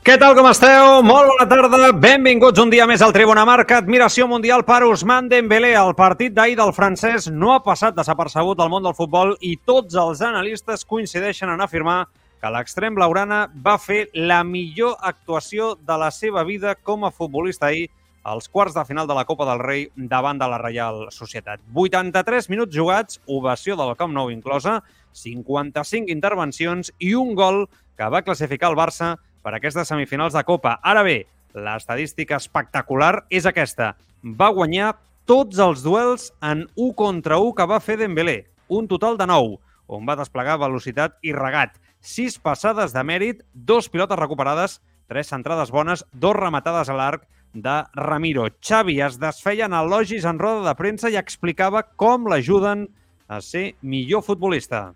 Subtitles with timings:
[0.00, 1.02] Què tal, com esteu?
[1.04, 1.90] Molt bona tarda.
[1.92, 3.82] Benvinguts un dia més al Tribuna Marca.
[3.82, 5.74] Admiració mundial per Ousmane Dembélé.
[5.76, 9.98] El partit d'ahir del francès no ha passat desapercebut al món del futbol i tots
[10.00, 11.98] els analistes coincideixen en afirmar
[12.40, 17.68] que l'extrem blaurana va fer la millor actuació de la seva vida com a futbolista
[17.68, 17.90] ahir
[18.24, 21.60] als quarts de final de la Copa del Rei davant de la Reial Societat.
[21.76, 24.80] 83 minuts jugats, ovació del Camp Nou inclosa,
[25.12, 27.66] 55 intervencions i un gol
[28.00, 30.76] que va classificar el Barça per aquestes semifinals de Copa.
[30.82, 31.24] Ara bé,
[31.54, 33.94] l'estadística espectacular és aquesta.
[34.22, 34.94] Va guanyar
[35.28, 39.58] tots els duels en 1 contra 1 que va fer Dembélé, un total de 9,
[39.90, 41.76] on va desplegar velocitat i regat.
[42.00, 44.78] 6 passades de mèrit, dos pilotes recuperades,
[45.10, 48.46] tres centrades bones, dos rematades a l'arc de Ramiro.
[48.62, 52.86] Xavi es desfeia en elogis en roda de premsa i explicava com l'ajuden
[53.28, 54.92] a ser millor futbolista.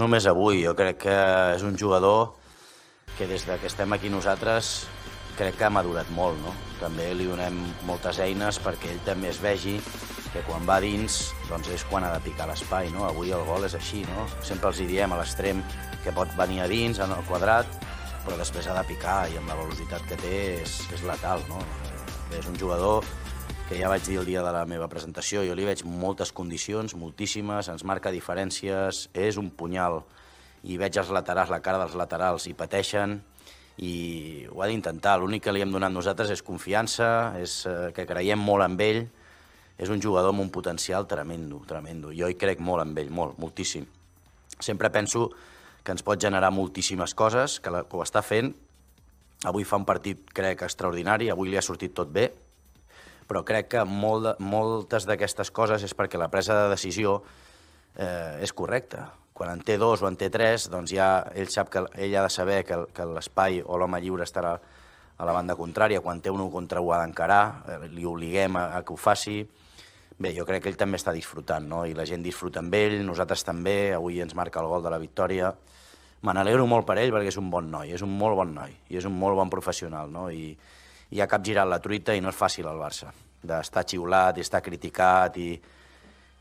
[0.00, 1.16] Només avui, jo crec que
[1.56, 2.39] és un jugador
[3.18, 4.86] que des de que estem aquí nosaltres
[5.38, 6.54] crec que ha madurat molt, no?
[6.80, 7.58] També li donem
[7.88, 9.78] moltes eines perquè ell també es vegi
[10.30, 13.06] que quan va dins doncs és quan ha de picar l'espai, no?
[13.08, 14.26] Avui el gol és així, no?
[14.46, 15.62] Sempre els hi diem a l'extrem
[16.04, 17.66] que pot venir a dins, en el quadrat,
[18.24, 21.60] però després ha de picar i amb la velocitat que té és, és letal, no?
[22.36, 23.04] És un jugador
[23.68, 26.96] que ja vaig dir el dia de la meva presentació, jo li veig moltes condicions,
[26.98, 30.02] moltíssimes, ens marca diferències, és un punyal
[30.68, 33.18] i veig els laterals, la cara dels laterals, i pateixen,
[33.80, 35.16] i ho ha d'intentar.
[35.20, 39.06] L'únic que li hem donat nosaltres és confiança, és eh, que creiem molt en ell,
[39.80, 42.12] és un jugador amb un potencial tremendo, tremendo.
[42.12, 43.86] Jo hi crec molt en ell, molt, moltíssim.
[44.60, 45.30] Sempre penso
[45.82, 48.52] que ens pot generar moltíssimes coses, que, la, que ho està fent.
[49.48, 52.26] Avui fa un partit, crec, extraordinari, avui li ha sortit tot bé,
[53.30, 57.22] però crec que molt moltes d'aquestes coses és perquè la presa de decisió
[57.96, 59.06] eh, és correcta
[59.40, 62.26] quan en té dos o en té tres, doncs ja ell sap que ell ha
[62.26, 66.28] de saber que, que l'espai o l'home lliure estarà a la banda contrària, quan té
[66.28, 69.38] un 1 contra 1 ha d'encarar, eh, li obliguem a, a que ho faci.
[70.20, 71.86] Bé, jo crec que ell també està disfrutant, no?
[71.88, 75.00] I la gent disfruta amb ell, nosaltres també, avui ens marca el gol de la
[75.00, 75.54] victòria.
[76.20, 78.76] Me n'alegro molt per ell perquè és un bon noi, és un molt bon noi,
[78.92, 80.28] i és un molt bon professional, no?
[80.28, 80.52] I,
[81.16, 83.08] i ha capgirat la truita i no és fàcil al Barça,
[83.40, 85.54] d'estar xiulat i estar criticat i,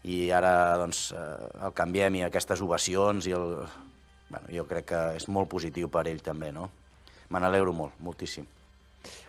[0.09, 3.49] i ara doncs, eh, el canviem i aquestes ovacions i el...
[4.29, 6.69] bueno, jo crec que és molt positiu per ell també, no?
[7.29, 8.47] Me n'alegro molt, moltíssim.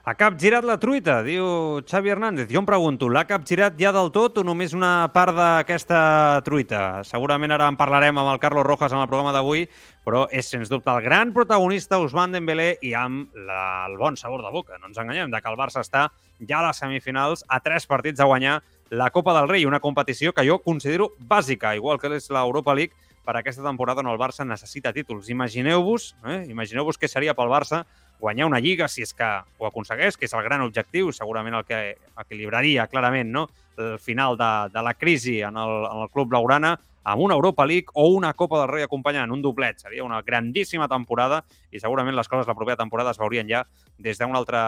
[0.09, 1.45] Ha capgirat la truita, diu
[1.87, 2.49] Xavi Hernández.
[2.51, 6.01] Jo em pregunto, l'ha capgirat ja del tot o només una part d'aquesta
[6.47, 7.05] truita?
[7.07, 9.67] Segurament ara en parlarem amb el Carlos Rojas en el programa d'avui,
[10.09, 14.43] però és sens dubte el gran protagonista Ousmane Dembélé i amb la, el bon sabor
[14.47, 14.81] de boca.
[14.81, 16.09] No ens enganyem, de que el Barça està
[16.41, 18.59] ja a les semifinals a tres partits a guanyar
[18.91, 22.93] la Copa del Rei, una competició que jo considero bàsica, igual que és l'Europa League,
[23.25, 25.29] per aquesta temporada on el Barça necessita títols.
[25.31, 26.41] Imagineu-vos, eh?
[26.51, 27.85] imagineu-vos què seria pel Barça
[28.21, 29.29] guanyar una lliga si és que
[29.59, 31.81] ho aconsegueix, que és el gran objectiu, segurament el que
[32.21, 33.47] equilibraria clarament no?
[33.79, 37.65] el final de, de la crisi en el, en el club blaugrana, amb una Europa
[37.67, 39.79] League o una Copa del Rei acompanyant, un doblet.
[39.81, 43.65] Seria una grandíssima temporada i segurament les coses la propera temporada es veurien ja
[43.99, 44.59] des d'un altre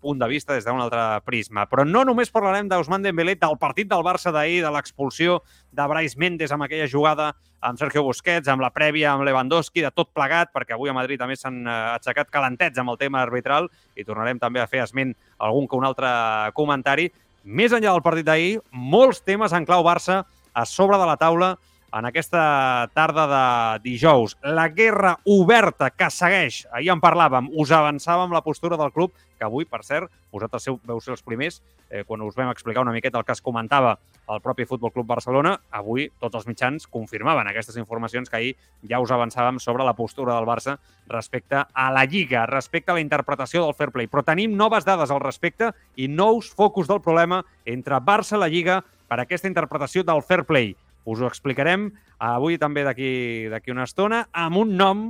[0.00, 1.66] punt de vista, des d'un altre prisma.
[1.70, 6.16] Però no només parlarem d'Ousmane Dembélé, del partit del Barça d'ahir, de l'expulsió de Brais
[6.16, 10.52] Méndez amb aquella jugada amb Sergio Busquets, amb la prèvia amb Lewandowski, de tot plegat,
[10.54, 14.38] perquè avui a Madrid també s'han eh, aixecat calentets amb el tema arbitral i tornarem
[14.38, 16.10] també a fer esment algun que un altre
[16.54, 17.10] comentari.
[17.44, 20.24] Més enllà del partit d'ahir, molts temes en clau Barça
[20.56, 21.56] a sobre de la taula
[21.92, 24.36] en aquesta tarda de dijous.
[24.42, 29.44] La guerra oberta que segueix, ahir en parlàvem, us avançàvem la postura del club, que
[29.44, 31.60] avui, per cert, vosaltres veu ser els primers,
[31.90, 33.98] eh, quan us vam explicar una miqueta el que es comentava
[34.28, 38.54] el propi Futbol Club Barcelona, avui tots els mitjans confirmaven aquestes informacions que ahir
[38.88, 43.04] ja us avançàvem sobre la postura del Barça respecte a la Lliga, respecte a la
[43.04, 44.08] interpretació del fair play.
[44.10, 48.50] Però tenim noves dades al respecte i nous focus del problema entre Barça i la
[48.50, 50.74] Lliga per aquesta interpretació del fair play.
[51.06, 55.04] Us ho explicarem avui també d'aquí una estona amb un nom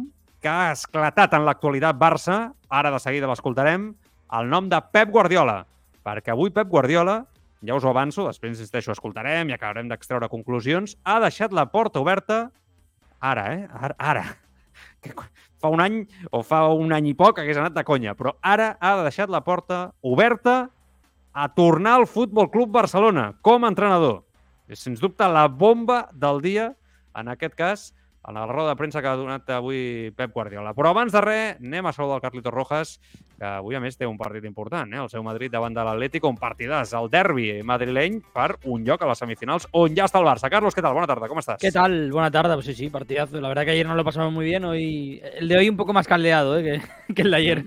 [0.44, 2.36] que ha esclatat en l'actualitat Barça,
[2.68, 3.88] ara de seguida l'escoltarem,
[4.36, 5.62] el nom de Pep Guardiola,
[6.04, 7.22] perquè avui Pep Guardiola,
[7.64, 12.02] ja us ho avanço, després insisteixo, escoltarem i acabarem d'extreure conclusions, ha deixat la porta
[12.04, 12.50] oberta
[13.18, 13.68] ara, eh?
[13.72, 14.26] Ara, ara.
[15.00, 15.14] Que
[15.62, 16.02] fa un any
[16.34, 19.40] o fa un any i poc hagués anat de conya, però ara ha deixat la
[19.46, 20.56] porta oberta
[21.32, 24.25] a tornar al Futbol Club Barcelona com a entrenador.
[24.68, 26.72] És, sens dubte, la bomba del dia,
[27.16, 27.86] en aquest cas,
[28.26, 30.72] en la roda de premsa que ha donat avui Pep Guardiola.
[30.74, 32.96] Però abans de res, anem a saludar el Carlito Rojas,
[33.38, 34.98] que avui, a més, té un partit important, eh?
[35.04, 39.10] el seu Madrid davant de l'Atlético, un partidàs, el derbi madrileny, per un lloc a
[39.12, 40.50] les semifinals, on ja està el Barça.
[40.50, 40.96] Carlos, què tal?
[40.98, 41.62] Bona tarda, com estàs?
[41.62, 42.10] ¿Qué tal?
[42.10, 43.40] Buena tarde, pues sí, sí, partidazo.
[43.40, 45.92] La verdad que ayer no lo pasamos muy bien, hoy el de hoy un poco
[45.92, 46.82] más caldeado ¿eh?
[47.06, 47.64] que, que el de ayer.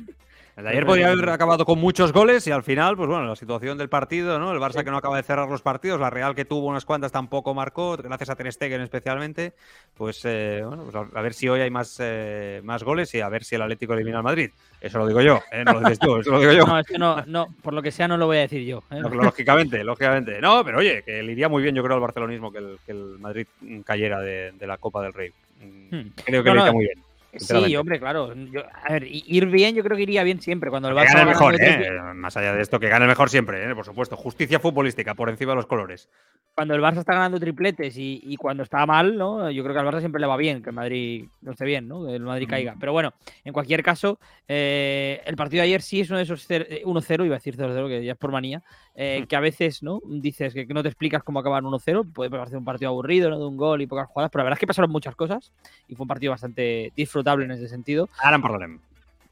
[0.59, 3.37] El de ayer podría haber acabado con muchos goles y al final, pues bueno, la
[3.37, 4.51] situación del partido, ¿no?
[4.51, 7.13] El Barça que no acaba de cerrar los partidos, la Real que tuvo unas cuantas
[7.13, 9.53] tampoco marcó, gracias a Ter Stegen especialmente,
[9.95, 13.29] pues eh, bueno, pues a, ver si hoy hay más, eh, más goles y a
[13.29, 14.51] ver si el Atlético elimina al Madrid.
[14.81, 15.63] Eso lo digo yo, ¿eh?
[15.63, 16.65] no lo dices tú, eso lo digo yo.
[16.65, 18.83] No, es que no, no, por lo que sea no lo voy a decir yo.
[18.91, 18.99] ¿eh?
[18.99, 20.41] Lógicamente, lógicamente.
[20.41, 22.91] No, pero oye, que le iría muy bien yo creo al barcelonismo que el, que
[22.91, 23.47] el Madrid
[23.85, 25.31] cayera de, de, la Copa del Rey.
[25.61, 26.09] Hmm.
[26.25, 27.08] Creo que No, le iría muy bien.
[27.35, 28.33] Sí, hombre, claro.
[28.33, 30.69] Yo- a ver, ir bien yo creo que iría bien siempre.
[30.69, 31.91] Cuando el Que Barça gane el va mejor, ¿eh?
[32.15, 33.75] Más allá de esto, que gane el mejor siempre, ¿eh?
[33.75, 34.15] por supuesto.
[34.17, 36.09] Justicia futbolística por encima de los colores.
[36.55, 39.49] cuando el Barça está ganando tripletes y, y cuando está mal, ¿no?
[39.49, 41.87] Yo creo que al Barça siempre le va bien que el Madrid no esté bien,
[41.87, 42.05] ¿no?
[42.05, 42.49] Que el Madrid Mm.
[42.49, 42.75] caiga.
[42.77, 43.13] Pero bueno,
[43.45, 46.81] en cualquier caso, eh, el partido de ayer sí es uno de esos cer- eh,
[46.83, 48.61] 1-0, iba a decir 0-0, que ya es por manía,
[49.01, 49.27] eh, Mm.
[49.27, 50.01] que a veces, ¿no?
[50.05, 53.39] Dices que, no te explicas cómo acabar 1-0, puede parecer un partido aburrido, ¿no?
[53.39, 55.53] De un gol y pocas jugadas, pero la verdad es que pasaron muchas cosas
[55.87, 58.09] y fue un partido bastante disfrutable en ese sentido.
[58.21, 58.81] En parlarem.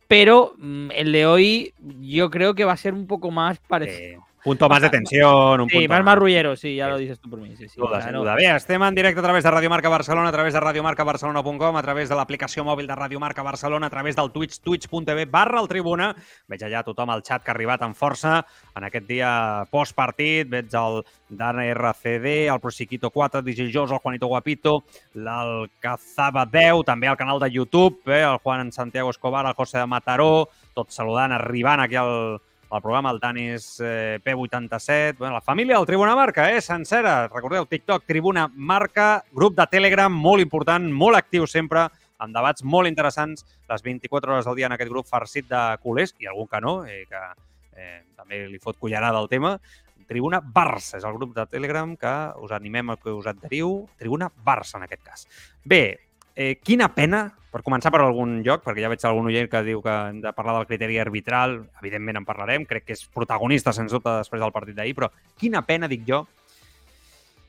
[0.08, 4.22] Pero mm, el de hoy yo creo que va a ser un poco más parecido.
[4.22, 7.30] Eh, punto más de tensión, un Sí, punto más marrullero, sí, ya lo dices tú
[7.30, 7.56] por mí.
[7.58, 8.36] Sí, sí, Duda, no- duda.
[8.36, 11.82] Bé, estem en directe a través de Radio Marca Barcelona, a través de radiomarcabarcelona.com, a
[11.84, 15.68] través de l'aplicació mòbil de Radio Marca Barcelona, a través del Twitch, twitch.tv barra el
[15.68, 16.16] Tribuna.
[16.48, 18.44] Veig allà tothom al xat que ha arribat amb força
[18.76, 20.48] en aquest dia postpartit.
[20.50, 24.84] Veig el Dana RCD, el Prosiquito 4, DJ Jos, el Juanito Guapito,
[25.16, 29.80] el Cazaba 10, també al canal de YouTube, eh, el Juan Santiago Escobar, el José
[29.80, 32.40] de Mataró, tots saludant, arribant aquí al,
[32.70, 37.28] al programa, el Tanis eh, P87, bueno, la família del Tribuna Marca, eh, sencera.
[37.28, 41.88] Recordeu, TikTok, Tribuna Marca, grup de Telegram molt important, molt actiu sempre,
[42.20, 46.16] amb debats molt interessants, les 24 hores del dia en aquest grup farcit de culers,
[46.20, 47.24] i algun que no, eh, que
[47.78, 49.58] eh, també li fot cullerada al tema.
[50.08, 53.88] Tribuna Barça és el grup de Telegram que us animem a que us adheriu.
[54.00, 55.28] Tribuna Barça, en aquest cas.
[55.64, 56.07] Bé,
[56.38, 59.82] eh, quina pena, per començar per algun lloc, perquè ja veig algun oient que diu
[59.82, 63.96] que hem de parlar del criteri arbitral, evidentment en parlarem, crec que és protagonista, sens
[63.96, 65.10] dubte, després del partit d'ahir, però
[65.42, 66.28] quina pena, dic jo,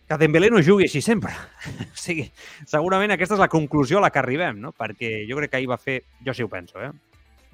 [0.09, 1.35] que Dembélé no jugui així sempre.
[1.93, 2.25] o sigui,
[2.65, 4.73] segurament aquesta és la conclusió a la que arribem, no?
[4.73, 6.89] perquè jo crec que ahir va fer, jo sí ho penso, eh?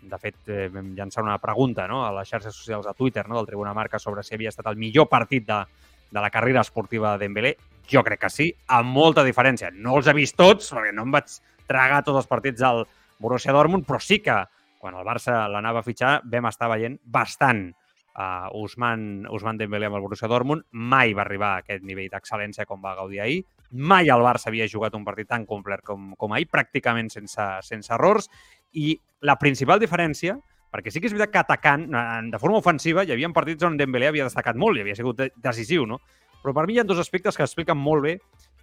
[0.05, 2.05] de fet, eh, vam llançar una pregunta no?
[2.07, 3.41] a les xarxes socials de Twitter no?
[3.41, 5.65] del Tribuna Marca sobre si havia estat el millor partit de,
[6.13, 7.57] de la carrera esportiva de Dembélé.
[7.91, 9.71] Jo crec que sí, amb molta diferència.
[9.75, 11.29] No els he vist tots, perquè no em vaig
[11.69, 12.85] tragar tots els partits del
[13.21, 14.37] Borussia Dortmund, però sí que
[14.81, 17.67] quan el Barça l'anava a fitxar vam estar veient bastant
[18.15, 20.65] a Usman, Usman Dembélé amb el Borussia Dortmund.
[20.73, 23.41] Mai va arribar a aquest nivell d'excel·lència com va gaudir ahir.
[23.73, 27.93] Mai el Barça havia jugat un partit tan complet com, com ahir, pràcticament sense, sense
[27.93, 28.29] errors.
[28.73, 28.95] I
[29.27, 30.37] la principal diferència,
[30.71, 33.77] perquè sí que és veritat que atacant, eh, de forma ofensiva, hi havia partits on
[33.81, 36.01] Dembélé havia destacat molt i havia sigut de- decisiu, no?
[36.45, 38.19] Però per mi hi ha dos aspectes que expliquen molt bé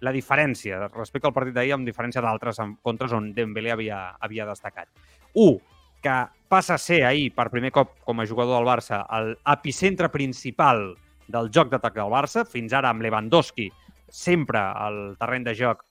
[0.06, 4.86] la diferència respecte al partit d'ahir amb diferència d'altres contres on Dembélé havia, havia destacat.
[5.34, 5.58] Un,
[6.02, 6.14] que
[6.50, 10.92] passa a ser ahir, per primer cop com a jugador del Barça, l'epicentre principal
[11.30, 12.44] del joc d'atac del Barça.
[12.46, 13.68] Fins ara amb Lewandowski
[14.10, 15.84] sempre el terreny de joc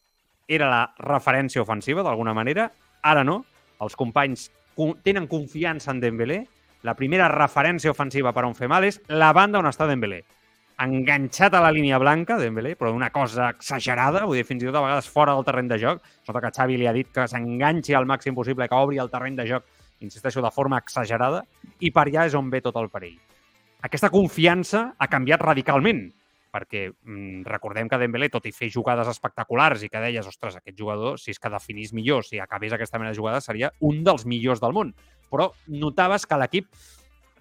[0.52, 2.70] era la referència ofensiva, d'alguna manera.
[3.04, 3.40] Ara no.
[3.82, 6.44] Els companys co- tenen confiança en Dembélé.
[6.84, 10.24] La primera referència ofensiva per on fer mal és la banda on està Dembélé.
[10.82, 14.80] Enganxat a la línia blanca, Dembélé, però una cosa exagerada, vull dir, fins i tot
[14.80, 16.00] a vegades fora del terreny de joc.
[16.26, 19.38] Sota que Xavi li ha dit que s'enganxi al màxim possible, que obri el terreny
[19.38, 19.68] de joc,
[20.02, 21.44] insisteixo, de forma exagerada,
[21.86, 23.20] i per allà és on ve tot el perill.
[23.86, 26.10] Aquesta confiança ha canviat radicalment.
[26.52, 30.76] perquè mm, recordem que Dembélé, tot i fer jugades espectaculars i que deies, ostres, aquest
[30.76, 34.26] jugador, si és que definís millor, si acabés aquesta mena de jugada, seria un dels
[34.28, 34.92] millors del món.
[35.32, 36.68] Però notaves que l'equip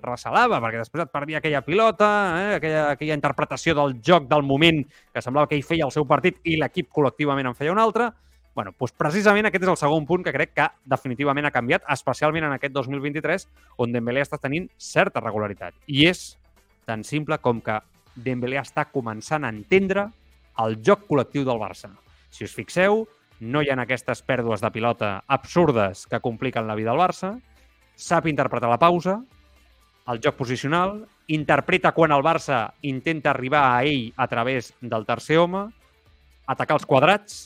[0.04, 4.83] recelava, perquè després et perdia aquella pilota, eh, aquella, aquella interpretació del joc del moment
[5.12, 8.11] que semblava que ell feia el seu partit i l'equip col·lectivament en feia un altre.
[8.54, 12.45] bueno, doncs precisament aquest és el segon punt que crec que definitivament ha canviat, especialment
[12.45, 13.47] en aquest 2023,
[13.78, 15.73] on Dembélé està tenint certa regularitat.
[15.87, 16.37] I és
[16.85, 17.78] tan simple com que
[18.16, 20.09] Dembélé està començant a entendre
[20.59, 21.92] el joc col·lectiu del Barça.
[22.28, 23.07] Si us fixeu,
[23.40, 27.37] no hi ha aquestes pèrdues de pilota absurdes que compliquen la vida al Barça,
[27.97, 29.21] sap interpretar la pausa,
[30.11, 35.38] el joc posicional, interpreta quan el Barça intenta arribar a ell a través del tercer
[35.38, 35.69] home,
[36.50, 37.40] atacar els quadrats,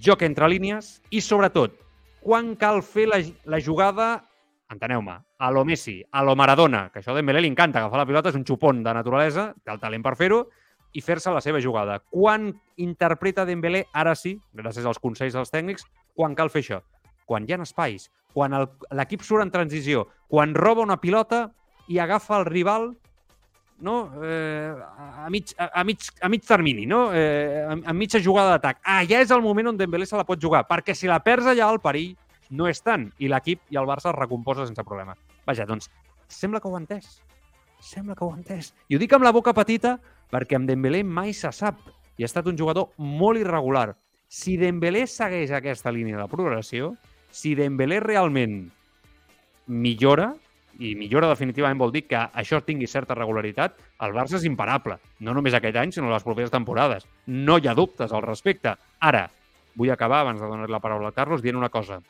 [0.00, 1.76] joc entre línies i, sobretot,
[2.24, 4.24] quan cal fer la, la jugada,
[4.72, 8.08] enteneu-me, a lo Messi, a lo Maradona, que això a Dembélé li encanta, agafar la
[8.08, 10.46] pilota és un xupon de naturalesa, té el talent per fer-ho,
[10.94, 11.98] i fer-se la seva jugada.
[12.08, 16.80] Quan interpreta Dembélé, ara sí, gràcies als consells dels tècnics, quan cal fer això?
[17.28, 18.54] Quan hi ha espais, quan
[18.94, 21.50] l'equip surt en transició, quan roba una pilota
[21.88, 22.92] i agafa el rival
[23.84, 24.10] no?
[24.22, 24.74] eh,
[25.24, 27.12] a, mig, a, a, mig, a mig termini, no?
[27.12, 28.80] eh, a, a mitja jugada d'atac.
[29.10, 31.68] Ja és el moment on Dembélé se la pot jugar, perquè si la perds allà
[31.72, 32.14] el perill
[32.54, 35.16] no és tant, i l'equip i el Barça es recomposa sense problema.
[35.46, 35.90] Vaja, doncs,
[36.28, 37.18] sembla que ho ha entès.
[37.84, 38.72] Sembla que ho ha entès.
[38.88, 39.98] I ho dic amb la boca petita
[40.32, 41.82] perquè amb Dembélé mai se sap
[42.16, 43.92] i ha estat un jugador molt irregular.
[44.28, 46.94] Si Dembélé segueix aquesta línia de progressió,
[47.30, 48.62] si Dembélé realment
[49.66, 50.32] millora,
[50.78, 54.98] i millora definitivament vol dir que això tingui certa regularitat, el Barça és imparable.
[55.20, 57.06] No només aquest any, sinó les properes temporades.
[57.26, 58.74] No hi ha dubtes al respecte.
[59.00, 59.28] Ara,
[59.74, 62.00] vull acabar, abans de donar la paraula a Carlos, dient una cosa.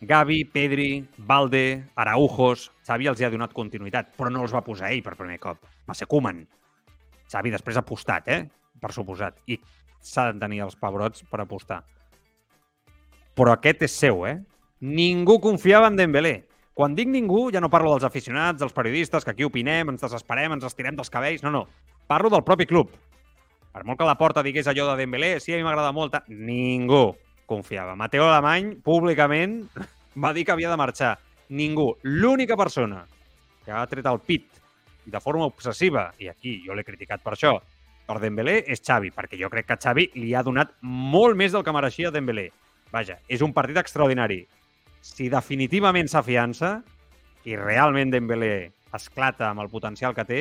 [0.00, 2.70] Gavi, Pedri, Valde, Araujos...
[2.88, 5.58] Xavi els ha donat continuïtat, però no els va posar ell per primer cop.
[5.84, 6.44] Va ser Koeman.
[7.28, 8.44] Xavi després ha apostat, eh?
[8.80, 9.42] Per suposat.
[9.50, 9.58] I
[10.00, 11.82] s'ha de tenir els pebrots per apostar.
[13.36, 14.38] Però aquest és seu, eh?
[14.80, 16.47] Ningú confiava en Dembélé.
[16.78, 20.52] Quan dic ningú, ja no parlo dels aficionats, dels periodistes, que aquí opinem, ens desesperem,
[20.54, 21.42] ens estirem dels cabells.
[21.42, 21.64] No, no.
[22.06, 22.92] Parlo del propi club.
[23.74, 27.16] Per molt que la porta digués allò de Dembélé, sí, a mi m'agrada molt, ningú
[27.50, 27.96] confiava.
[27.98, 29.56] Mateo Alemany, públicament,
[30.22, 31.16] va dir que havia de marxar.
[31.50, 31.88] Ningú.
[32.06, 33.00] L'única persona
[33.64, 34.46] que ha tret el pit
[35.08, 37.56] de forma obsessiva, i aquí jo l'he criticat per això,
[38.06, 41.66] per Dembélé és Xavi, perquè jo crec que Xavi li ha donat molt més del
[41.66, 42.52] que mereixia Dembélé.
[42.94, 44.44] Vaja, és un partit extraordinari
[45.00, 46.78] si definitivament s'afiança
[47.44, 50.40] i realment Dembélé esclata amb el potencial que té,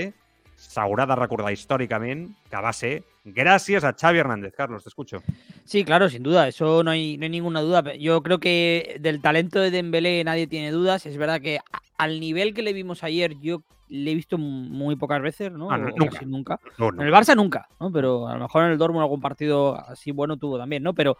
[0.58, 4.54] s'haurà de recordar que va ser gracias a Xavi Hernández.
[4.56, 5.22] Carlos, te escucho.
[5.66, 7.96] Sí, claro, sin duda, eso no hay, no hay ninguna duda.
[7.96, 11.06] Yo creo que del talento de Dembélé nadie tiene dudas.
[11.06, 11.60] Es verdad que
[11.98, 15.72] al nivel que le vimos ayer, yo le he visto muy pocas veces, ¿no?
[15.72, 16.22] Ah, no nunca.
[16.26, 16.60] nunca.
[16.78, 17.02] No, no.
[17.02, 17.92] En el Barça nunca, ¿no?
[17.92, 20.94] Pero a lo mejor en el Dortmund algún partido así bueno tuvo también, ¿no?
[20.94, 21.18] Pero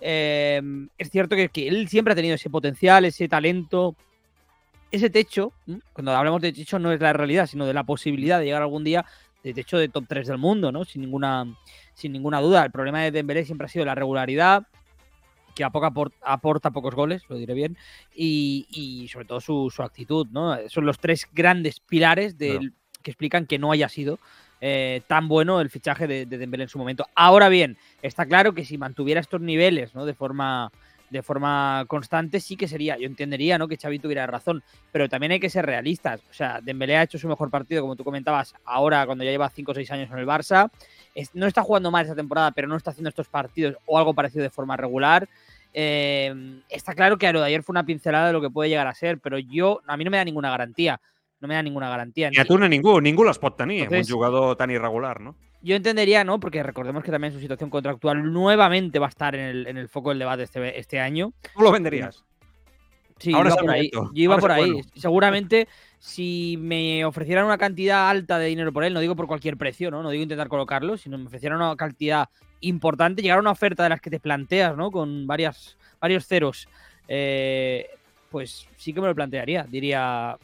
[0.00, 0.60] eh,
[0.98, 3.96] es cierto que, que, él siempre ha tenido ese potencial, ese talento,
[4.90, 5.52] ese techo.
[5.92, 8.84] Cuando hablamos de techo no es la realidad, sino de la posibilidad de llegar algún
[8.84, 9.04] día
[9.42, 10.84] de techo de top 3 del mundo, ¿no?
[10.84, 11.46] Sin ninguna,
[11.94, 12.64] sin ninguna duda.
[12.64, 14.66] El problema de Dembélé siempre ha sido la regularidad,
[15.54, 17.78] que a poco aporta, aporta, pocos goles, lo diré bien,
[18.14, 20.56] y, y sobre todo su, su, actitud, ¿no?
[20.68, 24.18] Son los tres grandes pilares del, que explican que no haya sido
[24.60, 27.06] eh, tan bueno el fichaje de, de, Dembélé en su momento.
[27.14, 30.06] Ahora bien, está claro que si mantuviera estos niveles, ¿no?
[30.06, 30.70] De forma
[31.10, 33.68] de forma constante sí que sería, yo entendería, ¿no?
[33.68, 36.20] Que Xavi tuviera razón, pero también hay que ser realistas.
[36.30, 39.48] O sea, Dembélé ha hecho su mejor partido, como tú comentabas, ahora cuando ya lleva
[39.48, 40.70] 5 o 6 años en el Barça.
[41.32, 44.42] No está jugando mal esta temporada, pero no está haciendo estos partidos o algo parecido
[44.42, 45.28] de forma regular.
[45.72, 48.70] Eh, está claro que a lo de ayer fue una pincelada de lo que puede
[48.70, 51.00] llegar a ser, pero yo, a mí no me da ninguna garantía.
[51.40, 52.30] No me da ninguna garantía.
[52.30, 55.36] Ni a tu ni ningú, ningú les pot tenir, Entonces, un jugador tan irregular, ¿no?
[55.62, 56.40] Yo entendería, ¿no?
[56.40, 59.88] Porque recordemos que también su situación contractual nuevamente va a estar en el, en el
[59.88, 61.32] foco del debate este, este año.
[61.54, 62.24] ¿Tú lo venderías?
[63.18, 63.90] Sí, Ahora iba por ahí.
[63.92, 64.72] Yo iba Ahora por ahí.
[64.72, 64.88] Bueno.
[64.94, 69.56] Seguramente, si me ofrecieran una cantidad alta de dinero por él, no digo por cualquier
[69.56, 70.02] precio, ¿no?
[70.02, 72.28] No digo intentar colocarlo, sino me ofrecieran una cantidad
[72.60, 74.90] importante, llegar a una oferta de las que te planteas, ¿no?
[74.90, 76.68] Con varias, varios ceros,
[77.08, 77.88] eh,
[78.30, 79.64] pues sí que me lo plantearía.
[79.64, 80.36] Diría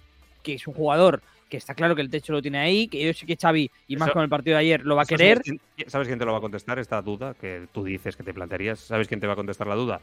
[0.43, 3.13] que es un jugador que está claro que el techo lo tiene ahí, que yo
[3.13, 5.43] sé que Xavi, y más Eso, con el partido de ayer, lo va a querer.
[5.45, 8.23] ¿sabes quién, ¿Sabes quién te lo va a contestar esta duda que tú dices que
[8.23, 8.81] te plantearías?
[8.81, 10.01] ¿Sabes quién te va a contestar la duda?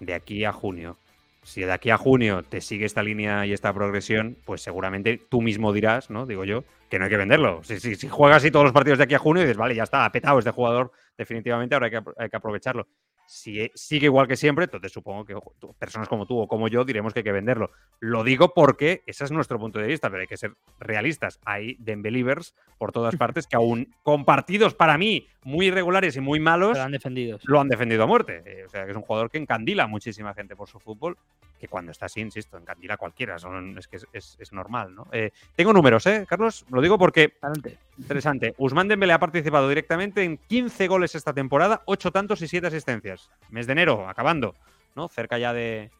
[0.00, 0.96] De aquí a junio.
[1.44, 5.40] Si de aquí a junio te sigue esta línea y esta progresión, pues seguramente tú
[5.40, 6.26] mismo dirás, ¿no?
[6.26, 7.62] Digo yo, que no hay que venderlo.
[7.62, 9.76] Si, si, si juegas así todos los partidos de aquí a junio y dices, vale,
[9.76, 12.88] ya está, ha petado este jugador, definitivamente ahora hay que, hay que aprovecharlo.
[13.28, 15.36] Si sigue igual que siempre, entonces supongo que
[15.78, 17.70] personas como tú o como yo diremos que hay que venderlo.
[18.00, 21.38] Lo digo porque ese es nuestro punto de vista, pero hay que ser realistas.
[21.44, 26.40] Hay Dembelivers por todas partes que aún con partidos para mí muy irregulares y muy
[26.40, 27.38] malos Lo han defendido.
[27.44, 28.42] lo han defendido a muerte.
[28.46, 31.18] Eh, o sea, que es un jugador que encandila a muchísima gente por su fútbol,
[31.58, 33.38] que cuando está así, insisto, encandila cualquiera.
[33.38, 35.06] Son- es que es, es- es normal, ¿no?
[35.12, 36.64] Eh, tengo números, ¿eh, Carlos?
[36.70, 37.78] Lo digo porque Adelante.
[37.98, 38.54] Interesante.
[38.58, 43.28] Usman Dembélé ha participado directamente en 15 goles esta temporada, 8 tantos y 7 asistencias.
[43.50, 44.54] Mes de enero, acabando,
[44.94, 45.08] ¿no?
[45.08, 45.90] Cerca ya de,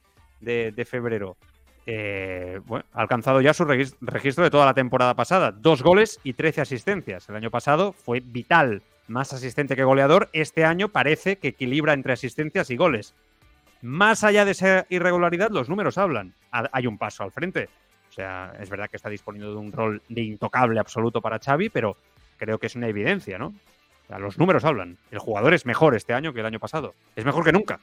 [0.40, 1.36] de- de febrero.
[1.90, 5.52] Eh, bueno, ha alcanzado ya su regis- registro de toda la temporada pasada.
[5.52, 7.28] Dos goles y 13 asistencias.
[7.28, 10.28] El año pasado fue vital, más asistente que goleador.
[10.34, 13.14] Este año parece que equilibra entre asistencias y goles.
[13.82, 16.34] Más allá de esa irregularidad, los números hablan.
[16.52, 17.68] Ha- Hay un paso al frente.
[18.08, 21.68] O sea, es verdad que está disponiendo de un rol de intocable absoluto para Xavi,
[21.68, 21.96] pero
[22.36, 23.48] creo que es una evidencia, ¿no?
[23.48, 24.96] O sea, los números hablan.
[25.10, 26.94] El jugador es mejor este año que el año pasado.
[27.14, 27.78] Es mejor que nunca.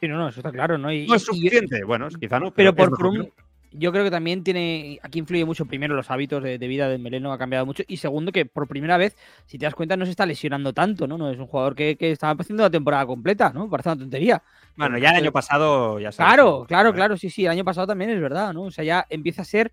[0.00, 0.92] Sí, no, no, eso está claro, ¿no?
[0.92, 1.84] Y, No es y- suficiente.
[1.84, 2.50] Bueno, quizá no.
[2.50, 3.30] Pero por, un-.
[3.72, 4.98] Yo creo que también tiene.
[5.02, 7.82] Aquí influye mucho, primero, los hábitos de, de vida de Meleno ha cambiado mucho.
[7.86, 11.06] Y segundo, que por primera vez, si te das cuenta, no se está lesionando tanto,
[11.06, 11.16] ¿no?
[11.18, 13.68] No es un jugador que, que estaba haciendo la temporada completa, ¿no?
[13.68, 14.42] Parece una tontería.
[14.76, 17.44] Bueno, ya el año pasado ya sabes Claro, claro, claro, sí, sí.
[17.44, 18.62] El año pasado también es verdad, ¿no?
[18.64, 19.72] O sea, ya empieza a ser.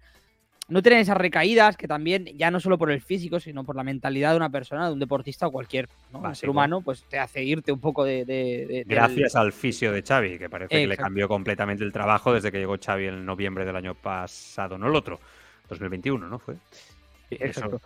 [0.70, 3.84] No tener esas recaídas que también, ya no solo por el físico, sino por la
[3.84, 5.88] mentalidad de una persona, de un deportista o cualquier
[6.36, 8.26] ser humano, pues te hace irte un poco de.
[8.26, 11.94] de- de- del- Gracias al fisio de Xavi, que parece que le cambió completamente el
[11.94, 15.20] trabajo desde que llegó Xavi en noviembre del año pasado, no el otro,
[15.70, 16.56] 2021, ¿no fue?
[17.36, 17.82] Eso- Exacto.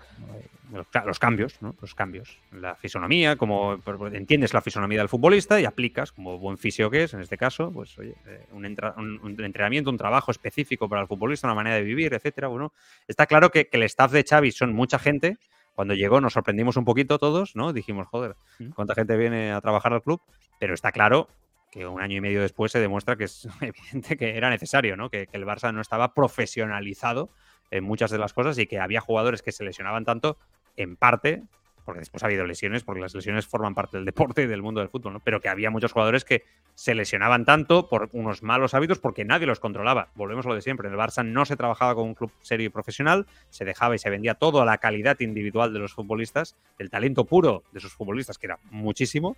[0.72, 1.76] los, ca- los cambios, ¿no?
[1.82, 2.38] Los cambios.
[2.52, 3.80] La fisonomía, como
[4.14, 7.72] entiendes la fisonomía del futbolista y aplicas, como buen fisio que es, en este caso,
[7.72, 11.56] pues oye, eh, un, entra- un- un entrenamiento, un trabajo específico para el futbolista, una
[11.56, 12.48] manera de vivir, etcétera.
[12.48, 12.72] Bueno,
[13.08, 15.38] está claro que, que el staff de Xavi son mucha gente.
[15.74, 17.74] Cuando llegó nos sorprendimos un poquito todos, ¿no?
[17.74, 18.70] Dijimos, joder, Mm.
[18.72, 20.22] cuánta gente viene a trabajar al club,
[20.60, 21.28] pero está claro
[21.72, 25.10] que un año y medio después se demuestra que es evidente que era necesario, ¿no?
[25.10, 27.30] Que, que el Barça no estaba profesionalizado
[27.72, 30.38] en muchas de las cosas y que había jugadores que se lesionaban tanto,
[30.78, 31.44] en parte,
[31.86, 34.82] porque después ha habido lesiones, porque las lesiones forman parte del deporte y del mundo
[34.82, 35.20] del fútbol, ¿no?
[35.20, 36.44] Pero que había muchos jugadores que
[36.76, 40.10] se lesionaban tanto por unos malos hábitos porque nadie los controlaba.
[40.16, 40.88] Volvemos a lo de siempre.
[40.88, 44.00] En el Barça no se trabajaba con un club serio y profesional, se dejaba y
[44.00, 47.94] se vendía todo a la calidad individual de los futbolistas, del talento puro de sus
[47.94, 49.36] futbolistas, que era muchísimo,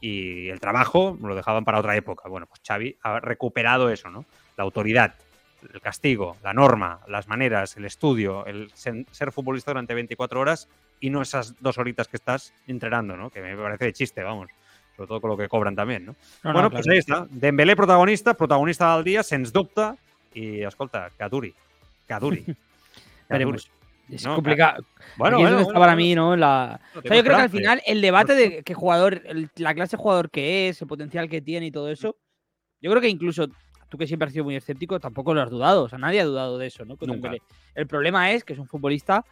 [0.00, 2.28] y el trabajo lo dejaban para otra época.
[2.28, 4.26] Bueno, pues Xavi ha recuperado eso, ¿no?
[4.56, 5.14] La autoridad,
[5.72, 10.68] el castigo, la norma, las maneras, el estudio, el ser futbolista durante 24 horas
[11.00, 13.30] y no esas dos horitas que estás entrenando, ¿no?
[13.30, 14.50] Que me parece de chiste, vamos.
[14.96, 16.12] Sobre todo con lo que cobran también, ¿no?
[16.42, 16.82] No, no, bueno, claro.
[16.84, 17.26] pues ahí está.
[17.28, 19.92] Dembélé protagonista, protagonista del día, sens dubte,
[20.34, 21.54] i, escolta, que duri.
[22.08, 22.42] Que duri.
[22.44, 22.54] Que
[23.28, 23.64] Veremos.
[23.66, 23.76] duri.
[24.16, 24.84] Es No, complicado.
[25.16, 25.96] Bueno, Aquí es bueno, bueno, para bueno.
[25.96, 26.36] mí, ¿no?
[26.36, 26.80] La...
[26.94, 29.96] O sea, yo creo que al final el debate de qué jugador, el- la clase
[29.96, 32.16] de jugador que es, el potencial que tiene y todo eso,
[32.80, 33.48] yo creo que incluso
[33.88, 35.84] tú que siempre has sido muy escéptico, tampoco lo has dudado.
[35.84, 36.96] O sea, nadie ha dudado de eso, ¿no?
[36.96, 37.32] Con Nunca.
[37.74, 39.24] El problema es que es un futbolista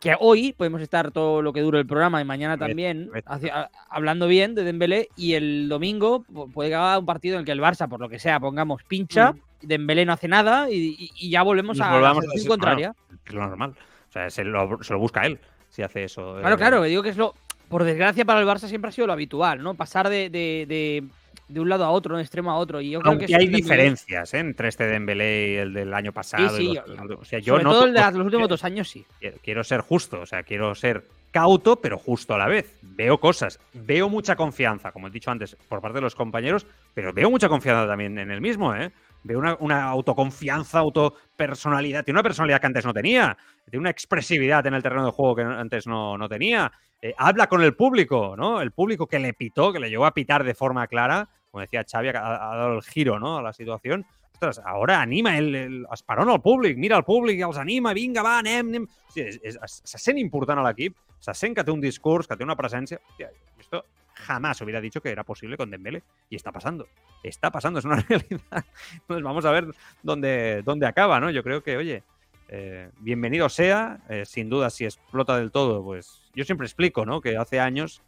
[0.00, 4.26] que hoy podemos estar todo lo que dure el programa y mañana también hacia- hablando
[4.28, 7.52] bien de Dembélé y el domingo pu- puede que haga un partido en el que
[7.52, 11.30] el Barça, por lo que sea, pongamos pincha, Dembélé no hace nada y, y- y
[11.30, 12.94] ya volvemos Nos a la ese- contraria.
[13.26, 13.74] Es lo normal.
[14.08, 16.36] O sea, se lo, se lo busca él si hace eso.
[16.40, 17.34] Claro, eh, claro, digo que es lo.
[17.70, 19.74] Por desgracia para el Barça siempre ha sido lo habitual, ¿no?
[19.74, 21.04] Pasar de, de, de,
[21.48, 22.80] de un lado a otro, de un extremo a otro.
[22.80, 24.38] Y yo creo Aunque que hay diferencias ¿eh?
[24.38, 26.48] entre este Dembélé y el del año pasado.
[26.56, 28.88] sí, los- yo- o sea, yo Sobre no todo el de los últimos dos años,
[28.88, 29.04] sí.
[29.20, 32.76] quiero, quiero ser justo, o sea, quiero ser cauto, pero justo a la vez.
[32.82, 37.12] Veo cosas, veo mucha confianza, como he dicho antes, por parte de los compañeros, pero
[37.12, 38.90] veo mucha confianza también en el mismo, ¿eh?
[39.22, 42.04] Veo una, una autoconfianza, autopersonalidad.
[42.04, 43.36] Tiene una personalidad que antes no tenía.
[43.68, 46.70] Tiene una expresividad en el terreno de juego que antes no, no tenía.
[47.02, 48.60] Eh, habla con el público, ¿no?
[48.60, 51.28] El público que le pitó, que le llegó a pitar de forma clara.
[51.50, 53.38] Como decía Xavi, ha, dado el giro, ¿no?
[53.38, 54.06] A la situación.
[54.32, 58.68] Ostres, ahora anima el, el al públic, mira al públic els anima, vinga, va, anem,
[58.68, 58.88] anem.
[59.08, 62.44] Sí, és, se sent important a l'equip, se sent que té un discurs, que té
[62.44, 63.00] una presència.
[63.00, 63.84] Hòstia, esto
[64.16, 66.88] jamás hubiera dicho que era posible con Dembélé y está pasando.
[67.22, 68.64] Está pasando, es una realidad.
[68.92, 69.68] Entonces vamos a ver
[70.02, 71.30] dónde, dónde acaba, ¿no?
[71.30, 72.02] Yo creo que, oye,
[72.48, 77.20] eh, bienvenido sea, eh, sin duda si explota del todo, pues yo siempre explico, ¿no?
[77.20, 78.02] Que hace años,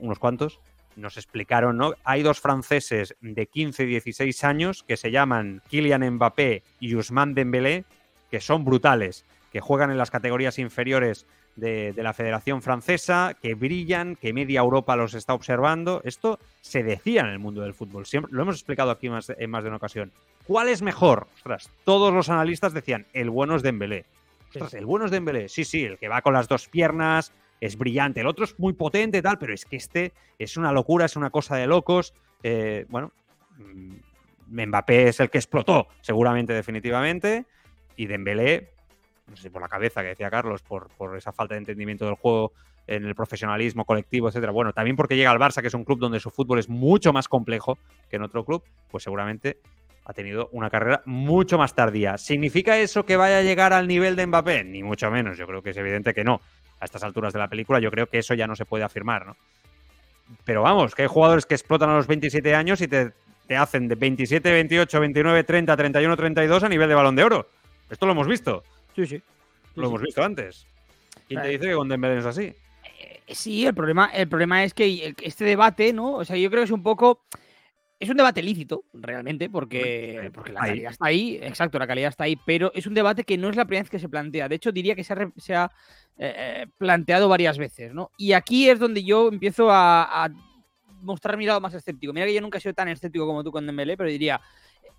[0.00, 0.58] unos cuantos,
[0.96, 1.94] nos explicaron, ¿no?
[2.02, 7.34] Hay dos franceses de 15 y 16 años que se llaman Kylian Mbappé y Ousmane
[7.34, 7.84] Dembélé,
[8.30, 11.26] que son brutales, que juegan en las categorías inferiores
[11.56, 16.00] de, de la Federación Francesa, que brillan, que media Europa los está observando.
[16.04, 19.50] Esto se decía en el mundo del fútbol, siempre lo hemos explicado aquí más, en
[19.50, 20.12] más de una ocasión.
[20.46, 21.26] ¿Cuál es mejor?
[21.36, 24.06] Ostras, todos los analistas decían, el bueno es Dembélé.
[24.48, 25.48] Ostras, el bueno es Dembélé.
[25.48, 28.72] Sí, sí, el que va con las dos piernas, es brillante, el otro es muy
[28.72, 32.14] potente tal, pero es que este es una locura, es una cosa de locos.
[32.42, 33.12] Eh, bueno,
[33.58, 33.94] mm,
[34.66, 37.46] Mbappé es el que explotó, seguramente, definitivamente,
[37.96, 38.70] y Dembélé,
[39.26, 42.06] no sé si por la cabeza que decía Carlos, por, por esa falta de entendimiento
[42.06, 42.52] del juego
[42.86, 44.50] en el profesionalismo colectivo, etcétera.
[44.52, 47.12] Bueno, también porque llega al Barça, que es un club donde su fútbol es mucho
[47.12, 49.58] más complejo que en otro club, pues seguramente
[50.06, 52.16] ha tenido una carrera mucho más tardía.
[52.16, 54.64] ¿Significa eso que vaya a llegar al nivel de Mbappé?
[54.64, 56.40] Ni mucho menos, yo creo que es evidente que no.
[56.80, 59.26] A estas alturas de la película yo creo que eso ya no se puede afirmar,
[59.26, 59.36] ¿no?
[60.44, 63.12] Pero vamos, que hay jugadores que explotan a los 27 años y te,
[63.46, 67.48] te hacen de 27, 28, 29, 30, 31, 32 a nivel de balón de oro.
[67.90, 68.62] Esto lo hemos visto.
[68.94, 69.22] Sí, sí.
[69.74, 70.66] Lo hemos visto antes.
[71.26, 72.42] ¿Quién te dice que con Dembélé es así?
[72.44, 76.14] Eh, Sí, el problema, el problema es que este debate, ¿no?
[76.14, 77.20] O sea, yo creo que es un poco.
[78.00, 80.68] Es un debate lícito, realmente, porque, porque la ahí.
[80.70, 83.56] calidad está ahí, exacto, la calidad está ahí, pero es un debate que no es
[83.56, 84.48] la primera vez que se plantea.
[84.48, 85.70] De hecho, diría que se ha, se ha,
[86.16, 88.12] eh, planteado varias veces, ¿no?
[88.16, 90.30] Y aquí es donde yo empiezo a, a
[91.02, 92.12] mostrar mi lado más escéptico.
[92.12, 94.40] Mira que yo nunca he sido tan escéptico como tú con Dembélé, pero diría,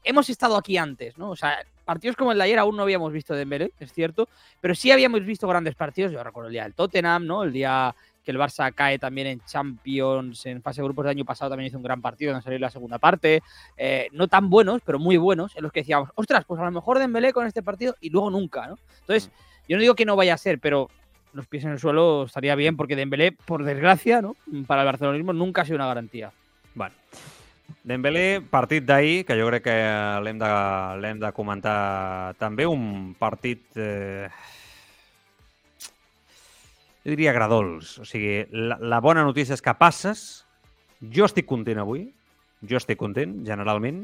[0.03, 1.29] hemos estado aquí antes, ¿no?
[1.29, 4.27] O sea, partidos como el de ayer aún no habíamos visto Dembélé, es cierto,
[4.62, 6.12] pero sí habíamos visto grandes partidos.
[6.12, 7.43] Yo recuerdo el día del Tottenham, ¿no?
[7.43, 11.25] El día que el Barça cae también en Champions, en fase de grupos del año
[11.25, 13.41] pasado también hizo un gran partido donde salió la segunda parte.
[13.77, 16.71] Eh, no tan buenos, pero muy buenos, en los que decíamos, ostras, pues a lo
[16.71, 18.77] mejor Dembélé con este partido y luego nunca, ¿no?
[19.01, 19.32] Entonces,
[19.67, 20.89] yo no digo que no vaya a ser, pero
[21.34, 24.36] los pies en el suelo estaría bien porque Dembélé, por desgracia, ¿no?
[24.67, 26.32] Para el barcelonismo nunca ha sido una garantía.
[26.75, 26.95] Bueno.
[27.84, 29.75] Dembélé, partit d'ahir, que jo crec que
[30.25, 33.62] l'hem de, de comentar també, un partit...
[33.77, 34.27] Eh...
[37.05, 37.97] Jo diria agradols.
[38.03, 40.23] O sigui, la, la bona notícia és que passes.
[40.99, 42.07] Jo estic content avui.
[42.67, 44.03] Jo estic content, generalment.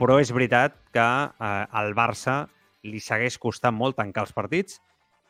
[0.00, 2.42] Però és veritat que eh, al Barça
[2.84, 4.80] li segueix costant molt tancar els partits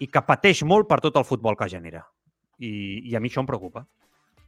[0.03, 2.03] i que pateix molt per tot el futbol que genera.
[2.59, 3.85] I, i a mi això em preocupa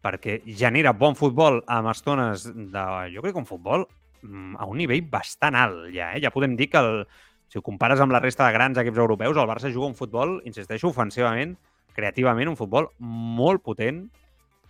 [0.07, 3.87] perquè genera bon futbol amb estones de, jo crec que un futbol
[4.23, 6.21] mm, a un nivell bastant alt ja, eh?
[6.23, 7.03] Ja podem dir que el,
[7.51, 10.39] si ho compares amb la resta de grans equips europeus, el Barça juga un futbol,
[10.47, 11.57] insisteixo, ofensivament,
[11.97, 14.05] creativament, un futbol molt potent,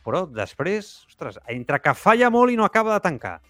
[0.06, 3.40] però després, ostres, entre que falla molt i no acaba de tancar,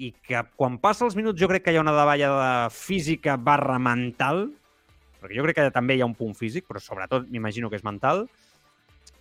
[0.00, 3.36] i que quan passa els minuts jo crec que hi ha una davalla de física
[3.36, 4.46] barra mental,
[5.20, 7.84] perquè jo crec que també hi ha un punt físic, però sobretot m'imagino que és
[7.84, 8.26] mental,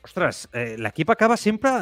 [0.05, 1.79] ostres, eh, l'equip acaba sempre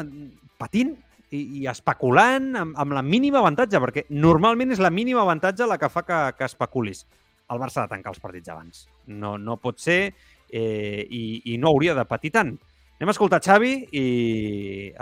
[0.58, 0.94] patint
[1.34, 5.78] i, i especulant amb, amb la mínima avantatge, perquè normalment és la mínima avantatge la
[5.78, 7.04] que fa que, que especulis.
[7.52, 8.86] El Barça ha de tancar els partits abans.
[9.06, 10.14] No, no pot ser
[10.54, 12.54] eh, i, i no hauria de patir tant.
[13.00, 14.04] Anem a escoltar Xavi i,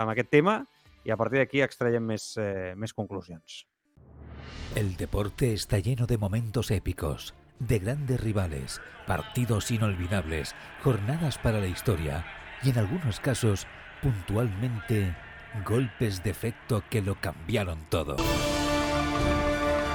[0.01, 0.57] amb aquest tema
[1.05, 3.63] i a partir d'aquí extraiem més, eh, més conclusions.
[4.75, 11.67] El deporte está lleno de momentos épicos, de grandes rivales, partidos inolvidables, jornadas para la
[11.67, 12.25] historia
[12.63, 13.67] y en algunos casos,
[14.01, 15.15] puntualmente,
[15.65, 18.15] golpes de efecto que lo cambiaron todo.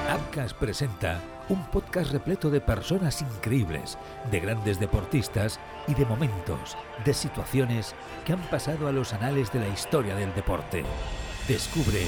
[0.09, 3.99] Abcas presenta un podcast repleto de personas increíbles,
[4.31, 7.95] de grandes deportistas y de momentos, de situaciones
[8.25, 10.83] que han pasado a los anales de la historia del deporte.
[11.47, 12.01] Descubre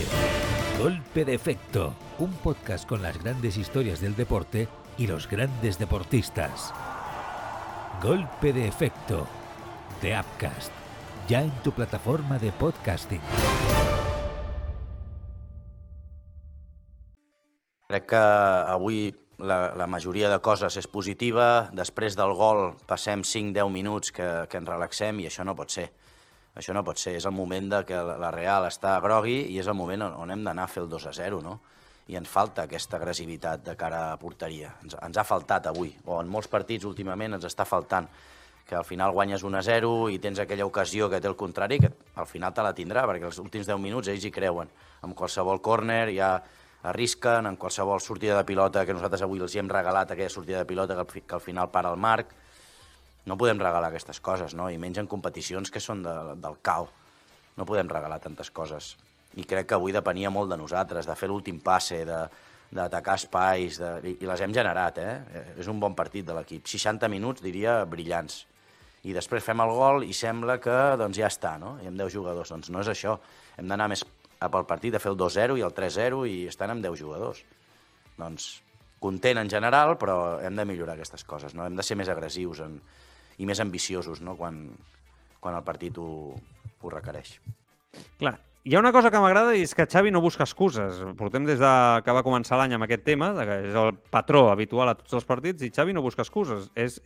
[0.79, 6.73] Golpe de Efecto, un podcast con las grandes historias del deporte y los grandes deportistas.
[8.03, 9.27] Golpe de Efecto,
[10.01, 10.73] de Upcast,
[11.29, 13.21] ya en tu plataforma de podcasting.
[17.91, 18.19] Crec que
[18.71, 19.09] avui
[19.43, 21.67] la, la majoria de coses és positiva.
[21.75, 25.89] Després del gol passem 5-10 minuts que, que ens relaxem i això no pot ser.
[26.55, 27.17] Això no pot ser.
[27.19, 30.31] És el moment de que la Real està grogui i és el moment on, on
[30.31, 31.57] hem d'anar a fer el 2-0, no?
[32.07, 34.71] I ens falta aquesta agressivitat de cara a porteria.
[34.85, 38.07] Ens, ens ha faltat avui, o en molts partits últimament ens està faltant
[38.71, 42.31] que al final guanyes 1-0 i tens aquella ocasió que té el contrari, que al
[42.31, 44.71] final te la tindrà, perquè els últims 10 minuts ells hi creuen.
[45.03, 46.37] Amb qualsevol córner ja
[46.83, 50.69] arrisquen, en qualsevol sortida de pilota que nosaltres avui els hem regalat, aquella sortida de
[50.69, 52.33] pilota que al, que al final para el marc.
[53.27, 54.71] No podem regalar aquestes coses, no?
[54.73, 56.89] I menys en competicions que són de, del cau.
[57.57, 58.95] No podem regalar tantes coses.
[59.37, 62.23] I crec que avui depenia molt de nosaltres, de fer l'últim passe, de
[62.71, 65.43] d'atacar espais, de, i, les hem generat, eh?
[65.59, 66.69] És un bon partit de l'equip.
[66.71, 68.45] 60 minuts, diria, brillants.
[69.03, 71.79] I després fem el gol i sembla que doncs, ja està, no?
[71.83, 72.53] I amb 10 jugadors.
[72.53, 73.17] Doncs no és això.
[73.59, 74.05] Hem d'anar més
[74.49, 77.43] pel partit, a fer el 2-0 i el 3-0 i estan amb 10 jugadors.
[78.17, 78.51] Doncs
[79.01, 81.67] content en general, però hem de millorar aquestes coses, no?
[81.67, 82.79] Hem de ser més agressius en,
[83.41, 84.63] i més ambiciosos, no?, quan,
[85.41, 86.37] quan el partit ho,
[86.81, 87.39] ho requereix.
[88.21, 91.01] Clar, hi ha una cosa que m'agrada i és que Xavi no busca excuses.
[91.17, 91.73] Portem des de
[92.05, 95.29] que va començar l'any amb aquest tema, que és el patró habitual a tots els
[95.29, 96.69] partits, i Xavi no busca excuses.
[96.77, 97.01] És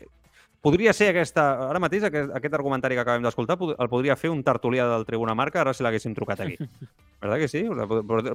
[0.65, 1.45] podria ser aquesta...
[1.69, 5.37] Ara mateix aquest, aquest argumentari que acabem d'escoltar el podria fer un tertulià del Tribuna
[5.37, 6.57] Marca, ahora si l'haguéssim trucat aquí.
[7.25, 7.65] ¿Verdad que sí?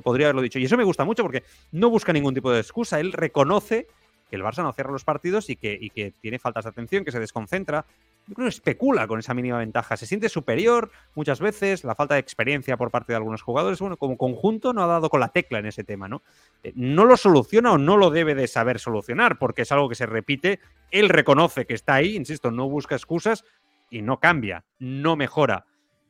[0.03, 0.59] Podría haberlo dicho.
[0.59, 2.99] Y eso me gusta mucho porque no busca ningún tipo de excusa.
[2.99, 3.87] Él reconoce
[4.29, 7.19] que el Barça no cierra los partidos y que, tiene faltas de atención, que se
[7.19, 7.85] desconcentra,
[8.27, 9.97] yo creo que especula con esa mínima ventaja.
[9.97, 13.97] Se siente superior muchas veces, la falta de experiencia por parte de algunos jugadores, bueno,
[13.97, 16.21] como conjunto no ha dado con la tecla en ese tema, ¿no?
[16.63, 19.95] Eh, no lo soluciona o no lo debe de saber solucionar, porque es algo que
[19.95, 20.59] se repite,
[20.91, 23.43] él reconoce que está ahí, insisto, no busca excusas
[23.89, 25.65] y no cambia, no mejora.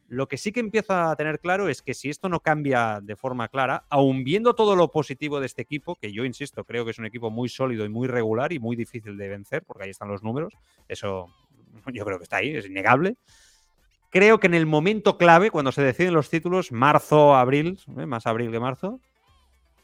[0.10, 3.16] Lo que sí que empieza a tener claro es que si esto no cambia de
[3.16, 6.92] forma clara, aun viendo todo lo positivo de este equipo, que yo insisto, creo que
[6.92, 9.92] es un equipo muy sólido y muy regular y muy difícil de vencer, porque ahí
[9.92, 10.54] están los números,
[10.88, 11.28] eso
[11.94, 13.18] yo creo que está ahí, es innegable.
[14.10, 18.08] Creo que en el momento clave, cuando se deciden los títulos, marzo, abril, ¿eh?
[18.08, 19.00] más abril que marzo,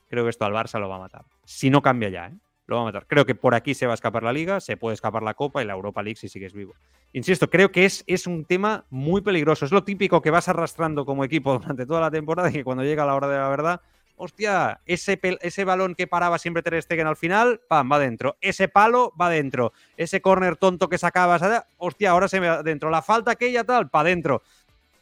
[0.09, 1.25] creo que esto al Barça lo va a matar.
[1.43, 2.33] Si no cambia ya, ¿eh?
[2.67, 3.06] Lo va a matar.
[3.08, 5.62] Creo que por aquí se va a escapar la Liga, se puede escapar la Copa
[5.62, 6.75] y la Europa League si sigues vivo.
[7.13, 9.65] Insisto, creo que es, es un tema muy peligroso.
[9.65, 12.84] Es lo típico que vas arrastrando como equipo durante toda la temporada y que cuando
[12.84, 13.82] llega la hora de la verdad
[14.17, 18.38] hostia, ese, ese balón que paraba siempre Ter Stegen al final, pam, va dentro.
[18.41, 19.73] Ese palo va dentro.
[19.97, 21.41] Ese córner tonto que sacabas,
[21.78, 22.89] hostia, ahora se me va dentro.
[22.89, 24.41] La falta aquella tal, para dentro.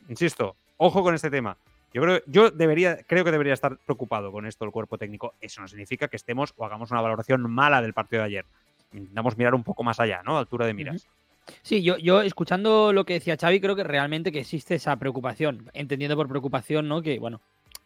[0.09, 1.57] Insisto, ojo con este tema.
[1.93, 5.35] Yo creo, yo debería, creo que debería estar preocupado con esto el cuerpo técnico.
[5.39, 8.45] Eso no significa que estemos o hagamos una valoración mala del partido de ayer.
[8.93, 10.37] Intentamos mirar un poco más allá, ¿no?
[10.37, 11.07] Altura de miras.
[11.61, 15.69] Sí, yo, yo escuchando lo que decía Xavi, creo que realmente que existe esa preocupación.
[15.73, 17.01] Entendiendo por preocupación, ¿no?
[17.01, 17.41] Que, bueno,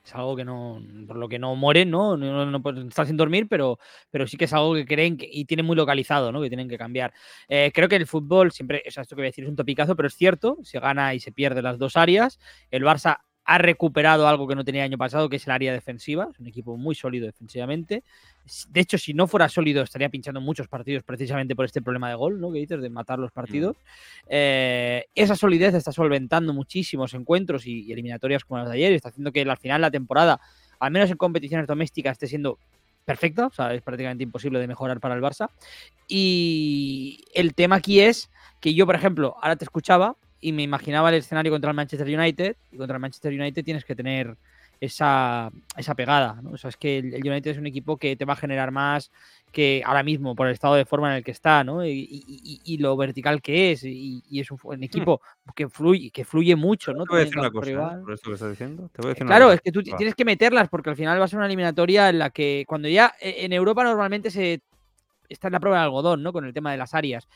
[0.05, 2.15] es algo que no, por lo que no mueren, ¿no?
[2.15, 3.77] No, no, sin dormir, pero,
[4.09, 6.41] pero sí que es algo que creen y tienen muy localizado, ¿no?
[6.41, 7.13] Que tienen que cambiar.
[7.49, 9.57] Eh, creo que el fútbol siempre, o sea, esto que voy a decir es un
[9.57, 12.39] topicazo, pero es cierto, se gana y se pierde las dos áreas.
[12.71, 15.71] El Barça ha recuperado algo que no tenía el año pasado, que es el área
[15.71, 16.27] defensiva.
[16.29, 18.03] Es un equipo muy sólido defensivamente.
[18.67, 22.15] De hecho, si no fuera sólido, estaría pinchando muchos partidos precisamente por este problema de
[22.15, 22.51] gol, ¿no?
[22.51, 23.77] Que dices, de matar los partidos.
[24.27, 28.91] Eh, esa solidez está solventando muchísimos encuentros y, eliminatorias como las de ayer.
[28.91, 30.41] Y está haciendo que al final la temporada,
[30.79, 32.59] al menos en competiciones domésticas, esté siendo
[33.05, 33.47] perfecta.
[33.47, 35.49] O sea, es prácticamente imposible de mejorar para el Barça.
[36.05, 38.29] Y el tema aquí es
[38.59, 42.07] que yo, por ejemplo, ahora te escuchaba y me imaginaba el escenario contra el Manchester
[42.07, 44.37] United y contra el Manchester United tienes que tener
[44.79, 46.39] esa, esa pegada.
[46.41, 46.51] ¿no?
[46.51, 49.11] O sea, es que el, United es un equipo que te va a generar más
[49.51, 51.85] que ahora mismo por el estado de forma en el que está ¿no?
[51.85, 53.83] y, lo vertical que es.
[53.83, 54.83] Y, es un, hmm.
[54.83, 55.21] equipo
[55.55, 56.93] que fluye, que fluye mucho.
[56.93, 57.05] ¿no?
[57.05, 58.01] Te voy a decir una cosa, ¿eh?
[58.03, 58.89] por esto que estás diciendo.
[59.25, 62.09] claro, es que tú tienes que meterlas porque al final va a ser una eliminatoria
[62.09, 64.61] en la que cuando ya e, en Europa normalmente se
[65.29, 66.33] está en la prueba de algodón, ¿no?
[66.33, 67.27] Con el tema de las áreas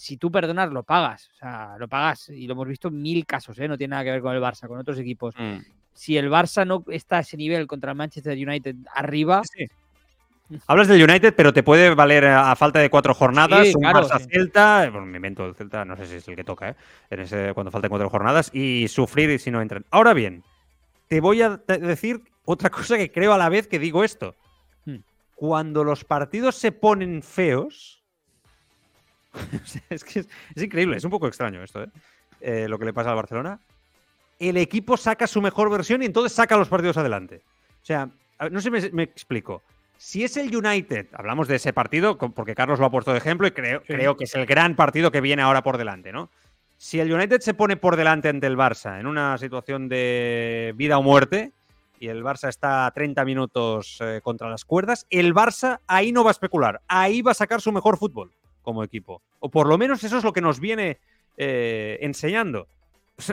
[0.00, 1.28] si tú perdonas, lo pagas.
[1.34, 2.30] O sea, lo pagas.
[2.30, 3.68] Y lo hemos visto en mil casos, ¿eh?
[3.68, 5.34] No tiene nada que ver con el Barça, con otros equipos.
[5.36, 5.58] Mm.
[5.92, 9.42] Si el Barça no está a ese nivel contra el Manchester United arriba.
[10.66, 14.88] Hablas del United, pero te puede valer a falta de cuatro jornadas un Barça Celta,
[14.90, 16.76] bueno, me invento el Celta, no sé si es el que toca, ¿eh?
[17.10, 19.84] En ese, cuando falten cuatro jornadas, y sufrir si no entran.
[19.90, 20.42] Ahora bien,
[21.08, 24.34] te voy a decir otra cosa que creo a la vez que digo esto.
[25.40, 28.04] Cuando los partidos se ponen feos,
[29.88, 31.88] es que es, increíble, es un poco extraño esto, ¿eh?
[32.42, 32.66] ¿eh?
[32.68, 33.58] lo que le pasa al Barcelona.
[34.38, 37.40] El equipo saca su mejor versión y entonces saca los partidos adelante.
[37.82, 38.10] O sea,
[38.50, 39.62] no sé si me, explico.
[39.96, 43.46] Si es el United, hablamos de ese partido, porque Carlos lo ha puesto de ejemplo
[43.46, 46.28] y creo, creo que es el gran partido que viene ahora por delante, ¿no?
[46.76, 50.98] Si el United se pone por delante ante el Barça en una situación de vida
[50.98, 51.54] o muerte,
[52.00, 56.24] y el Barça está a 30 minutos eh, contra las cuerdas, el Barça ahí no
[56.24, 58.32] va a especular, ahí va a sacar su mejor fútbol
[58.62, 59.22] como equipo.
[59.38, 60.98] O por lo menos eso es lo que nos viene
[61.36, 62.66] eh, enseñando.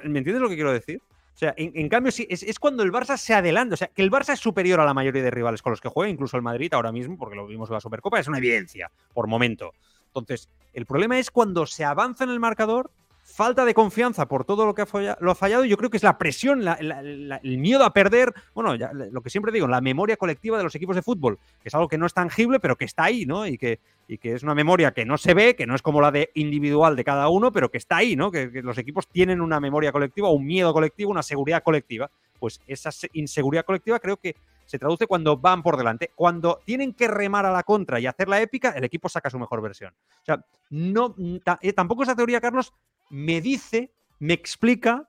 [0.04, 1.02] ¿Me entiendes lo que quiero decir?
[1.34, 3.76] O sea, en, cambio, sí, es, cuando el Barça se adelanta.
[3.76, 5.88] O sea, que el Barça es superior a la mayoría de rivales con los que
[5.88, 8.92] juega, incluso el Madrid ahora mismo, porque lo vimos en la Supercopa, es una evidencia,
[9.14, 9.72] por momento.
[10.08, 12.90] Entonces, el problema es cuando se avanza en el marcador
[13.28, 15.66] falta de confianza por todo lo que ha fallado, lo ha fallado.
[15.66, 18.34] Yo creo que es la presión, el miedo a perder.
[18.56, 21.76] Bueno, lo que siempre digo, la memoria colectiva de los equipos de fútbol, que es
[21.76, 23.46] algo que no es tangible, pero que está ahí, ¿no?
[23.46, 26.00] Y que, y que es una memoria que no se ve, que no es como
[26.00, 28.32] la de individual de cada uno, pero que está ahí, ¿no?
[28.32, 32.10] Que, que los equipos tienen una memoria colectiva, un miedo colectivo, una seguridad colectiva.
[32.40, 34.36] Pues esa inseguridad colectiva creo que
[34.66, 36.12] se traduce cuando van por delante.
[36.16, 39.40] Cuando tienen que remar a la contra y hacer la épica, el equipo saca su
[39.40, 39.94] mejor versión.
[40.22, 41.16] O sea, no,
[41.62, 42.74] eh, tampoco esa teoría, Carlos,
[43.10, 45.08] me dice, me explica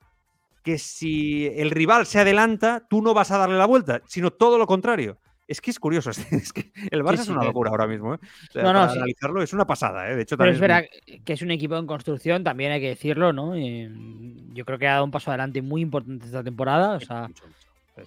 [0.63, 4.59] que si el rival se adelanta, tú no vas a darle la vuelta, sino todo
[4.59, 5.19] lo contrario.
[5.47, 8.15] Es que es curioso, es que el Barça es una locura ahora mismo.
[8.15, 8.19] ¿eh?
[8.55, 10.17] no, no, analizarlo es una pasada, ¿eh?
[10.17, 10.37] de hecho.
[10.37, 10.85] Pero es verdad
[11.25, 13.57] que es un equipo en construcción, también hay que decirlo, ¿no?
[13.57, 16.97] yo creo que ha dado un paso adelante muy importante esta temporada.
[16.97, 17.31] O sea,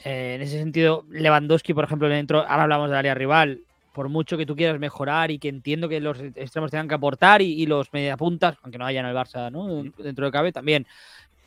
[0.05, 3.61] eh, en ese sentido, Lewandowski, por ejemplo, dentro, ahora hablamos del área rival,
[3.93, 7.41] por mucho que tú quieras mejorar y que entiendo que los extremos tengan que aportar
[7.41, 9.83] y, y los mediapuntas, aunque no hayan el Barça, ¿no?
[9.97, 10.87] Dentro de cabe también.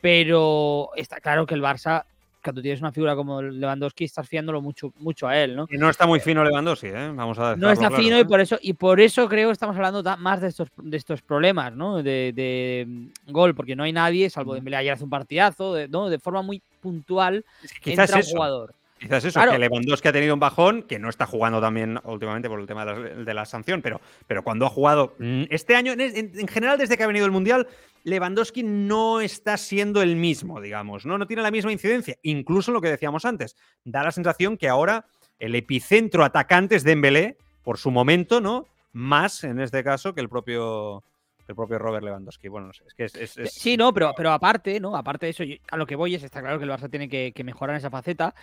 [0.00, 2.04] Pero está claro que el Barça
[2.44, 5.66] cuando tienes una figura como Lewandowski, estás fiándolo mucho, mucho a él, ¿no?
[5.70, 7.10] Y no está muy fino Lewandowski, ¿eh?
[7.14, 8.20] Vamos a No está claro, fino ¿eh?
[8.20, 11.22] y por eso, y por eso creo que estamos hablando más de estos, de estos
[11.22, 12.02] problemas, ¿no?
[12.02, 15.88] De, de, mm, gol, porque no hay nadie, salvo Dembélé ayer hace un partidazo, de,
[15.88, 16.10] ¿no?
[16.10, 18.74] De forma muy puntual Es que entra un jugador.
[19.04, 19.52] Quizás eso, Claro.
[19.52, 22.84] que Lewandowski ha tenido un bajón, que no está jugando también últimamente por el tema
[22.86, 26.32] de la, de la sanción, pero, pero cuando ha jugado mm, este año, en, en-
[26.38, 27.68] en general desde que ha venido el Mundial,
[28.04, 31.18] Lewandowski no está siendo el mismo, digamos, ¿no?
[31.18, 33.56] No tiene la misma incidencia, incluso en lo que decíamos antes.
[33.84, 35.04] Da la sensación que ahora
[35.38, 38.66] el epicentro atacante es Dembélé, por su momento, ¿no?
[38.92, 41.02] Más, en este caso, que el propio,
[41.48, 42.48] el propio Robert Lewandowski.
[42.48, 43.14] Bueno, no sé, es que es...
[43.16, 44.94] es- es- Sí, no, pero, pero aparte, ¿no?
[44.96, 47.08] Aparte de eso, yo- a lo que voy es, está claro que el Barça tiene
[47.08, 48.34] que, que mejorar en esa faceta.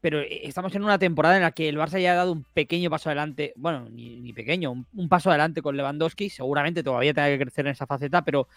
[0.00, 2.44] Pero eh, estamos en una temporada en la que el Barça ya ha dado un
[2.54, 6.30] pequeño paso adelante, bueno, ni, ni pequeño, un, un paso adelante con Lewandowski.
[6.30, 8.48] Seguramente todavía tenga que crecer en esa faceta, pero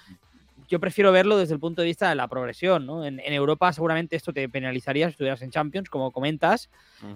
[0.68, 3.06] yo prefiero verlo desde el punto de vista de la progresión, ¿no?
[3.06, 6.70] En, en Europa seguramente esto te penalizaría si estuvieras en Champions, como comentas.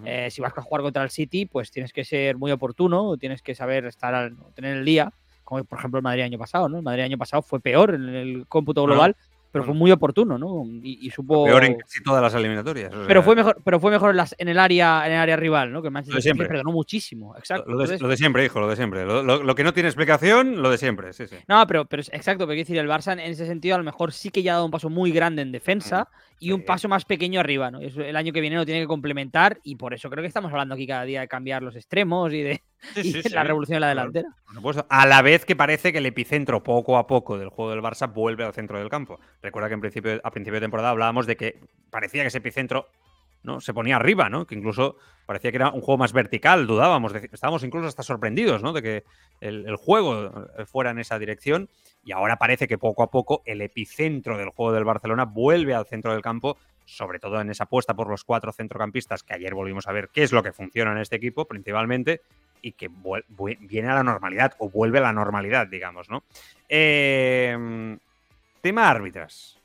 [0.06, 3.41] Eh, si vas a jugar contra el City, pues tienes que ser muy oportuno, tienes
[3.41, 6.77] que saber estar al, tener el día, como por ejemplo el Madrid año pasado, ¿no?
[6.77, 9.15] El Madrid año pasado fue peor en el cómputo Bueno, global,
[9.51, 10.63] pero fue muy oportuno, ¿no?
[10.83, 11.45] Y, y supo.
[11.45, 12.93] Peor en casi todas las eliminatorias.
[12.93, 15.36] o Pero fue mejor, pero fue mejor en, las- en el área, en el área
[15.36, 15.81] rival, ¿no?
[15.81, 16.21] Que el Manchester.
[16.21, 17.36] City perdonó muchísimo.
[17.38, 17.69] Exacto.
[17.69, 19.05] Lo de, Entonces- lo de siempre, hijo, lo de siempre.
[19.05, 21.36] Lo, lo- lo que no tiene explicación, lo de siempre, sí, sí.
[21.47, 23.83] No, pero, pero es- exacto, pero quiero decir, el Barça en ese sentido a lo
[23.83, 26.07] mejor sí que ya ha dado un paso muy grande en defensa
[26.39, 27.79] y un paso más pequeño arriba, ¿no?
[27.79, 30.51] Eso el año que viene lo tiene que complementar y por eso creo que estamos
[30.51, 32.62] hablando aquí cada día de cambiar los extremos y de,
[32.93, 33.47] Sí, y sí, de la sí.
[33.47, 34.29] revolución de la delantera.
[34.61, 34.85] Por.
[34.89, 38.11] A la vez que parece que el epicentro poco a poco del juego del Barça
[38.11, 39.19] vuelve al centro del campo.
[39.41, 41.59] Recuerda que en principio, a principio de temporada hablábamos de que
[41.89, 42.87] parecía que ese epicentro
[43.43, 43.61] ¿no?
[43.61, 44.45] se ponía arriba, ¿no?
[44.45, 48.73] Que incluso parecía que era un juego más vertical, dudábamos, estábamos incluso hasta sorprendidos, ¿no?
[48.73, 49.03] De que
[49.41, 51.69] el, el juego eh, fuera en esa dirección.
[52.03, 55.85] Y ahora parece que poco a poco el epicentro del juego del Barcelona vuelve al
[55.85, 56.57] centro del campo,
[56.88, 60.23] sobre todo en esa apuesta por los cuatro centrocampistas que ayer volvimos a ver qué
[60.23, 62.21] es lo que funciona en este equipo, principalmente,
[62.62, 62.89] y que
[63.60, 66.23] viene a la normalidad o vuelve a la normalidad, digamos, no?
[66.69, 67.97] Eh,
[68.62, 69.60] tema àrbitres.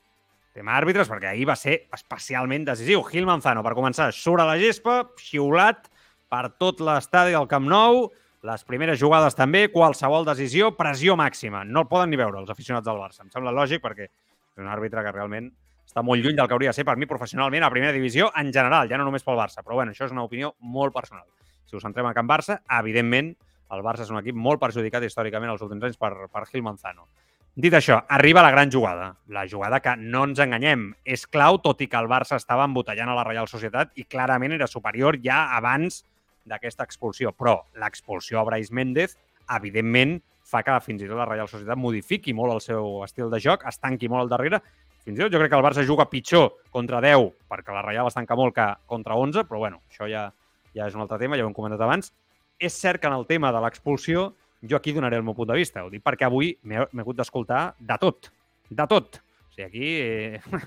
[0.53, 3.01] Tema àrbitres, perquè ahir va ser especialment decisiu.
[3.07, 5.87] Gil Manzano, per començar, surt a la gespa, xiulat
[6.29, 8.11] per tot l'estadi del Camp Nou,
[8.43, 11.63] les primeres jugades també, qualsevol decisió, pressió màxima.
[11.63, 13.23] No el poden ni veure els aficionats del Barça.
[13.23, 15.49] Em sembla lògic perquè és un àrbitre que realment
[15.85, 18.51] està molt lluny del que hauria de ser per mi professionalment a primera divisió en
[18.53, 19.63] general, ja no només pel Barça.
[19.63, 21.27] Però bueno, això és una opinió molt personal.
[21.65, 23.33] Si us centrem a Can Barça, evidentment
[23.73, 27.07] el Barça és un equip molt perjudicat històricament els últims anys per, per Gil Manzano.
[27.53, 29.11] Dit això, arriba la gran jugada.
[29.29, 33.11] La jugada que, no ens enganyem, és clau, tot i que el Barça estava embotellant
[33.13, 36.01] a la Reial Societat i clarament era superior ja abans
[36.49, 37.29] d'aquesta expulsió.
[37.37, 39.13] Però l'expulsió a Brais Méndez,
[39.53, 43.41] evidentment, fa que fins i tot la Reial Societat modifiqui molt el seu estil de
[43.41, 44.63] joc, es tanqui molt al darrere.
[45.03, 48.07] Fins i tot jo crec que el Barça juga pitjor contra 10, perquè la Reial
[48.07, 50.29] es tanca molt que contra 11, però bueno, això ja,
[50.75, 52.13] ja és un altre tema, ja ho hem comentat abans.
[52.59, 54.29] És cert que en el tema de l'expulsió
[54.63, 55.83] jo aquí donaré el meu punt de vista.
[55.83, 58.31] Ho dic perquè avui m'he hagut d'escoltar de tot.
[58.69, 59.19] De tot.
[59.19, 60.61] O sigui, aquí, eh,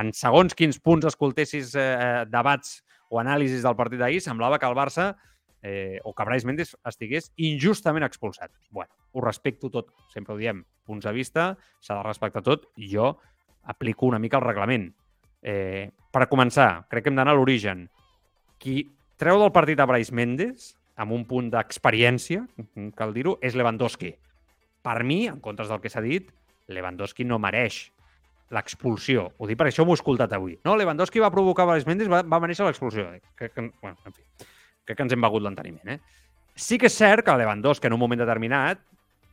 [0.00, 2.80] en segons quins punts escoltessis eh, debats
[3.12, 5.12] o anàlisis del partit d'ahir, semblava que el Barça
[5.62, 8.50] eh, o que Brais Méndez estigués injustament expulsat.
[8.70, 13.18] bueno, ho respecto tot, sempre ho diem, punts de vista, s'ha de respectar tot, jo
[13.64, 14.90] aplico una mica el reglament.
[15.42, 17.86] Eh, per començar, crec que hem d'anar a l'origen.
[18.62, 18.84] Qui
[19.18, 22.44] treu del partit a Brais Méndez, amb un punt d'experiència,
[22.98, 24.12] cal dir-ho, és Lewandowski.
[24.82, 26.30] Per mi, en comptes del que s'ha dit,
[26.72, 27.84] Lewandowski no mereix
[28.52, 29.30] l'expulsió.
[29.38, 30.58] Ho dic perquè això m'ho he escoltat avui.
[30.66, 33.08] No, Lewandowski va provocar Brais Méndez, va, va mereixer l'expulsió.
[33.38, 34.48] Crec que, bueno, en fi,
[34.84, 35.94] crec que ens hem begut l'enteniment.
[35.94, 35.98] Eh?
[36.54, 38.82] Sí que és cert que Lewandowski en un moment determinat,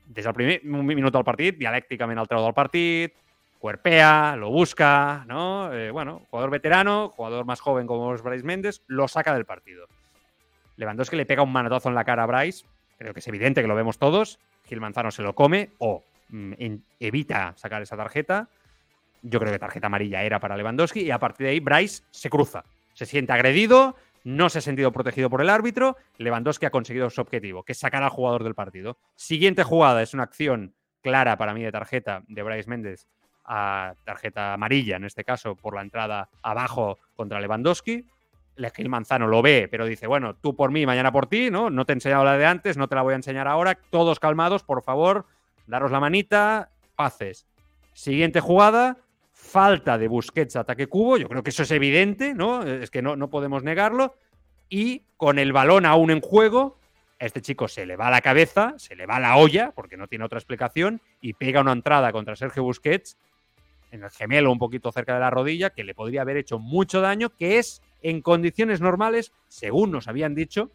[0.10, 3.14] des del primer minut del partit, dialècticament el treu del partit,
[3.60, 5.72] cuerpea, lo busca, ¿no?
[5.74, 9.86] Eh, bueno, jugador veterano, jugador más joven como es Bryce Méndez, lo saca del partido.
[10.78, 12.66] Lewandowski le pega un manotazo en la cara a Bryce,
[12.98, 16.54] creo que es evidente que lo vemos todos, Gil Manzano se lo come o mm,
[17.00, 18.48] evita sacar esa tarjeta.
[19.22, 22.30] Yo creo que tarjeta amarilla era para Lewandowski y a partir de ahí Bryce se
[22.30, 27.10] cruza, se siente agredido, no se ha sentido protegido por el árbitro, Lewandowski ha conseguido
[27.10, 28.98] su objetivo, que es sacar al jugador del partido.
[29.18, 33.08] Siguiente jugada es una acción clara para mí de tarjeta de Bryce Méndez
[33.52, 38.06] a tarjeta amarilla, en este caso, por la entrada abajo contra Lewandowski.
[38.56, 41.70] Le- Gil Manzano lo ve, pero dice, bueno, tú por mí, mañana por ti, ¿no?
[41.70, 43.76] No te he enseñado la de antes, no te la voy a enseñar ahora.
[43.90, 45.26] Todos calmados, por favor,
[45.66, 47.48] daros la manita, paces.
[47.94, 48.98] Siguiente jugada,
[49.34, 52.64] falta de Busquets ataque cubo, yo creo que eso es evidente, ¿no?
[52.64, 54.16] Es que no, no podemos negarlo.
[54.70, 56.78] Y con el balón aún en juego,
[57.22, 60.08] A este chico se le va la cabeza, se le va la olla, porque no
[60.08, 63.18] tiene otra explicación, y pega una entrada contra Sergio Busquets
[63.92, 67.02] en el gemelo un poquito cerca de la rodilla, que le podría haber hecho mucho
[67.02, 70.72] daño, que es en condiciones normales, según nos habían dicho,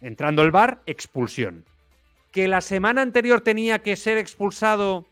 [0.00, 1.64] entrando el bar, expulsión.
[2.32, 5.06] Que la semana anterior tenía que ser expulsado,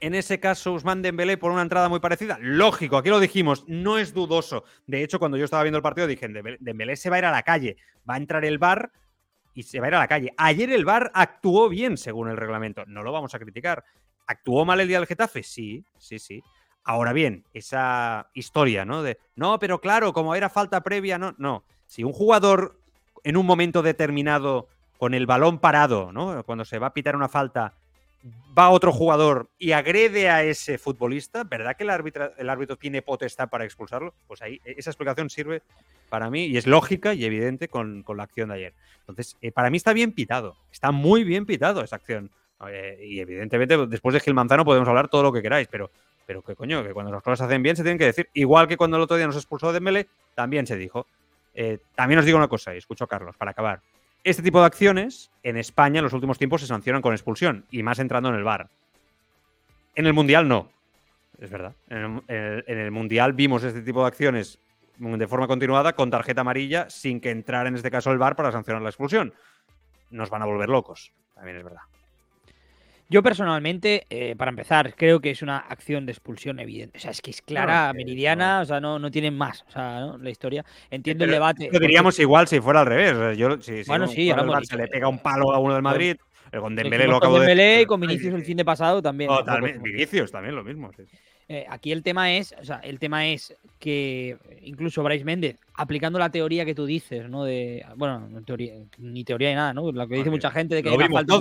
[0.00, 2.36] en ese caso, Usman Dembélé por una entrada muy parecida.
[2.40, 4.64] Lógico, aquí lo dijimos, no es dudoso.
[4.86, 6.26] De hecho, cuando yo estaba viendo el partido dije,
[6.58, 7.76] Dembélé se va a ir a la calle,
[8.08, 8.90] va a entrar el bar
[9.54, 10.32] y se va a ir a la calle.
[10.36, 13.84] Ayer el bar actuó bien según el reglamento, no lo vamos a criticar.
[14.26, 15.42] ¿Actuó mal el día del Getafe?
[15.42, 16.42] Sí, sí, sí.
[16.84, 19.02] Ahora bien, esa historia, ¿no?
[19.02, 21.64] De, no, pero claro, como era falta previa, no, no.
[21.86, 22.78] Si un jugador
[23.24, 24.68] en un momento determinado,
[24.98, 26.44] con el balón parado, ¿no?
[26.44, 27.74] Cuando se va a pitar una falta,
[28.56, 33.02] va otro jugador y agrede a ese futbolista, ¿verdad que el árbitro, el árbitro tiene
[33.02, 34.14] potestad para expulsarlo?
[34.26, 35.62] Pues ahí esa explicación sirve
[36.08, 38.74] para mí y es lógica y evidente con, la acción de ayer.
[39.00, 42.30] Entonces, eh, para mí está bien pitado, está muy bien pitado esa acción.
[42.70, 45.90] Eh, y evidentemente, después de Gil Manzano podemos hablar todo lo que queráis, pero,
[46.26, 48.28] pero que coño, que cuando las cosas se hacen bien se tienen que decir.
[48.34, 51.06] Igual que cuando el otro día nos expulsó de Mele, también se dijo.
[51.54, 53.80] Eh, también os digo una cosa, y escucho a Carlos, para acabar.
[54.24, 57.82] Este tipo de acciones en España en los últimos tiempos se sancionan con expulsión y
[57.82, 58.68] más entrando en el bar.
[59.94, 60.70] En el Mundial no.
[61.40, 61.74] Es verdad.
[61.88, 64.60] En el, Mundial vimos este tipo de acciones
[64.98, 68.52] de forma continuada con tarjeta amarilla sin que entrara en este caso el bar para
[68.52, 69.34] sancionar la expulsión.
[70.10, 71.12] Nos van a volver locos.
[71.34, 71.82] También es verdad.
[73.08, 76.98] Yo personalmente, eh, para empezar, creo que es una acción de expulsión evidente.
[76.98, 79.64] O sea, es que es clara, meridiana, o sea, no, no tienen más.
[79.68, 80.64] O sea, la historia.
[80.90, 81.68] Entiendo el debate.
[81.70, 83.36] Lo diríamos igual si fuera al revés.
[83.36, 84.32] Yo, si, bueno, sí,
[84.62, 86.16] se le pega un palo a uno del Madrid.
[86.60, 89.30] Con Dembélé lo acabo con Dembélé y con Vinicius el fin de pasado también.
[89.30, 89.78] Totalmente.
[89.82, 90.90] Vinicius también lo mismo.
[91.48, 96.18] Eh, aquí el tema es, o sea, el tema es que incluso Bryce Méndez, aplicando
[96.18, 97.44] la teoría que tú dices, ¿no?
[97.44, 99.90] De, bueno, teoría, ni teoría ni nada, ¿no?
[99.90, 101.40] Lo que dice mucha gente de que falta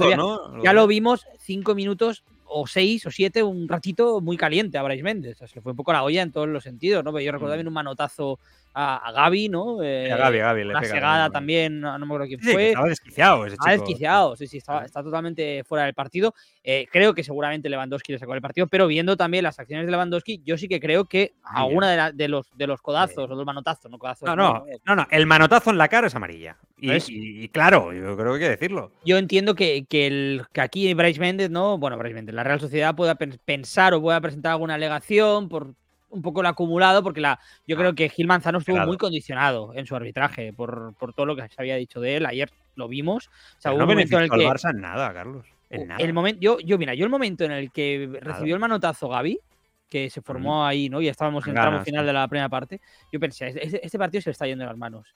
[0.63, 2.23] Ya lo vimos cinco minutos
[2.53, 5.35] o seis o siete, un ratito muy caliente a Bryce Méndez.
[5.35, 7.11] O sea, se le fue un poco la olla en todos los sentidos, ¿no?
[7.11, 7.57] Pero yo recuerdo mm.
[7.57, 8.39] bien un manotazo
[8.73, 9.83] a, a Gaby, ¿no?
[9.83, 10.61] Eh, a Gaby, a Gaby.
[10.63, 12.69] una segada también, no, me acuerdo quién fue.
[12.69, 13.63] Estaba desquiciado ese chico.
[13.63, 16.33] Estaba desquiciado, sí, sí, está, está totalmente fuera del partido.
[16.63, 19.91] Eh, creo que seguramente Lewandowski le sacó el partido, pero viendo también las acciones de
[19.91, 23.89] Lewandowski, yo sí que creo que alguna de, los, de los codazos o del manotazo,
[23.89, 24.27] no codazos.
[24.27, 26.57] No, no, no, no, el manotazo en la cara es amarilla.
[26.81, 28.91] Y, claro, yo creo que hay que decirlo.
[29.05, 31.77] Yo entiendo que, que, el, que aquí Bryce Méndez, ¿no?
[31.77, 35.75] Bueno, Bryce Méndez, la Real Sociedad pueda pensar o pueda presentar alguna alegación por
[36.09, 39.85] un poco el acumulado, porque la, yo creo que Gil Manzano estuvo muy condicionado en
[39.85, 42.25] su arbitraje por, por, todo lo que se había dicho de él.
[42.25, 43.27] Ayer lo vimos.
[43.27, 44.15] O sea, no en el que.
[44.17, 45.45] Barça en nada, Carlos.
[45.69, 46.03] En nada.
[46.03, 49.39] El momento, yo, yo, mira, yo el momento en el que recibió el manotazo Gaby,
[49.87, 50.99] que se formó ahí, ¿no?
[50.99, 52.81] Y estábamos en el tramo final de la primera parte.
[53.11, 55.15] Yo pensé, este, este, partido se le está yendo de las manos.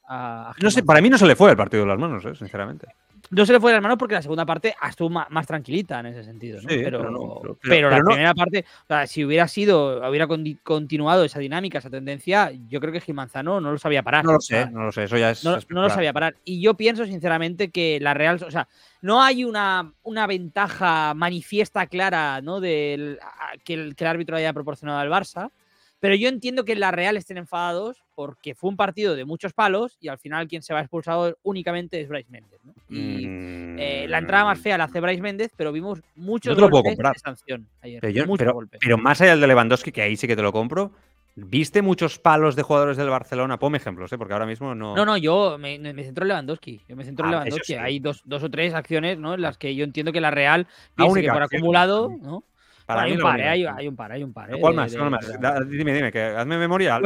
[0.61, 2.35] no sé, para mí no se le fue el partido de las manos, ¿eh?
[2.35, 2.87] sinceramente.
[3.29, 6.07] No se le fue de las manos porque la segunda parte estuvo más, tranquilita en
[6.07, 6.67] ese sentido, ¿no?
[6.67, 10.27] pero, pero, la primera parte, o sea, si hubiera sido, hubiera
[10.63, 14.25] continuado esa dinámica, esa tendencia, yo creo que Gil Manzano no lo sabía parar.
[14.25, 15.43] No lo sé, no lo sé, eso ya es.
[15.43, 16.35] No, no, lo sabía parar.
[16.43, 18.67] Y yo pienso, sinceramente, que la Real, o sea,
[19.01, 22.59] no hay una, una ventaja manifiesta clara, ¿no?
[22.59, 23.19] Del,
[23.63, 25.51] que, el, que el árbitro haya proporcionado al Barça.
[26.05, 29.97] Pero yo entiendo que la Real estén enfadados porque fue un partido de muchos palos
[29.99, 32.61] y al final quien se va expulsado únicamente es Bryce Méndez.
[32.91, 37.11] Y eh, la entrada más fea la hace Bryce Méndez, pero vimos muchos golpes de
[37.15, 38.01] sanción ayer.
[38.79, 40.91] Pero, más allá del de Lewandowski, que ahí sí que te lo compro,
[41.37, 43.59] ¿Viste muchos palos de jugadores del Barcelona?
[43.59, 44.17] Ponme ejemplos, ¿eh?
[44.17, 44.95] porque ahora mismo no.
[44.95, 46.81] No, no, yo me, centro en Lewandowski.
[46.87, 47.73] Yo me centro en ah, Lewandowski.
[47.73, 49.33] Hay dos, dos, o tres acciones ¿no?
[49.33, 52.45] en las que yo entiendo que la Real, piensa que por acumulado, ¿no?
[52.87, 54.91] Hay, un par, hay, un par, hay, un par, ¿Cuál más?
[55.67, 56.99] Dime, dime, que hazme memoria.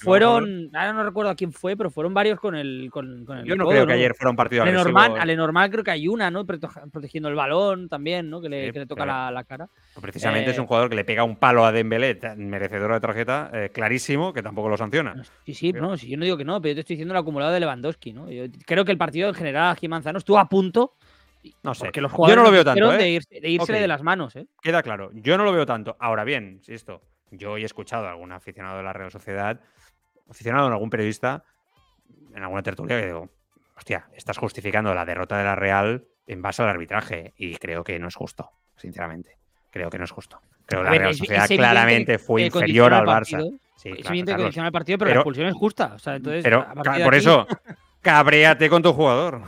[0.00, 2.88] Fueron, ahora no recuerdo a quién fue, pero fueron varios con el.
[2.92, 5.70] Con, con el Yo no creo que ayer fuera un partido a normal, A normal
[5.70, 6.46] creo que hay una, ¿no?
[6.46, 8.40] Protegiendo el balón también, ¿no?
[8.40, 9.68] Que le, que le toca la, la, cara.
[10.00, 13.50] Precisamente es un eh, jugador que le pega un palo a Dembélé, merecedor de tarjeta,
[13.52, 15.22] eh, clarísimo, que tampoco lo sanciona.
[15.44, 17.20] Sí, sí, no, sí, yo no digo que no, pero yo te estoy diciendo el
[17.20, 18.30] acumulado de Lewandowski, ¿no?
[18.30, 20.94] Yo creo que el partido en general, aquí Manzano estuvo a punto
[21.62, 21.90] no sé.
[21.94, 22.92] Los yo no lo veo tanto.
[22.94, 22.98] ¿eh?
[22.98, 24.36] De, irse, de, las manos.
[24.36, 24.46] ¿eh?
[24.62, 25.10] Queda claro.
[25.14, 25.96] Yo no lo veo tanto.
[25.98, 29.60] Ahora bien, si esto, yo he escuchado a algún aficionado de la Real Sociedad,
[30.28, 31.44] aficionado en algún periodista,
[32.34, 33.30] en alguna tertulia, que digo,
[33.76, 37.34] hostia, estás justificando la derrota de la Real en base al arbitraje.
[37.36, 39.38] Y creo que no es justo, sinceramente.
[39.70, 40.40] Creo que no es justo.
[40.66, 43.58] Creo que la Real Sociedad claramente fue inferior al Barça.
[43.76, 45.92] Sí, es evidente que condiciona el partido, pero, la expulsión es justa.
[45.94, 46.66] O sea, entonces, pero
[47.02, 47.46] por eso,
[48.02, 49.42] cabréate con tu jugador.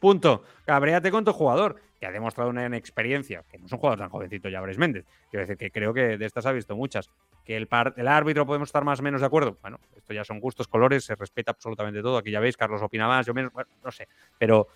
[0.00, 0.42] Punto.
[0.64, 4.10] Cabréate con tu jugador, que ha demostrado una experiencia, que no es un jugador tan
[4.10, 5.06] jovencito ya, Bres Méndez.
[5.30, 7.10] Quiero decir que creo que de estas ha visto muchas.
[7.44, 9.56] que el, par- el árbitro podemos estar más o menos de acuerdo.
[9.62, 12.18] Bueno, esto ya son gustos, colores, se respeta absolutamente todo.
[12.18, 14.08] Aquí ya veis, Carlos opina más, yo menos, bueno, no sé.
[14.36, 14.66] Pero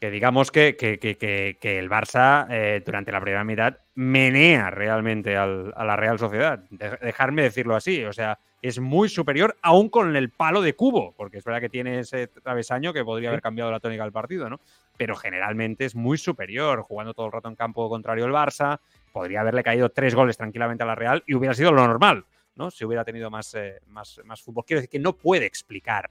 [0.00, 5.36] que digamos que, que- que- que- el Barça eh, durante la primera mitad menea realmente
[5.36, 6.58] al- a la Real Sociedad.
[6.70, 8.04] De- dejarme decirlo así.
[8.04, 11.68] O sea, es muy superior aún con el palo de cubo, porque es verdad que
[11.68, 14.58] tiene ese travesaño que podría haber cambiado la tónica del partido, ¿no?
[14.96, 18.78] Pero generalmente es muy superior, jugando todo el rato en campo contrario el Barça.
[19.12, 22.24] Podría haberle caído tres goles tranquilamente a la Real y hubiera sido lo normal,
[22.56, 22.70] ¿no?
[22.70, 24.64] Si hubiera tenido más, eh, más, más fútbol.
[24.66, 26.10] Quiero decir que no puede explicar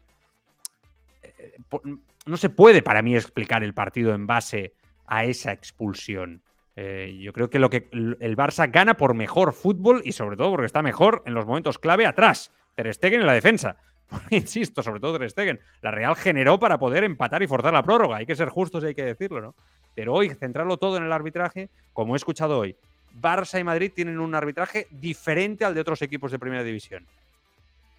[2.25, 4.73] no se puede para mí explicar el partido en base
[5.05, 6.41] a esa expulsión.
[6.75, 10.51] Eh, yo creo que lo que el Barça gana por mejor fútbol y sobre todo
[10.51, 12.51] porque está mejor en los momentos clave atrás.
[12.75, 13.77] Ter Stegen en la defensa.
[14.31, 15.59] Insisto, sobre todo Ter Stegen.
[15.81, 18.17] La Real generó para poder empatar y forzar la prórroga.
[18.17, 19.55] Hay que ser justos y hay que decirlo, ¿no?
[19.95, 22.75] Pero hoy centrarlo todo en el arbitraje, como he escuchado hoy,
[23.21, 27.05] Barça y Madrid tienen un arbitraje diferente al de otros equipos de primera división.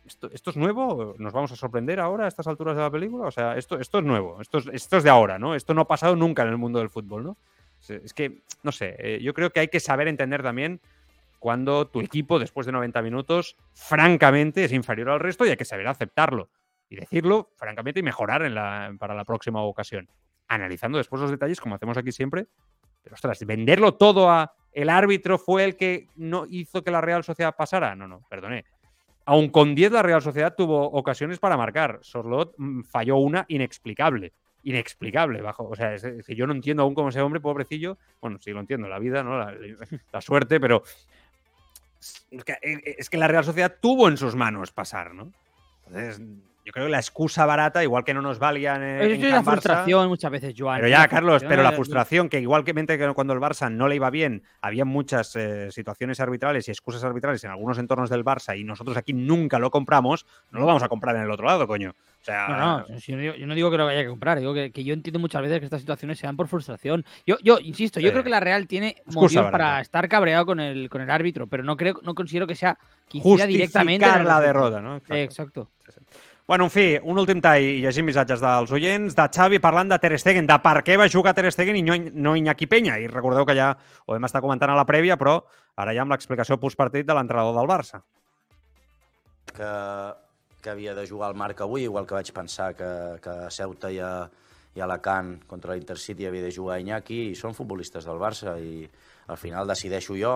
[0.04, 1.14] ¿Esto, es nuevo?
[1.18, 3.26] ¿Nos vamos a sorprender ahora a estas alturas de la película?
[3.26, 5.54] O sea, esto, esto es nuevo, esto es, esto es de ahora, ¿no?
[5.54, 7.36] Esto no ha pasado nunca en el mundo del fútbol, ¿no?
[7.80, 10.80] Es, es que, no sé, eh, yo creo que hay que saber entender también
[11.38, 15.64] cuando tu equipo, después de 90 minutos, francamente es inferior al resto y hay que
[15.64, 16.48] saber aceptarlo
[16.88, 20.08] y decirlo, francamente, y mejorar en la, para la próxima ocasión.
[20.48, 22.46] Analizando después los detalles, como hacemos aquí siempre,
[23.02, 27.22] pero ostras, venderlo todo a el árbitro fue el que no hizo que la Real
[27.22, 27.94] Sociedad pasara.
[27.94, 28.64] No, no, perdone.
[29.26, 31.98] Aun con 10 la Real Sociedad tuvo ocasiones para marcar.
[32.02, 34.32] Sorlot mm, falló una inexplicable.
[34.64, 35.68] Inexplicable, bajo.
[35.68, 37.98] O sea, es, que yo no entiendo aún cómo ese hombre, pobrecillo.
[38.20, 39.38] Bueno, sí lo entiendo, la vida, ¿no?
[39.38, 39.56] La,
[40.12, 40.82] la suerte, pero.
[42.30, 45.32] Es que, eh, es que la Real Sociedad tuvo en sus manos pasar, ¿no?
[45.86, 46.20] Entonces,
[46.64, 49.32] yo creo que la excusa barata, igual que no nos valía en, en Eso es
[49.32, 50.78] la Barça, frustración muchas veces, Joan.
[50.78, 54.08] pero ya, Carlos, pero la frustración, que igualmente que cuando el Barça no le iba
[54.08, 58.64] bien, había muchas eh, situaciones arbitrales y excusas arbitrales en algunos entornos del Barça y
[58.64, 61.90] nosotros aquí nunca lo compramos, no lo vamos a comprar en el otro lado, coño.
[61.90, 64.38] O sea, No, no, yo, no digo, yo no digo que lo haya que comprar,
[64.40, 67.04] digo que, que yo entiendo muchas veces que estas situaciones se dan por frustración.
[67.26, 70.88] Yo, yo insisto, yo creo que la Real tiene motivos para estar cabreado con el,
[70.88, 72.78] con el árbitro, pero no creo, no considero que sea
[73.12, 74.96] incida directamente en la derrota, no?
[75.10, 75.68] Eh, Exacto.
[76.46, 79.96] Bueno, en fi, un últim tall i llegim missatges dels oients de Xavi parlant de
[79.98, 82.98] Ter Stegen, de per què va jugar Ter Stegen i no, no Iñaki Peña.
[83.00, 83.70] I recordeu que ja
[84.04, 85.38] ho vam estar comentant a la prèvia, però
[85.80, 88.02] ara ja amb l'explicació postpartit de l'entrenador del Barça.
[89.54, 89.70] que,
[90.60, 92.90] que havia de jugar al Marc avui, igual que vaig pensar que,
[93.22, 94.26] que a Ceuta i a,
[94.74, 98.84] i a Alacant contra l'Intercity havia de jugar Iñaki, i són futbolistes del Barça, i
[99.30, 100.34] al final decideixo jo,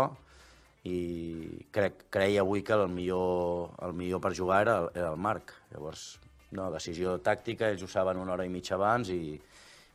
[0.86, 5.52] i crec, creia avui que el millor, el millor per jugar era, era el Marc.
[5.72, 6.18] Llavors,
[6.54, 9.34] no, decisió tàctica, ells ho saben una hora i mitja abans i,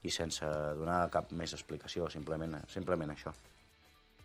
[0.03, 3.33] i sense donar cap més explicació, simplement, simplement això.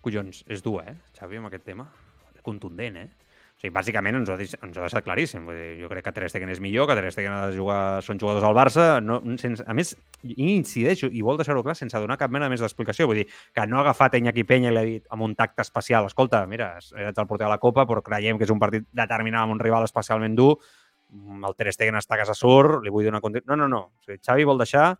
[0.02, 1.88] Collons, és dur, eh, Xavi, amb aquest tema.
[2.42, 3.27] Contundent, eh?
[3.58, 5.42] O sigui, bàsicament ens ho, ha, ens ho ha deixat claríssim.
[5.48, 7.78] Vull dir, jo crec que Ter Stegen és millor, que Ter Stegen ha de jugar,
[8.06, 8.84] són jugadors al Barça.
[9.02, 12.62] No, sense, a més, i incideixo, i vol deixar-ho clar, sense donar cap mena més
[12.62, 13.08] d'explicació.
[13.10, 16.06] Vull dir, que no ha agafat Iñaki Peña i l'ha dit amb un tacte especial.
[16.06, 19.42] Escolta, mira, ets el porter de la Copa, però creiem que és un partit determinat
[19.42, 20.52] amb un rival especialment dur.
[21.10, 23.24] Mm, El Ter Stegen està a casa sur, li vull donar...
[23.26, 23.82] No, no, no.
[23.90, 24.92] O sigui, Xavi vol deixar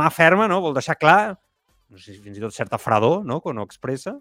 [0.00, 0.62] mà ferma, no?
[0.64, 1.36] Vol deixar clar,
[1.92, 4.16] no sé si fins i tot certa fredor, no?, quan ho expressa,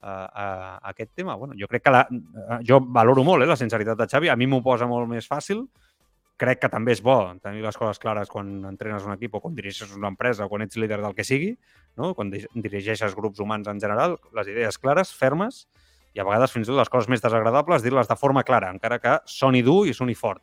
[0.00, 0.46] a, a,
[0.78, 1.34] a aquest tema.
[1.36, 4.36] Bueno, jo crec que la, eh, jo valoro molt eh, la sinceritat de Xavi, a
[4.36, 5.66] mi m'ho posa molt més fàcil,
[6.40, 9.54] crec que també és bo tenir les coses clares quan entrenes un equip o quan
[9.54, 11.50] dirigeixes una empresa o quan ets líder del que sigui,
[12.00, 12.14] no?
[12.16, 15.66] quan di- dirigeixes grups humans en general, les idees clares, fermes,
[16.16, 18.98] i a vegades fins i tot les coses més desagradables dir-les de forma clara, encara
[18.98, 20.40] que soni dur i soni fort.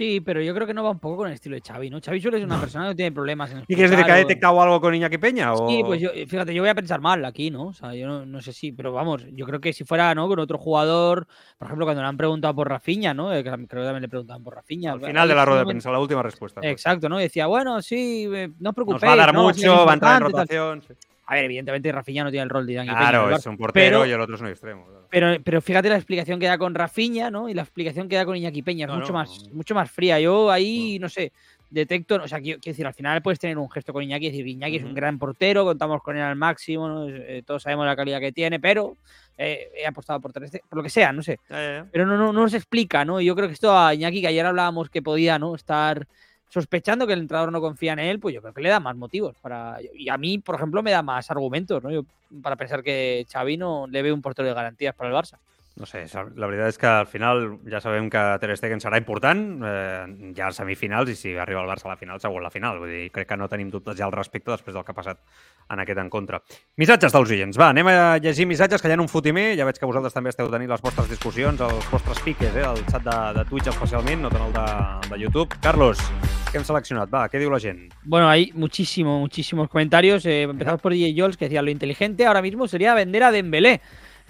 [0.00, 2.00] Sí, pero yo creo que no va un poco con el estilo de Xavi, ¿no?
[2.00, 4.14] Xavi suele ser una persona que no tiene problemas en ¿Y quieres decir que ha
[4.14, 5.52] detectado algo con Iñaki Peña?
[5.52, 5.68] O...
[5.68, 7.66] Sí, pues yo, fíjate, yo voy a pensar mal aquí, ¿no?
[7.66, 10.26] O sea, yo no, no sé si, pero vamos, yo creo que si fuera, ¿no?
[10.26, 11.26] Con otro jugador,
[11.58, 13.30] por ejemplo, cuando le han preguntado por Rafinha, ¿no?
[13.30, 14.92] Eh, creo que también le preguntaban por Rafinha.
[14.92, 16.62] Al final de la rueda de prensa, la última respuesta.
[16.62, 16.72] pues.
[16.72, 17.20] Exacto, ¿no?
[17.20, 19.06] Y decía, bueno, sí, eh, no os Nos preocupéis.
[19.06, 21.09] va a dar mucho, va a entrar en importante, tal.
[21.30, 24.06] A ver, evidentemente Rafinha no tiene el rol de en Claro, es un portero pero-
[24.06, 24.84] y el otro es un extremo.
[24.84, 25.06] claro.
[25.10, 27.48] Pero, pero fíjate la explicación que da con Rafinha, ¿no?
[27.48, 29.18] Y la explicación que da con Iñaki Peña, es No, mucho, no.
[29.20, 30.18] más, mucho más fría.
[30.18, 31.30] Yo ahí, no sé,
[31.70, 34.30] detecto, o sea, quiero, quiero decir, al final puedes tener un gesto con Iñaki y
[34.30, 37.08] decir, Iñaki es un gran portero, contamos con él al máximo, ¿no?
[37.08, 38.96] Eh, todos sabemos la calidad que tiene, pero
[39.38, 41.38] eh, he apostado por tres, por lo que sea, no sé.
[41.48, 43.20] Pero no, no, no nos explica, ¿no?
[43.20, 45.54] Y yo creo que esto a Iñaki, que ayer hablábamos que podía, ¿no?
[45.54, 46.08] Estar
[46.50, 48.96] sospechando que el entrenador no confía en él, pues yo creo que le da más
[48.96, 49.78] motivos para.
[49.94, 51.90] Y a mí, por ejemplo, me da más argumentos, ¿no?
[51.90, 52.04] Yo,
[52.42, 55.38] para pensar que Xavi no le ve un portero de garantías para el Barça.
[55.80, 57.38] No sé, la veritat és que al final
[57.72, 61.70] ja sabem que Ter Stegen serà important, eh, ja a semifinals, i si arriba el
[61.70, 62.82] Barça a la final, segur la final.
[62.82, 65.22] Vull dir, crec que no tenim dubtes ja al respecte després del que ha passat
[65.72, 66.42] en aquest encontre.
[66.76, 67.56] Missatges dels oients.
[67.56, 69.54] Va, anem a llegir missatges, que hi ha un fotimer.
[69.56, 72.84] Ja veig que vosaltres també esteu tenint les vostres discussions, els vostres piques, eh, el
[72.90, 74.68] xat de, de Twitch especialment, no tant el de,
[75.14, 75.56] de YouTube.
[75.64, 76.04] Carlos,
[76.50, 77.08] què hem seleccionat?
[77.08, 77.86] Va, què diu la gent?
[78.04, 80.26] Bueno, hay muchísimo, muchísimos comentarios.
[80.26, 83.80] Eh, empezamos por DJ Jols, que decía, lo inteligente ahora mismo sería vender a Dembélé.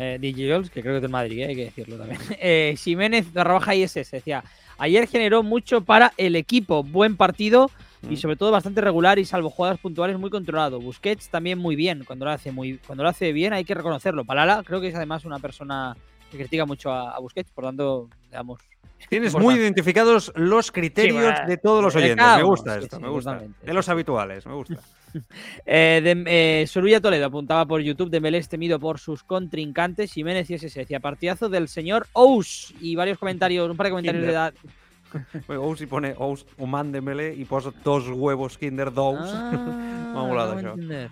[0.02, 2.18] Eh, DJ Jols, que creo que es del Madrid, eh, hay que decirlo también.
[2.40, 4.42] Eh, Jiménez barra ISS decía,
[4.78, 7.70] ayer generó mucho para el equipo, buen partido
[8.08, 8.16] y Mm.
[8.16, 10.80] sobre todo bastante regular y salvo jugadas puntuales muy controlado.
[10.80, 14.24] Busquets también muy bien, cuando lo hace muy cuando lo hace bien hay que reconocerlo.
[14.24, 15.94] Palala creo que es además una persona
[16.30, 18.60] que critica mucho a, a Busquets, por tanto, digamos,
[19.08, 19.54] Tienes importante.
[19.54, 22.26] muy identificados los criterios bueno, de todos los de oyentes.
[22.36, 23.42] Me gusta sí, esto, sí, me gusta.
[23.62, 23.90] De los sí.
[23.90, 24.76] habituales, me gusta.
[25.66, 26.22] Eh, de,
[26.62, 30.12] eh, Sorulla Toledo apuntaba por YouTube Dembélé es temido por sus contrincantes.
[30.12, 32.72] Jiménez y ese decía partidazo del señor Ous.
[32.80, 34.54] Y varios comentarios, un par de comentarios de edad.
[35.48, 39.18] Ous hi pone Ous Human Dembélé i posa dos huevos Kinder d'ous.
[39.18, 40.74] Ah, de això.
[40.74, 41.10] entender.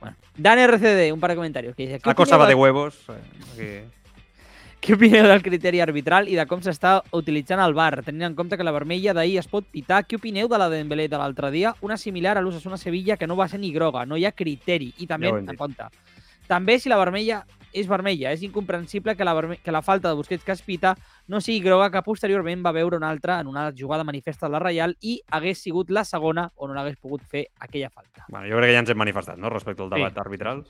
[0.00, 0.16] Bueno.
[0.36, 2.98] Dan RCD, un par de comentarios que dice: La cosa va de huevos.
[3.56, 3.84] eh.
[4.86, 8.54] Què opineu del criteri arbitral i de com s'està utilitzant el VAR, tenint en compte
[8.54, 10.04] que la vermella d'ahir es pot pitar?
[10.06, 11.72] Què opineu de la de Dembélé de l'altre dia?
[11.82, 14.92] Una similar a l'Osasuna Sevilla que no va ser ni groga, no hi ha criteri.
[15.02, 15.88] I també, Ja en compte,
[16.46, 17.40] també si la vermella
[17.74, 20.94] és vermella, és incomprensible que la, verme que la falta de Busquets que es pita
[21.28, 24.58] no sigui groga que posteriorment va veure una altra en una jugada manifesta de la
[24.60, 28.24] Reial i hagués sigut la segona on no l'hagués pogut fer aquella falta.
[28.28, 29.94] Bueno, jo crec que ja ens hem manifestat, no?, respecte al Sí.
[29.96, 30.64] debat arbitral.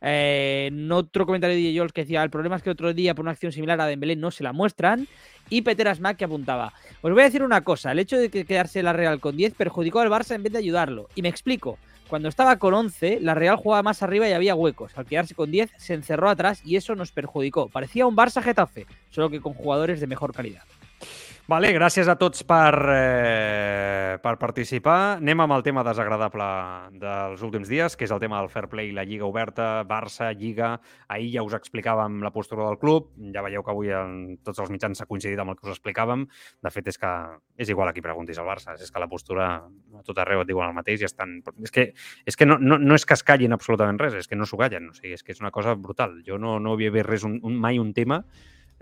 [0.00, 3.24] Eh, en otro comentario de Jols que decía, el problema es que otro día por
[3.24, 5.06] una acción similar a Dembélé no se la muestran.
[5.48, 6.72] Y Peter Asmack que apuntaba,
[7.02, 9.54] os voy a decir una cosa, el hecho de que quedarse la Real con 10
[9.54, 11.08] perjudicó al Barça en vez de ayudarlo.
[11.14, 11.78] Y me explico,
[12.12, 14.92] cuando estaba con 11, la Real jugaba más arriba y había huecos.
[14.98, 17.70] Al quedarse con 10, se encerró atrás y eso nos perjudicó.
[17.70, 20.64] Parecía un Barça Getafe, solo que con jugadores de mejor calidad.
[21.52, 25.18] Vale, gràcies a tots per, eh, per participar.
[25.18, 26.46] Anem amb el tema desagradable
[26.96, 30.80] dels últims dies, que és el tema del fair play, la Lliga oberta, Barça, Lliga...
[31.12, 34.70] Ahir ja us explicàvem la postura del club, ja veieu que avui en tots els
[34.72, 36.24] mitjans s'ha coincidit amb el que us explicàvem.
[36.64, 37.10] De fet, és que
[37.58, 40.48] és igual a qui preguntis al Barça, és que la postura a tot arreu et
[40.48, 41.42] diuen el mateix i estan...
[41.60, 41.90] És que,
[42.24, 44.56] és que no, no, no és que es callin absolutament res, és que no s'ho
[44.56, 46.22] callen, o sigui, és que és una cosa brutal.
[46.24, 48.22] Jo no, no havia vist res, un, un, mai un tema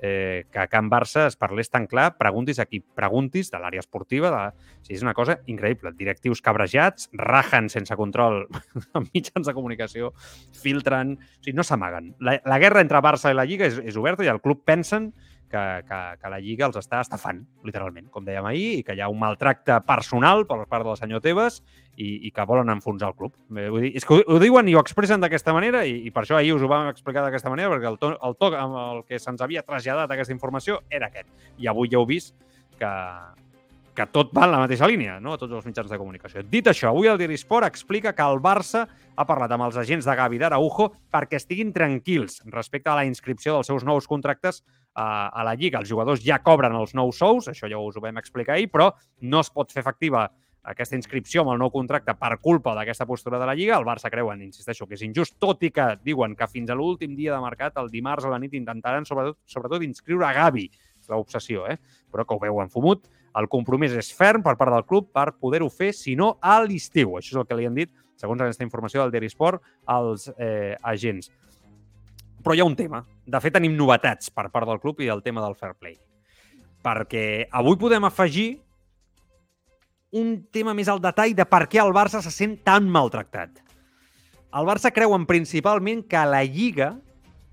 [0.03, 3.85] eh, que a Can Barça es parlés tan clar, preguntis a qui preguntis de l'àrea
[3.85, 4.43] esportiva, de...
[4.51, 5.93] o sigui, és una cosa increïble.
[5.99, 8.47] Directius cabrejats, rajen sense control
[9.13, 10.15] mitjans de comunicació,
[10.63, 11.17] filtren...
[11.21, 12.15] O sigui, no s'amaguen.
[12.25, 15.13] La, la guerra entre Barça i la Lliga és, és oberta i el club pensen
[15.51, 19.03] que, que, que la Lliga els està estafant, literalment, com dèiem ahir, i que hi
[19.03, 21.61] ha un maltracte personal per part del senyor Tebas
[21.97, 23.35] i, i que volen enfonsar el club.
[23.51, 26.15] Bé, vull dir, és que ho, ho diuen i ho expressen d'aquesta manera i, i
[26.15, 28.79] per això ahir us ho vam explicar d'aquesta manera perquè el to, el to amb
[28.85, 31.29] el que se'ns havia traslladat aquesta informació era aquest.
[31.59, 32.37] I avui ja heu vist
[32.79, 32.95] que,
[33.95, 35.35] que tot va en la mateixa línia, no?
[35.35, 36.43] a tots els mitjans de comunicació.
[36.47, 38.85] Dit això, avui el Diari Sport explica que el Barça
[39.17, 43.57] ha parlat amb els agents de Gavi d'Araujo perquè estiguin tranquils respecte a la inscripció
[43.57, 44.63] dels seus nous contractes
[44.95, 45.83] a, a la Lliga.
[45.83, 48.93] Els jugadors ja cobren els nous sous, això ja us ho vam explicar ahir, però
[49.21, 50.29] no es pot fer efectiva
[50.71, 53.79] aquesta inscripció amb el nou contracte per culpa d'aquesta postura de la Lliga.
[53.79, 57.17] El Barça creuen, insisteixo, que és injust, tot i que diuen que fins a l'últim
[57.17, 60.69] dia de mercat, el dimarts a la nit, intentaran sobretot, sobretot inscriure a Gavi.
[61.01, 61.79] És l'obsessió, eh?
[62.13, 63.09] però que ho veuen fumut.
[63.39, 67.15] El compromís és ferm per part del club per poder-ho fer, si no, a l'estiu.
[67.19, 70.75] Això és el que li han dit, segons aquesta informació del Diari Sport, als eh,
[70.83, 71.31] agents.
[72.43, 73.05] Però hi ha un tema.
[73.27, 75.97] De fet, tenim novetats per part del club i el tema del fair play.
[76.83, 77.25] Perquè
[77.55, 78.49] avui podem afegir
[80.17, 83.61] un tema més al detall de per què el Barça se sent tan maltractat.
[84.59, 86.97] El Barça creuen principalment que la Lliga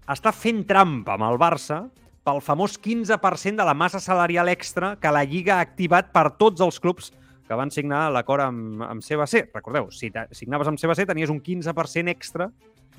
[0.10, 1.84] està fent trampa amb el Barça
[2.28, 6.60] pel famós 15% de la massa salarial extra que la Lliga ha activat per tots
[6.66, 7.14] els clubs
[7.48, 9.46] que van signar l'acord amb, amb CBC.
[9.56, 12.50] Recordeu, si signaves amb CBC tenies un 15% extra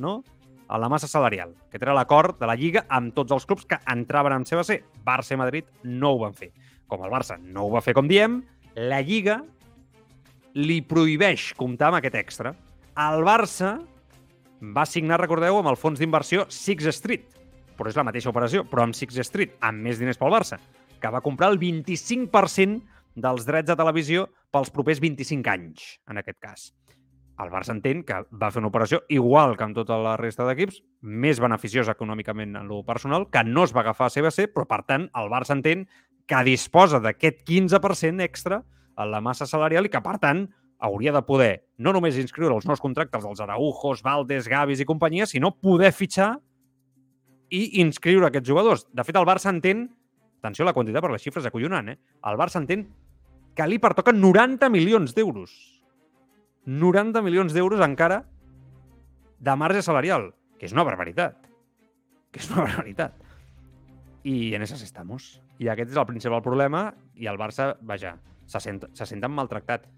[0.01, 0.23] no?
[0.69, 1.53] a la massa salarial.
[1.69, 4.81] Aquest era l'acord de la Lliga amb tots els clubs que entraven amb CBC.
[5.05, 6.55] Barça i Madrid no ho van fer.
[6.89, 8.41] Com el Barça no ho va fer, com diem,
[8.81, 9.43] la Lliga
[10.57, 12.55] li prohibeix comptar amb aquest extra.
[12.97, 13.77] El Barça
[14.65, 17.29] va signar, recordeu, amb el fons d'inversió Six Street,
[17.79, 20.59] però és la mateixa operació, però amb Six Street, amb més diners pel Barça,
[20.99, 22.83] que va comprar el 25%
[23.19, 26.69] dels drets de televisió pels propers 25 anys, en aquest cas.
[27.39, 30.81] El Barça entén que va fer una operació igual que amb tota la resta d'equips,
[31.07, 34.83] més beneficiosa econòmicament en lo personal, que no es va agafar a CBC, però per
[34.89, 35.87] tant el Barça entén
[36.29, 38.65] que disposa d'aquest 15% extra
[38.99, 40.49] a la massa salarial i que, per tant,
[40.79, 45.27] hauria de poder no només inscriure els nous contractes dels Araujos, Valdes, Gavis i companyia,
[45.27, 46.37] sinó poder fitxar
[47.51, 48.87] i inscriure aquests jugadors.
[48.93, 49.89] De fet, el Barça entén,
[50.41, 51.99] atenció a la quantitat per les xifres acollonant, eh?
[51.99, 52.87] el Barça entén
[53.59, 55.55] que li pertoquen 90 milions d'euros.
[56.69, 58.23] 90 milions d'euros encara
[59.41, 61.39] de marge salarial, que és una barbaritat.
[62.31, 63.17] Que és una barbaritat.
[64.29, 65.39] I en esas estamos.
[65.59, 69.89] I aquest és el principal problema i el Barça, vaja, se, sent, se senten maltractat.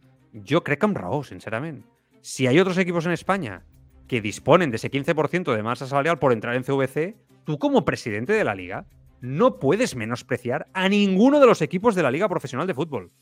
[0.47, 1.83] Jo crec que amb raó, sincerament.
[2.23, 3.63] Si hay otros equipos en España
[4.11, 8.33] que disponen de ese 15% de masa salarial por entrar en CVC, tú como presidente
[8.33, 8.85] de la liga
[9.21, 13.13] no puedes menospreciar a ninguno de los equipos de la liga profesional de fútbol.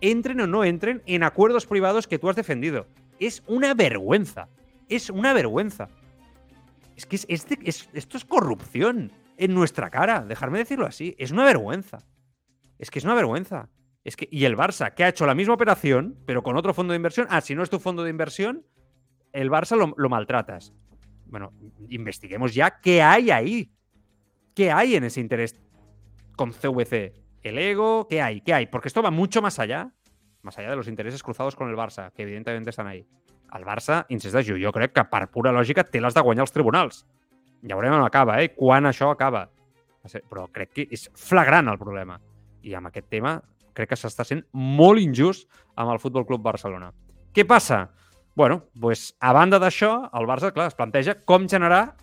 [0.00, 2.88] Entren o no entren en acuerdos privados que tú has defendido.
[3.20, 4.48] Es una vergüenza.
[4.88, 5.88] Es una vergüenza.
[6.96, 7.46] Es que es,
[7.92, 10.24] esto es corrupción en nuestra cara.
[10.24, 11.14] Dejarme decirlo así.
[11.18, 12.00] Es una vergüenza.
[12.80, 13.68] Es que es una vergüenza.
[14.02, 16.94] Es que, y el Barça, que ha hecho la misma operación, pero con otro fondo
[16.94, 17.28] de inversión.
[17.30, 18.66] Ah, si no es tu fondo de inversión,
[19.32, 20.72] el Barça lo, lo maltratas.
[21.26, 21.52] Bueno,
[21.88, 23.72] investiguemos ya qué hay ahí.
[24.54, 25.58] ¿Qué hay en ese interés
[26.36, 27.14] con CVC?
[27.42, 28.06] ¿El ego?
[28.08, 28.40] ¿Qué hay?
[28.42, 28.66] ¿Qué hay?
[28.66, 29.90] Porque esto va mucho más allá.
[30.42, 33.06] Más allá de los intereses cruzados con el Barça, que evidentemente están ahí.
[33.54, 37.02] El Barça, insisteixo, jo crec que per pura lògica té les de guanyar els tribunals.
[37.62, 38.50] Ja veurem on acaba, eh?
[38.56, 39.46] Quan això acaba.
[40.02, 42.18] Però crec que és flagrant el problema.
[42.64, 43.36] I amb aquest tema
[43.76, 46.90] crec que s'està sent molt injust amb el Futbol Club Barcelona.
[47.32, 47.86] Què passa?
[48.34, 51.94] Bueno, pues, a banda d'això, el Barça, clar, es planteja com generar,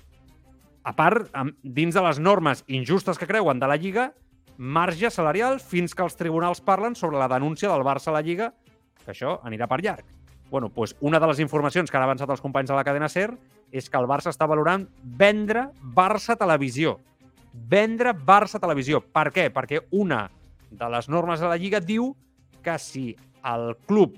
[0.84, 4.14] a part, amb- dins de les normes injustes que creuen de la Lliga,
[4.58, 8.54] marge salarial fins que els tribunals parlen sobre la denúncia del Barça a la Lliga,
[9.06, 10.06] que això anirà per llarg.
[10.52, 13.38] bueno, pues, una de les informacions que han avançat els companys de la cadena SER
[13.72, 17.00] és que el Barça està valorant vendre Barça Televisió.
[17.54, 19.00] Vendre Barça Televisió.
[19.00, 19.52] Per què?
[19.54, 20.32] Perquè una
[20.72, 22.16] de les normes de la Lliga diu
[22.64, 23.16] que si
[23.46, 24.18] el club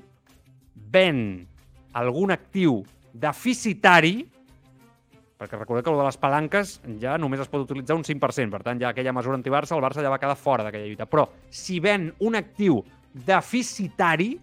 [0.74, 1.49] ven
[1.97, 2.81] algun actiu
[3.13, 4.21] deficitari,
[5.41, 8.61] perquè recordeu que el de les palanques ja només es pot utilitzar un 5%, per
[8.63, 11.09] tant, ja aquella mesura anti-Barça, el Barça ja va quedar fora d'aquella lluita.
[11.09, 12.81] Però si ven un actiu
[13.11, 14.35] deficitari,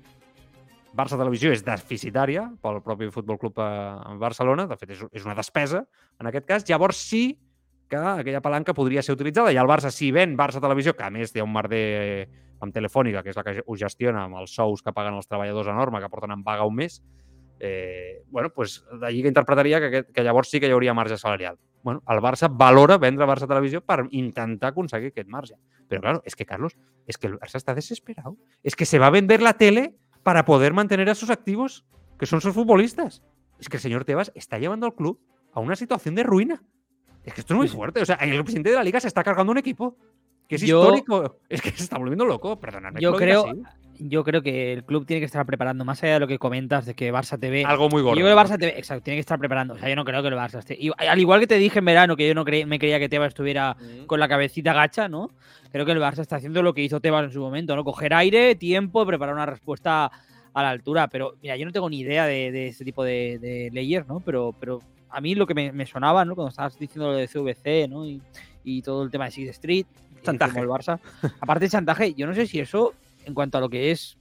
[0.98, 5.36] Barça Televisió és deficitària pel propi Futbol Club eh, Barcelona, de fet és, és una
[5.38, 5.84] despesa
[6.18, 7.38] en aquest cas, llavors sí
[7.88, 11.10] que aquella palanca podria ser utilitzada i el Barça, si ven Barça Televisió, que a
[11.10, 12.28] més ha un merder
[12.60, 15.70] amb Telefònica, que és la que ho gestiona amb els sous que paguen els treballadors
[15.70, 16.98] enorme, que porten en vaga un mes,
[17.60, 21.58] eh, bueno, pues Lliga interpretaria que, aquest, que llavors sí que hi hauria marge salarial.
[21.82, 25.54] Bueno, el Barça valora vendre Barça Televisió per intentar aconseguir aquest marge.
[25.88, 28.36] Pero claro, es que Carlos, es que el Barça está desesperado.
[28.62, 31.86] Es que se va a vender la tele para poder mantener a sus activos,
[32.18, 33.22] que son sus futbolistas.
[33.58, 35.20] Es que el señor Tebas está llevando al club
[35.52, 36.62] a una situación de ruina.
[37.24, 38.02] Es que esto es muy fuerte.
[38.02, 39.96] O sea, el presidente de la liga se está cargando un equipo
[40.48, 41.40] que es Yo- histórico.
[41.48, 42.58] Es que se está volviendo loco.
[42.58, 42.98] Perdóname.
[42.98, 43.62] que Yo creo, así.
[44.00, 46.86] Yo creo que el club tiene que estar preparando, más allá de lo que comentas
[46.86, 47.64] de que Barça TV.
[47.64, 48.20] Algo muy Yo gordo.
[48.20, 48.42] creo que.
[48.42, 49.74] Barça TV, exacto, tiene que estar preparando.
[49.74, 50.76] O sea, yo no creo que el Barça esté.
[50.78, 53.08] y al igual que te dije en verano que yo no cre- me creía que
[53.08, 53.76] Tebas estuviera
[54.06, 55.30] con la cabecita gacha, ¿no?
[55.72, 57.84] Creo que el Barça está haciendo lo que hizo Tebas en su momento, ¿no?
[57.84, 60.10] Coger aire, tiempo, preparar una respuesta
[60.54, 61.08] a la altura.
[61.08, 64.20] Pero mira, yo no tengo ni idea de, de este tipo de, de layers, ¿no?
[64.20, 64.80] Pero, pero
[65.10, 66.34] a mí lo que me, me sonaba, ¿no?
[66.34, 68.06] Cuando estabas diciendo lo de CVC, ¿no?
[68.06, 68.20] Y,
[68.64, 69.86] y todo el tema de Six Street,
[70.22, 70.52] Chantaje.
[70.52, 70.98] como el Barça.
[71.40, 72.92] Aparte de chantaje, yo no sé si eso,
[73.24, 74.16] en cuanto a lo que es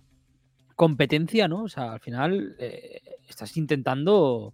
[0.76, 1.64] competencia, ¿no?
[1.64, 4.54] O sea, al final eh, estás intentando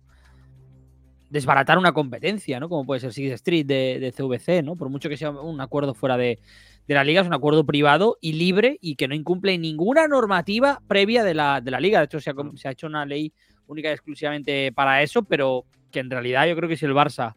[1.30, 2.70] desbaratar una competencia, ¿no?
[2.70, 4.76] Como puede ser Six Street de, de CVC, ¿no?
[4.76, 6.40] Por mucho que sea un acuerdo fuera de,
[6.88, 10.80] de la liga, es un acuerdo privado y libre y que no incumple ninguna normativa
[10.88, 12.00] previa de la, de la liga.
[12.00, 13.34] De hecho, se ha, com- se ha hecho una ley
[13.66, 17.34] única y exclusivamente para eso, pero que en realidad yo creo que si el Barça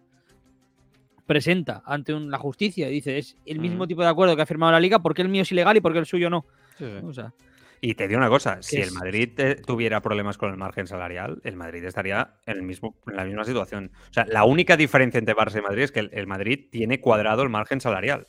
[1.27, 3.89] presenta ante un- la justicia y dice es el mismo Mm.
[3.89, 5.81] tipo de acuerdo que ha firmado la liga, ¿por qué el mío es ilegal y
[5.81, 6.45] por qué el suyo no?
[6.77, 7.07] Sí, sí.
[7.07, 7.33] O sea,
[7.81, 11.41] Y te digo una cosa, si es- el Madrid tuviera problemas con el margen salarial,
[11.45, 13.91] el Madrid estaría en, el mismo, en la misma situación.
[14.11, 17.01] O sea, la única diferencia entre Barça y Madrid es que el, el Madrid tiene
[17.01, 18.27] cuadrado el margen salarial.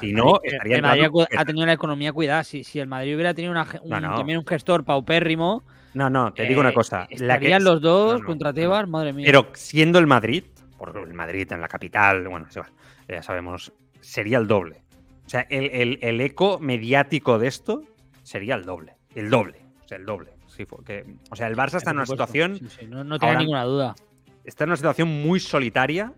[0.00, 2.44] Si el no, Madrid- estaría el Madrid ha tenido la economía cuidada.
[2.44, 4.16] Si, si el Madrid hubiera tenido una ge- un, No, no.
[4.16, 5.64] también un gestor paupérrimo,
[5.94, 7.06] No, no, te digo una eh, cosa.
[7.08, 8.52] que estarían es- los dos no, contra.
[8.52, 9.24] Tebas, madre mía.
[9.26, 10.44] Pero siendo el Madrid,
[10.78, 12.46] porque el Madrid en la capital, bueno,
[13.08, 14.83] ya sabemos, sería el doble.
[15.26, 17.82] O sea, el, el- el eco mediático de esto
[18.22, 18.94] sería el doble.
[19.14, 19.60] El doble.
[19.84, 20.30] O sea, el doble.
[20.46, 23.18] Sí, fue que- o sea, el Barça está en una situación Sí, sí, no, no
[23.18, 23.94] tenga ahora- ninguna duda.
[24.44, 26.12] está en una situación muy solitaria,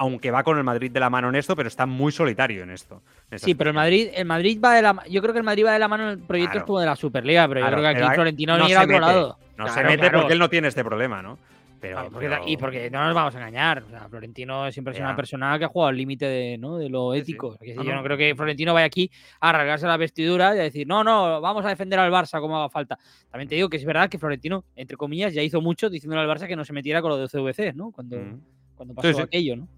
[0.00, 2.70] aunque va con el Madrid de la mano en esto, pero está muy solitario en
[2.70, 3.02] esto.
[3.30, 3.74] en Sí, pero el.
[3.76, 6.10] Madrid, el Madrid va de la yo creo que el Madrid va de la mano
[6.12, 6.66] en proyectos Claro.
[6.66, 8.84] como de la Superliga, pero Claro, yo creo que aquí Florentino no mira a se
[8.94, 9.12] otro mete.
[9.12, 9.38] lado.
[9.56, 11.38] No se mete porque él no tiene este problema, ¿no?
[11.80, 13.84] Pero, Claro, porque- pero- y porque no nos vamos a engañar.
[13.84, 15.04] O sea, Florentino siempre Ya.
[15.04, 16.76] una persona que ha jugado al límite de, ¿no?
[16.76, 17.22] de lo Sí, sí.
[17.32, 17.56] ético.
[17.76, 18.02] No, yo no.
[18.02, 19.10] creo que Florentino vaya aquí
[19.40, 22.56] a rasgarse la vestidura y a decir, no, no, vamos a defender al Barça como
[22.58, 22.98] haga falta.
[23.30, 26.28] También te digo que es verdad que Florentino, entre comillas, ya hizo mucho diciéndole al
[26.28, 27.92] Barça que no se metiera con lo de CVC, ¿no?
[27.92, 28.40] Cuando, Mm.
[28.74, 29.20] cuando pasó sí.
[29.22, 29.68] aquello, ¿no?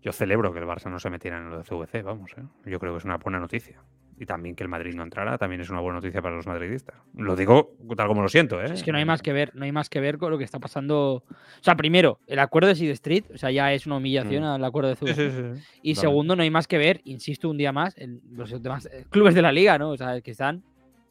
[0.00, 2.30] Yo celebro que el Barça no se metiera en lo de CVC, vamos.
[2.38, 2.42] ¿eh?
[2.66, 3.80] Yo creo que es una buena noticia.
[4.20, 6.96] Y también que el Madrid no entrara, también es una buena noticia para los madridistas.
[7.14, 8.66] Lo digo tal como lo siento, ¿eh?
[8.72, 10.44] Es que no hay más que ver, no hay más que ver con lo que
[10.44, 11.22] está pasando.
[11.28, 14.46] O sea, primero, el acuerdo de Seed Street, o sea, ya es una humillación Mm.
[14.46, 15.14] al acuerdo de CVC.
[15.14, 15.78] Sí, sí, sí.
[15.82, 19.04] Y segundo, no hay más que ver, insisto un día más, en los demás eh,
[19.10, 19.90] clubes de la liga, ¿no?
[19.90, 20.62] O sea, que están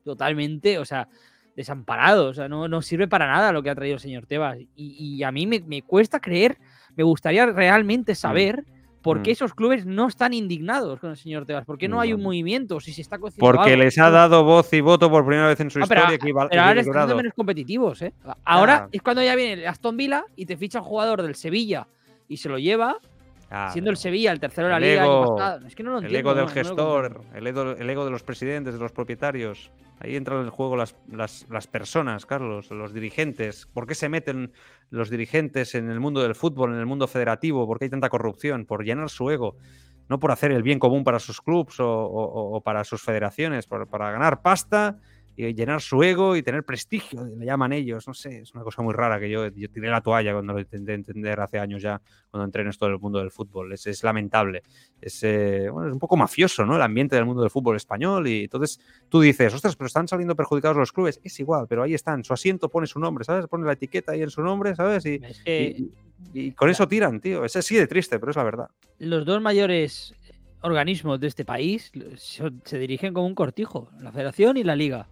[0.03, 1.07] totalmente, o sea,
[1.55, 2.31] desamparados.
[2.31, 4.57] O sea, no, no sirve para nada lo que ha traído el señor Tebas.
[4.59, 6.57] Y, y a mí me, me cuesta creer,
[6.95, 8.63] me gustaría realmente saber
[9.07, 9.33] por qué Mm.
[9.33, 11.65] esos clubes no están indignados con el señor Tebas.
[11.65, 12.79] ¿Por qué no hay un movimiento?
[12.79, 13.83] Si se está Porque algo.
[13.83, 16.17] les ha dado voz y voto por primera vez en su Ah, pero, historia.
[16.17, 18.13] equival- pero ahora están menos competitivos, ¿eh?
[18.45, 21.87] Ahora es cuando ya viene el Aston Villa y te ficha un jugador del Sevilla
[22.27, 22.97] y se lo lleva,
[23.49, 24.93] Ah, siendo el Sevilla el tercero de la liga.
[24.93, 25.67] el año ego- pasado.
[25.67, 28.11] Es que no lo El entiendo, ego del no- gestor, el, ego, el ego de
[28.11, 29.71] los presidentes, de los propietarios.
[29.99, 33.65] Ahí entran en el juego las, las, las personas, Carlos, los dirigentes.
[33.73, 34.51] ¿Por qué se meten
[34.89, 37.65] los dirigentes en el mundo del fútbol, en el mundo federativo?
[37.65, 38.65] ¿Por qué hay tanta corrupción?
[38.65, 39.55] Por llenar su ego.
[40.09, 43.65] No por hacer el bien común para sus clubes o, o- o para sus federaciones,
[43.65, 44.97] por- para ganar pasta
[45.39, 48.07] y llenar su ego y tener prestigio, le llaman ellos.
[48.07, 50.59] No sé, es una cosa muy rara que yo, yo tiré la toalla cuando lo
[50.59, 53.71] intenté entender hace años ya, cuando entré en esto del mundo del fútbol.
[53.71, 54.63] Es, es lamentable
[54.99, 56.75] es, eh, bueno, es un poco mafioso, ¿no?
[56.75, 58.27] El ambiente del mundo del fútbol español.
[58.27, 58.79] Y entonces
[59.09, 61.19] tú dices, ostras, pero están saliendo perjudicados los clubes.
[61.23, 62.23] Es igual, pero ahí están.
[62.23, 63.45] Su asiento pone su nombre, ¿sabes?
[63.47, 65.05] Pone la etiqueta ahí en su nombre, ¿sabes?
[65.05, 65.91] Y, Es que y-
[66.33, 67.45] y con eso tiran, tío.
[67.45, 68.69] Es así de triste, pero es la verdad.
[68.97, 70.15] los dos mayores
[70.61, 71.91] organismos de este país
[72.63, 75.07] se dirigen como un cortijo, la Federación y la Liga.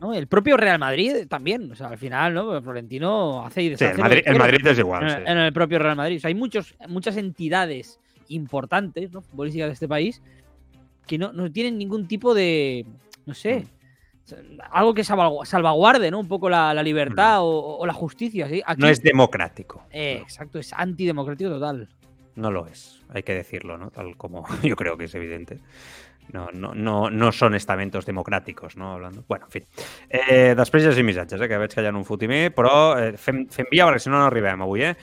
[0.00, 0.12] ¿No?
[0.14, 1.72] El propio Real Madrid también.
[1.72, 2.60] O sea, al final, ¿no?
[2.62, 3.90] Florentino hace y Sí, deshace.
[3.92, 5.02] el lo Madrid, que el Madrid es igual.
[5.04, 5.16] en, sí.
[5.26, 6.16] en el propio Real Madrid.
[6.16, 7.98] O sea, hay muchos, muchas entidades
[8.28, 9.20] importantes, ¿no?
[9.22, 10.22] Futbolísticas de este país
[11.06, 12.86] que no, no tienen ningún tipo de.
[13.26, 13.66] No sé.
[14.70, 16.18] Algo que salvagu- salvaguarde, ¿no?
[16.18, 18.48] Un poco la, la libertad o, o la justicia.
[18.48, 18.62] ¿sí?
[18.64, 19.82] Aquí- No es democrático.
[19.90, 21.88] Eh, exacto, es antidemocrático total.
[22.34, 23.90] No lo es, hay que decirlo, ¿no?
[23.90, 25.60] Tal como yo creo que es evidente.
[26.32, 28.94] No, no, no, no són estamentos democràticos, no?
[28.94, 29.24] Hablando.
[29.28, 29.60] Bueno, en fi.
[30.08, 33.44] Eh, després llegim missatges, eh, que veig que hi ha un fotimer, però eh, fem,
[33.52, 34.94] fem via perquè si no no arribem avui, eh?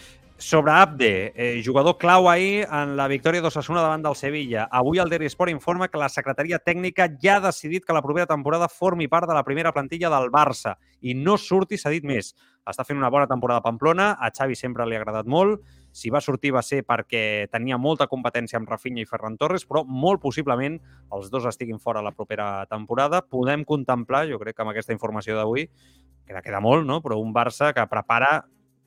[0.41, 4.63] Sobre Abde, eh, jugador clau ahir en la victòria d'Ossassuna davant del Sevilla.
[4.73, 8.25] Avui el Daily Sport informa que la secretaria tècnica ja ha decidit que la propera
[8.25, 12.33] temporada formi part de la primera plantilla del Barça i no surti, dit més.
[12.65, 15.61] Està fent una bona temporada a Pamplona, a Xavi sempre li ha agradat molt,
[15.91, 19.83] si va sortir va ser perquè tenia molta competència amb Rafinha i Ferran Torres, però
[19.85, 20.79] molt possiblement
[21.11, 23.21] els dos estiguin fora la propera temporada.
[23.21, 25.67] Podem contemplar, jo crec que amb aquesta informació d'avui,
[26.25, 27.01] queda, queda molt, no?
[27.03, 28.39] però un Barça que prepara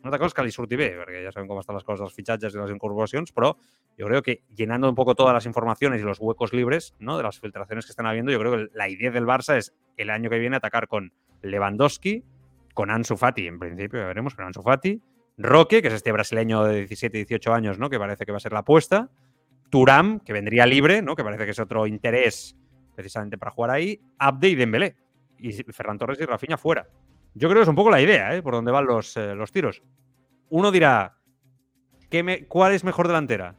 [0.05, 2.13] una altra cosa que li surti bé, perquè ja sabem com estan les coses dels
[2.13, 3.55] fitxatges i les incorporacions, però
[3.97, 7.17] yo creo que llenando un poco todas las informaciones y los huecos libres ¿no?
[7.17, 10.11] de las filtraciones que están habiendo, yo creo que la idea del Barça es el
[10.11, 12.23] año que viene atacar con Lewandowski,
[12.75, 15.01] con Ansu Fati, en principio, ya veremos, pero Ansu Fati,
[15.37, 17.91] Roque, que es este brasileño de 17, 18 años, ¿no?
[17.91, 19.11] Que parece que va a ser la apuesta.
[19.71, 21.17] Turam, que vendría libre, ¿no?
[21.17, 22.57] Que parece que es otro interés
[22.95, 24.01] precisamente para jugar ahí.
[24.19, 24.97] Abde y Dembélé.
[25.39, 26.87] Y Ferran Torres y Rafinha fuera.
[27.35, 28.43] Yo creo que es un poco la idea, ¿eh?
[28.43, 29.83] Por donde van los, eh, los tiros.
[30.51, 31.17] Uno dirá,
[32.09, 33.57] ¿qué me- ¿cuál es mejor delantera?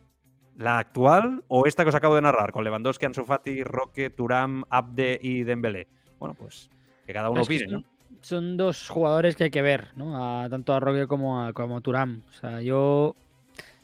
[0.56, 2.54] ¿La actual o esta que os acabo de narrar?
[2.54, 5.90] Con Lewandowski, Ansu Fati, Roque, Turam, Abde y Dembélé.
[6.18, 6.70] Bueno, pues
[7.06, 7.84] que cada uno opine, ¿no?
[8.22, 10.42] Son, dos jugadores que hay que ver, ¿no?
[10.44, 12.24] A- tanto a Roque como a, como Turam.
[12.30, 13.16] O sea, yo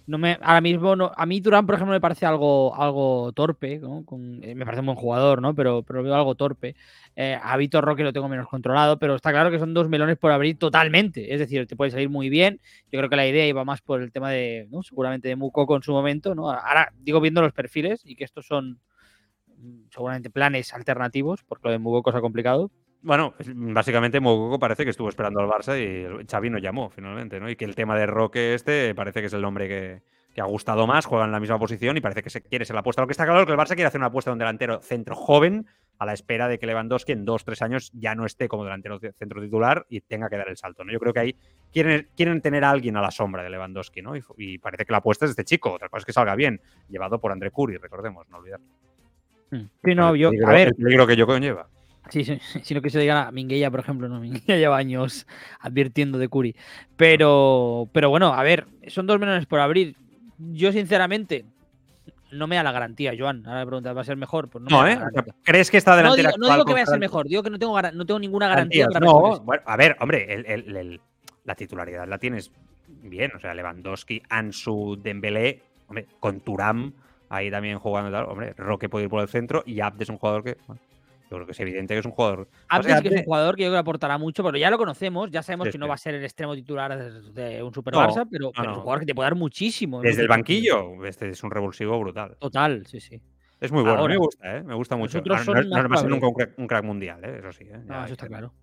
[0.07, 3.79] no me ahora mismo no, a mí Turam, por ejemplo, me parece algo algo torpe,
[3.79, 4.03] ¿no?
[4.41, 5.55] Eh, me parece un buen jugador, ¿no?
[5.55, 6.75] Pero, pero veo algo torpe.
[7.15, 10.17] Eh, a Vitor Roque lo tengo menos controlado, pero está claro que son dos melones
[10.17, 11.33] por abrir totalmente.
[11.33, 12.59] Es decir, te puede salir muy bien.
[12.91, 14.67] Yo creo que la idea iba más por el tema de.
[14.83, 16.49] Seguramente de Mukoko en su momento, ¿no?
[16.51, 18.79] Ahora digo viendo los perfiles y que estos son
[19.57, 22.71] mm, seguramente planes alternativos, porque lo de Mukoko ha complicado,
[23.03, 27.49] Bueno, básicamente Mogoco parece que estuvo esperando al Barça y Xavi no llamó finalmente, ¿no?
[27.49, 30.01] Y que el tema de Roque este parece que es el nombre que,
[30.33, 32.75] que ha gustado más, juega en la misma posición y parece que se quiere ser
[32.75, 33.01] la apuesta.
[33.01, 34.81] Lo que está claro es que el Barça quiere hacer una apuesta de un delantero
[34.81, 35.65] centro joven
[35.97, 38.97] a la espera de que Lewandowski en dos, tres años ya no esté como delantero
[38.97, 40.91] de- centro titular y tenga que dar el salto, ¿no?
[40.91, 41.35] Yo creo que ahí
[41.71, 44.13] quieren, quieren tener a alguien a la sombra de Lewandowski, ¿no?
[44.37, 47.19] Y, parece que la apuesta es este chico, otra cosa es que salga bien, llevado
[47.19, 48.59] por André Curi, recordemos, no olvidar.
[49.83, 51.67] Sí, no, yo, a ver, el peligro que yo conlleva.
[52.09, 52.23] Sí,
[52.63, 55.27] sino que se diga a Minguella, por ejemplo, no, Minguella lleva años
[55.59, 56.55] advirtiendo de Curi.
[56.97, 59.95] Pero, pero bueno, a ver, son dos melones por abrir.
[60.37, 61.45] Yo, sinceramente,
[62.31, 63.45] no me da la garantía, Joan.
[63.45, 64.49] Ahora me preguntas, ¿va a ser mejor?
[64.49, 64.97] Pues no, No, me ¿eh?
[64.97, 65.23] O sea.
[65.43, 67.49] ¿Crees que esta No delantera digo, no digo que vaya a ser mejor, digo que
[67.49, 68.87] no tengo, no tengo ninguna garantía.
[68.87, 71.01] Garantías, para no, bueno, a ver, hombre, el- el- el-
[71.43, 72.51] la titularidad la tienes
[73.03, 73.31] bien.
[73.35, 76.93] O sea, Lewandowski, Ansu, Dembélé, hombre, con Turam
[77.29, 78.25] ahí también jugando y tal.
[78.25, 80.57] Hombre, Roque puede ir por el centro y Abde es un jugador que.
[80.67, 80.81] bueno,
[81.31, 82.49] Yo creo que es evidente que es un jugador.
[82.77, 84.77] O sea, que es un jugador que yo creo que aportará mucho, pero ya lo
[84.77, 86.97] conocemos, ya sabemos Sí, que no va a ser el extremo titular
[87.33, 89.35] de, un Super No, Barça, pero, no, pero es un jugador que te puede dar
[89.35, 90.01] muchísimo.
[90.01, 92.35] Desde el banquillo, este es un revulsivo brutal.
[92.37, 93.21] Total, sí, sí.
[93.61, 94.63] Es muy bueno, Ahora, me gusta, ¿eh?
[94.63, 95.19] Me gusta mucho.
[95.19, 97.37] Ahora, son no, va a ser nunca un crack, un crack mundial, ¿eh?
[97.39, 97.63] Eso sí.
[97.63, 97.79] ¿eh?
[97.87, 98.53] Ya eso está claro.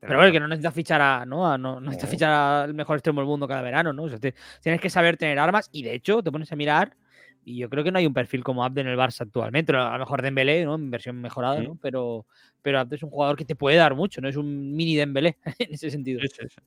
[0.00, 1.50] Pero bueno, que no necesitas fichar a, ¿no?
[1.50, 4.02] A- no, no necesitas fichar al mejor extremo del mundo cada verano, ¿no?
[4.02, 6.94] O sea, te- tienes que saber tener armas y de hecho te pones a mirar
[7.48, 9.74] y yo creo que no hay un perfil como Abde en el Barça actualmente.
[9.74, 10.74] A lo mejor Dembélé, ¿no?
[10.74, 11.74] En versión mejorada, ¿no?
[11.74, 11.78] Mm.
[11.78, 12.26] Pero,
[12.60, 14.28] pero Abde es un jugador que te puede dar mucho, ¿no?
[14.28, 16.20] Es un mini Dembélé en ese sentido.
[16.20, 16.60] Sí, sí, sí.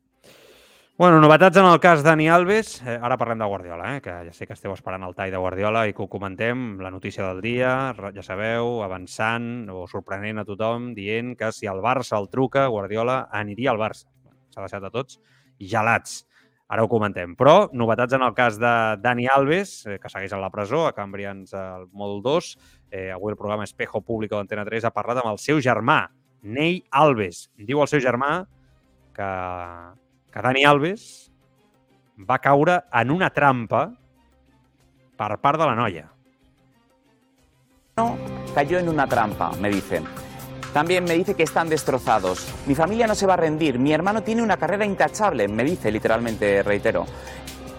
[0.97, 2.82] Bueno, novetats en el cas Dani Alves.
[2.86, 4.01] Eh, ara parlem de Guardiola, eh?
[4.01, 6.77] que ja sé que esteu esperant el tall de Guardiola i que ho comentem.
[6.77, 7.71] La notícia del dia,
[8.13, 13.23] ja sabeu, avançant o sorprenent a tothom, dient que si el Barça el truca, Guardiola
[13.32, 14.11] aniria al Barça.
[14.53, 15.17] S'ha deixat a tots
[15.57, 16.21] gelats.
[16.72, 17.34] Ara ho comentem.
[17.36, 18.72] Però, novetats en el cas de
[19.03, 22.51] Dani Alves, eh, que segueix a la presó, a Cambrians al Mòdul 2.
[22.91, 26.05] Eh, avui el programa Espejo Público d'Antena 3 ha parlat amb el seu germà,
[26.41, 27.49] Ney Alves.
[27.59, 28.32] Diu el seu germà
[29.13, 29.30] que,
[30.32, 31.03] que Dani Alves
[32.17, 33.89] va caure en una trampa
[35.19, 36.07] per part de la noia.
[38.55, 40.20] cayó en una trampa, me dicen.
[40.74, 42.47] También me dice que están destrozados.
[42.65, 43.78] Mi familia no se va a rendir.
[43.78, 47.05] Mi hermano tiene una carrera intachable, me dice literalmente, reitero.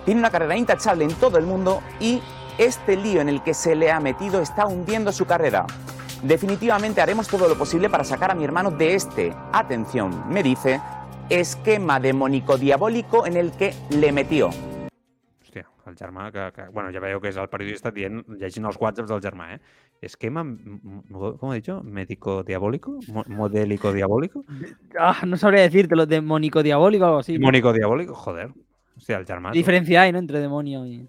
[0.04, 2.20] Tiene una carrera intachable en todo el mundo y
[2.58, 5.66] este lío en el que se le ha metido está hundiendo su carrera.
[6.22, 10.80] Definitivamente haremos todo lo posible para sacar a mi hermano de este, atención, me dice,
[11.30, 14.50] esquema demónico diabólico en el que le metió.
[15.86, 16.68] El germà que, que...
[16.70, 19.60] Bueno, ja veieu que és el periodista dient, llegint els whatsapps del germà, eh?
[20.02, 21.02] Esquema, m- m-
[21.38, 21.82] ¿cómo he dicho?
[21.82, 22.98] Médico diabólico?
[23.08, 24.44] Mo- Modélico diabólico?
[24.98, 27.38] Ah, no sabría decírtelo, demónico diabólico o algo así.
[27.38, 28.14] Mónico diabólico?
[28.14, 28.50] Joder.
[29.08, 29.50] El germà...
[29.52, 30.18] ¿Qué diferencia hay, ¿no?
[30.18, 31.08] Entre demonio y.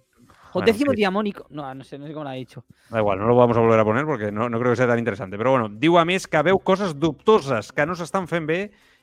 [0.56, 0.98] O Bueno, décimo sí.
[0.98, 1.46] diamónico.
[1.50, 2.64] No, no sé, no sé cómo lo ha dicho.
[2.90, 4.88] Da igual, no lo vamos a volver a poner porque no, no creo que sea
[4.88, 5.38] tan interesante.
[5.38, 8.60] Però bueno, diu a més que veu coses dubtoses que no s'estan fent bé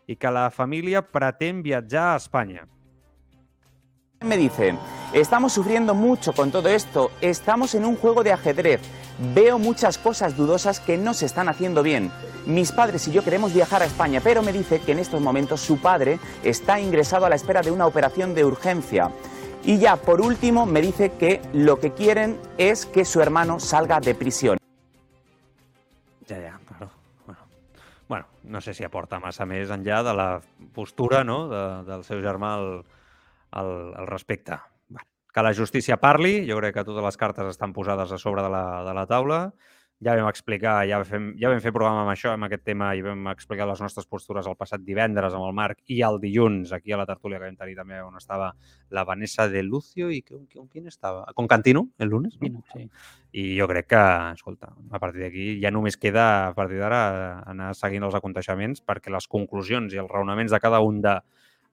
[0.07, 2.66] i que la família pretén viatjar a Espanya.
[4.23, 4.75] Me dice,
[5.14, 8.83] estamos sufriendo mucho con todo esto, estamos en un juego de ajedrez,
[9.35, 12.12] veo muchas cosas dudosas que no se están haciendo bien.
[12.45, 15.62] Mis padres y yo queremos viajar a España, pero me dice que en estos momentos
[15.62, 19.11] su padre está ingresado a la espera de una operación de urgencia.
[19.64, 24.01] Y ya, por último, me dice que lo que quieren es que su hermano salga
[24.01, 24.59] de prisión.
[26.29, 26.91] Ja, ja, claro.
[28.07, 30.43] Bueno, no sé si aporta massa més enllà de la
[30.75, 31.47] postura no?
[31.49, 32.59] de, del seu germà
[33.51, 34.59] al, al respecte.
[34.88, 38.42] Bueno, que la justícia parli, jo crec que totes les cartes estan posades a sobre
[38.42, 39.44] de la, de la taula.
[40.01, 43.03] Ja vam explicar, ja vam, ja vam fer programa amb això, amb aquest tema, i
[43.05, 46.94] vam explicar les nostres postures el passat divendres amb el Marc i el dilluns aquí
[46.96, 48.48] a la tertúlia que vam tenir també on estava
[48.96, 51.26] la Vanessa de Lucio i con, con quién estava?
[51.36, 52.38] Con Cantino, el lunes?
[52.40, 52.62] No?
[52.72, 52.86] Sí.
[53.36, 54.01] I jo crec que,
[54.38, 59.12] escolta, a partir d'aquí ja només queda, a partir d'ara, anar seguint els aconteixements perquè
[59.12, 61.18] les conclusions i els raonaments de cada un de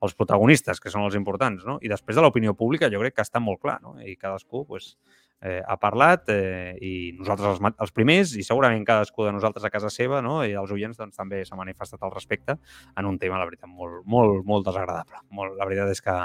[0.06, 1.78] els protagonistes, que són els importants, no?
[1.82, 3.96] I després de l'opinió pública jo crec que està molt clar, no?
[4.02, 4.94] I cadascú pues,
[5.42, 9.70] eh, ha parlat eh, i nosaltres els, els primers i segurament cadascú de nosaltres a
[9.70, 10.40] casa seva no?
[10.46, 12.58] i els oients doncs, també s'ha manifestat al respecte
[12.98, 15.22] en un tema, la veritat, molt, molt, molt desagradable.
[15.30, 16.16] Molt, la veritat és que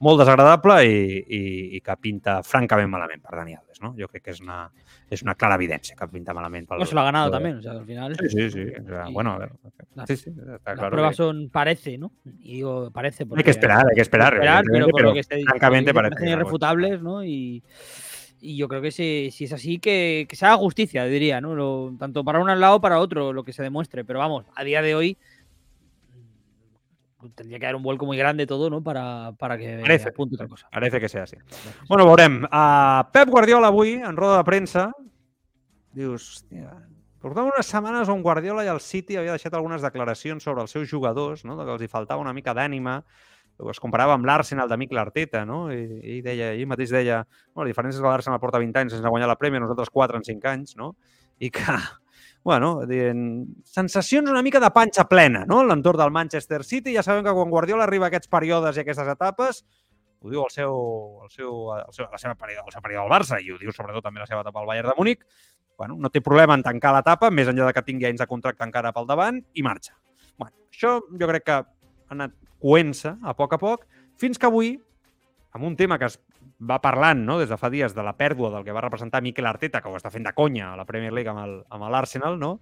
[0.00, 1.40] molt desagradable i, i,
[1.76, 3.80] i que pinta francament malament per Dani Alves.
[3.84, 3.90] No?
[3.98, 4.62] Jo crec que és una,
[5.12, 6.66] és una clara evidència que pinta malament.
[6.68, 8.16] Pel, No se lo ha ganado pel- también, o sea, al final.
[8.16, 8.64] Sí, sí, sí.
[8.80, 9.52] O sea, bueno, a ver,
[9.94, 10.90] las- sí, sí, está Las claro.
[10.90, 12.12] pruebas que- son, parece, ¿no?
[12.40, 13.24] Y digo, parece.
[13.24, 14.34] Hay porque- que esperar, hay que esperar.
[14.34, 17.22] esperar, pero por lo que se francamente dice, parece que algo- irrefutables, ¿no?
[17.24, 17.62] Y,
[18.40, 21.54] y yo creo que si, si es así, que, que se haga justicia, diría, ¿no?
[21.54, 24.04] Lo- tanto para un lado para otro, lo que se demuestre.
[24.04, 25.18] Pero vamos, a día de hoy
[27.22, 28.82] mm, tendría que dar un vuelco muy grande todo, ¿no?
[28.82, 30.68] Para, para que Parece, apunte otra cosa.
[30.72, 31.36] Parece que sea así.
[31.88, 32.44] Bueno, veurem.
[32.44, 34.92] Uh, Pep Guardiola avui, en roda de premsa,
[35.92, 36.70] dius, hòstia,
[37.20, 40.88] portàvem unes setmanes on Guardiola i el City havia deixat algunes declaracions sobre els seus
[40.88, 41.58] jugadors, no?
[41.58, 43.02] que els hi faltava una mica d'ànima,
[43.70, 45.64] es comparava amb l'Arsenal de Mikel Arteta, no?
[45.72, 47.20] I, i deia, ell mateix deia,
[47.52, 50.20] bueno, la diferència és que l'Arsenal porta 20 anys sense guanyar la Premier, nosaltres 4
[50.20, 50.94] en 5 anys, no?
[51.40, 51.76] I que,
[52.48, 53.22] bueno, dient,
[53.66, 55.60] sensacions una mica de panxa plena, no?
[55.64, 58.84] En l'entorn del Manchester City, ja sabem que quan Guardiola arriba a aquests períodes i
[58.84, 59.64] aquestes etapes,
[60.20, 60.74] ho diu el seu,
[61.24, 63.72] el seu, el seu, la seva període, el seu període al Barça i ho diu
[63.72, 65.24] sobretot també la seva etapa al Bayern de Múnich,
[65.80, 68.66] bueno, no té problema en tancar l'etapa, més enllà de que tingui anys de contracte
[68.66, 69.94] encara pel davant, i marxa.
[70.36, 71.56] Bueno, això jo crec que
[72.12, 73.86] anat coent-se a poc a poc,
[74.20, 74.74] fins que avui,
[75.56, 76.18] amb un tema que es
[76.60, 79.48] va parlant no, des de fa dies de la pèrdua del que va representar Mikel
[79.48, 82.58] Arteta, que ho està fent de conya a la Premier League amb l'Arsenal, no?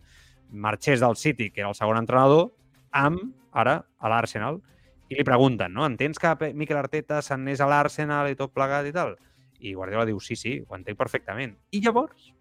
[0.51, 2.53] marxés del City, que era el segon entrenador,
[2.91, 3.21] amb,
[3.53, 4.61] ara, a l'Arsenal,
[5.09, 5.87] i li pregunten, no?
[5.89, 9.15] Entens que Mikel Arteta se'n anés a l'Arsenal i tot plegat i tal?
[9.61, 11.57] I Guardiola diu, sí, sí, ho entenc perfectament.
[11.73, 12.33] I llavors,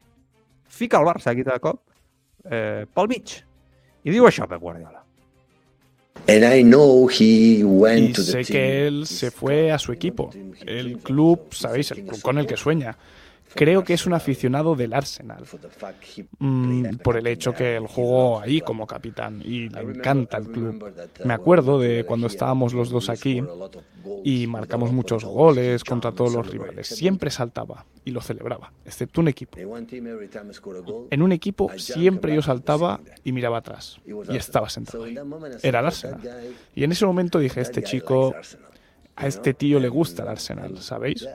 [0.68, 1.82] fica el Barça aquí de cop
[2.46, 3.38] eh, pel mig.
[4.04, 5.07] I diu això, Pep Guardiola.
[8.20, 10.32] Y sé que él se fue a su equipo,
[10.66, 12.98] el club, sabéis, el club con el que sueña.
[13.58, 15.44] Creo que es un aficionado del Arsenal,
[16.40, 20.94] mm, por el hecho que él jugó ahí como capitán y le encanta el club.
[21.26, 23.44] Me acuerdo de cuando estábamos los dos aquí
[24.24, 26.88] y marcamos muchos goles contra todos los rivales.
[26.88, 29.58] Siempre saltaba y lo celebraba, excepto un equipo.
[31.10, 35.06] En un equipo siempre yo saltaba y miraba atrás y estaba sentado.
[35.64, 36.20] Era el Arsenal.
[36.76, 38.36] Y en ese momento dije, este chico
[39.18, 41.28] a este tío le gusta el Arsenal, ¿sabéis?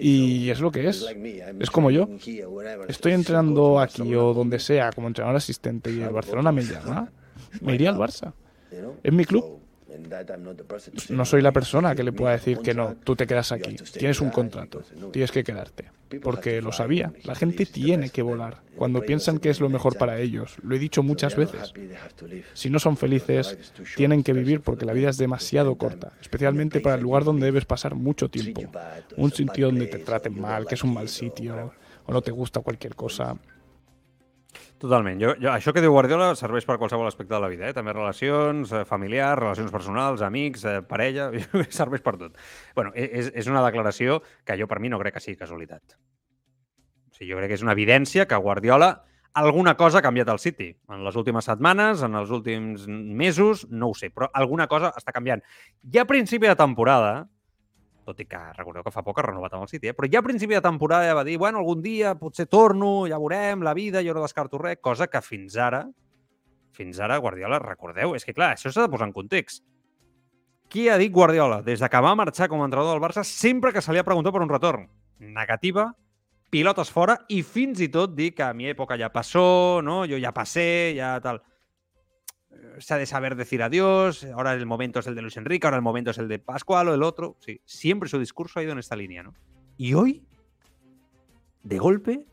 [0.00, 1.06] Y es lo que es.
[1.58, 2.06] Es como yo.
[2.88, 7.10] Estoy entrenando aquí o donde sea como entrenador asistente y el Barcelona me llama,
[7.62, 8.34] me iría al Barça.
[9.02, 9.61] Es mi club.
[11.10, 14.20] No soy la persona que le pueda decir que no, tú te quedas aquí, tienes
[14.20, 14.82] un contrato,
[15.12, 15.90] tienes que quedarte.
[16.20, 20.18] Porque lo sabía, la gente tiene que volar cuando piensan que es lo mejor para
[20.18, 20.56] ellos.
[20.62, 21.72] Lo he dicho muchas veces.
[22.52, 26.96] Si no son felices, tienen que vivir porque la vida es demasiado corta, especialmente para
[26.96, 28.62] el lugar donde debes pasar mucho tiempo.
[29.16, 31.72] Un sitio donde te traten mal, que es un mal sitio,
[32.04, 33.36] o no te gusta cualquier cosa.
[34.82, 35.20] Totalment.
[35.22, 37.74] Jo, jo, això que diu Guardiola serveix per qualsevol aspecte de la vida, eh?
[37.76, 41.28] també relacions, eh, familiars, relacions personals, amics, eh, parella,
[41.70, 42.40] serveix per tot.
[42.74, 45.94] bueno, és, és una declaració que jo per mi no crec que sigui casualitat.
[45.94, 48.90] O sigui, jo crec que és una evidència que Guardiola
[49.38, 50.72] alguna cosa ha canviat al City.
[50.90, 55.14] En les últimes setmanes, en els últims mesos, no ho sé, però alguna cosa està
[55.14, 55.46] canviant.
[55.94, 57.28] Ja a principi de temporada,
[58.04, 59.94] tot i que recordeu que fa poc ha renovat amb el City, eh?
[59.96, 63.20] però ja a principi de temporada ja va dir, bueno, algun dia potser torno, ja
[63.22, 65.84] veurem, la vida, jo no descarto res, cosa que fins ara,
[66.72, 69.64] fins ara Guardiola, recordeu, és que clar, això s'ha de posar en context.
[70.72, 73.72] Qui ha dit Guardiola des de que va marxar com a entrenador del Barça sempre
[73.72, 74.88] que se li ha preguntat per un retorn?
[75.20, 75.90] Negativa,
[76.50, 80.02] pilotes fora i fins i tot dir que a mi època ja passó, no?
[80.08, 81.42] jo ja passé, ja tal
[82.78, 85.76] se ha de saber decir adiós, ahora el momento es el de Luis Enrique, ahora
[85.76, 87.36] el momento es el de Pascual o el otro.
[87.40, 89.34] Sí, siempre su discurso ha ido en esta línea, ¿no?
[89.76, 90.24] Y hoy,
[91.62, 92.26] de golpe,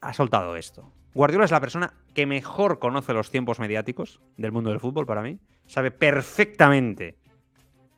[0.00, 0.92] ha soltado esto.
[1.14, 5.22] Guardiola es la persona que mejor conoce los tiempos mediáticos del mundo del fútbol para
[5.22, 5.38] mí.
[5.66, 7.16] Sabe perfectamente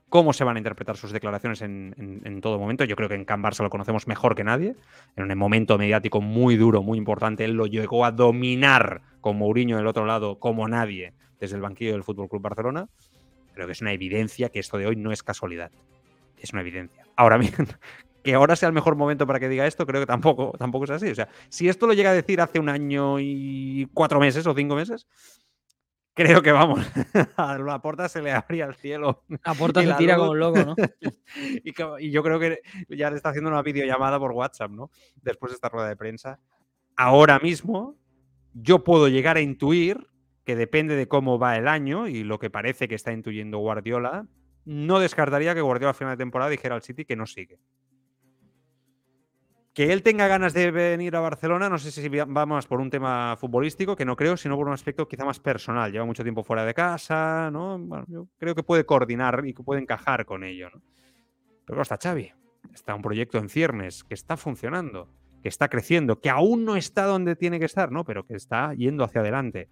[0.09, 2.85] cómo se van a interpretar sus declaraciones en, en, en, todo momento.
[2.85, 4.77] Yo creo que en Can Barça lo conocemos mejor que nadie.
[5.17, 9.77] En un momento mediático muy duro, muy importante, él lo llegó a dominar con Mourinho
[9.77, 12.89] del otro lado como nadie desde el banquillo del Fútbol Club Barcelona.
[13.55, 15.73] Creo que es una evidencia que esto de hoy no es casualidad.
[16.39, 17.05] Es una evidencia.
[17.17, 17.53] Ahora bien,
[18.23, 20.93] que ahora sea el mejor momento para que diga esto, creo que tampoco, tampoco es
[20.93, 21.11] así.
[21.11, 24.55] O sea, si esto lo llega a decir hace un año y cuatro meses o
[24.55, 25.09] cinco meses,
[26.15, 26.79] creo que vamos,
[27.37, 29.25] a la puerta se le abría el cielo.
[29.45, 30.77] La puerta se tira como un loco, ¿no?
[31.65, 32.61] y, que, y, yo creo que
[32.91, 34.93] ya le está haciendo una videollamada por WhatsApp, ¿no?
[35.17, 36.39] Después de esta rueda de prensa.
[36.95, 37.97] Ahora mismo,
[38.59, 40.09] yo puedo llegar a intuir
[40.45, 44.27] que depende de cómo va el año y lo que parece que está intuyendo Guardiola,
[44.65, 47.59] no descartaría que Guardiola a final de temporada dijera al City que no sigue.
[49.75, 52.89] Que él tenga ganas de venir a Barcelona, no sé si va más por un
[52.89, 55.93] tema futbolístico, que no creo, sino por un aspecto quizá más personal.
[55.93, 58.07] Lleva mucho tiempo fuera de casa, ¿no?
[58.07, 60.81] Yo creo que puede coordinar y que puede encajar con ello, ¿no?
[61.67, 62.33] Pero claro, está Xavi.
[62.73, 65.11] Está un proyecto en ciernes que está funcionando,
[65.47, 68.03] que está creciendo, que aún no está donde tiene que estar, ¿no?
[68.05, 69.69] Pero que está yendo hacia adelante.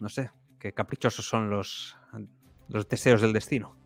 [0.00, 1.96] No sé, qué caprichosos son los,
[2.68, 3.76] los deseos del destino.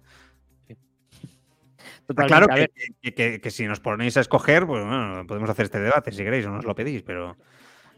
[2.27, 2.71] Claro que,
[3.03, 6.25] que, que, que, si nos ponéis a escoger, pues bueno, podemos hacer este debate si
[6.25, 7.37] queréis o nos lo pedís, pero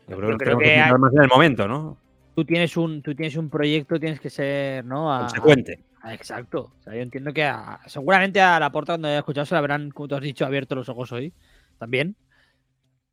[0.08, 1.96] yo creo, Yo que creo tenemos que hay- más en el momento, ¿no?
[2.34, 5.14] Tú tienes un, tú tienes un proyecto, tienes que ser, ¿no?
[5.14, 5.84] A- Consecuente.
[6.00, 6.72] a- exacto.
[6.80, 7.48] O sea, yo entiendo que
[7.86, 10.74] seguramente a la puerta cuando haya escuchado se la habrán, como tú has dicho, abierto
[10.74, 11.32] los ojos hoy
[11.82, 12.16] también.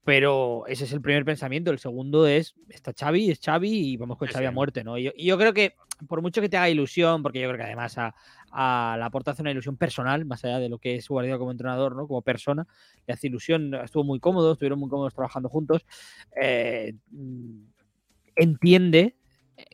[0.06, 1.72] Pero ese es el primer pensamiento.
[1.72, 4.98] El segundo es, está Xavi, es Xavi y vamos con Sí, Xavi a muerte, ¿no?
[4.98, 5.74] Y yo, y yo creo que,
[6.08, 8.16] por mucho que te haga ilusión, porque yo creo que además a,
[8.52, 11.52] a la Porta hace una ilusión personal, más allá de lo que es Guardiola como
[11.52, 12.08] entrenador, ¿no?
[12.08, 12.66] Como persona,
[13.06, 15.86] le hace ilusión, estuvo muy cómodo, estuvieron muy cómodos trabajando juntos.
[16.42, 17.62] eh, mm,
[18.36, 19.16] entiende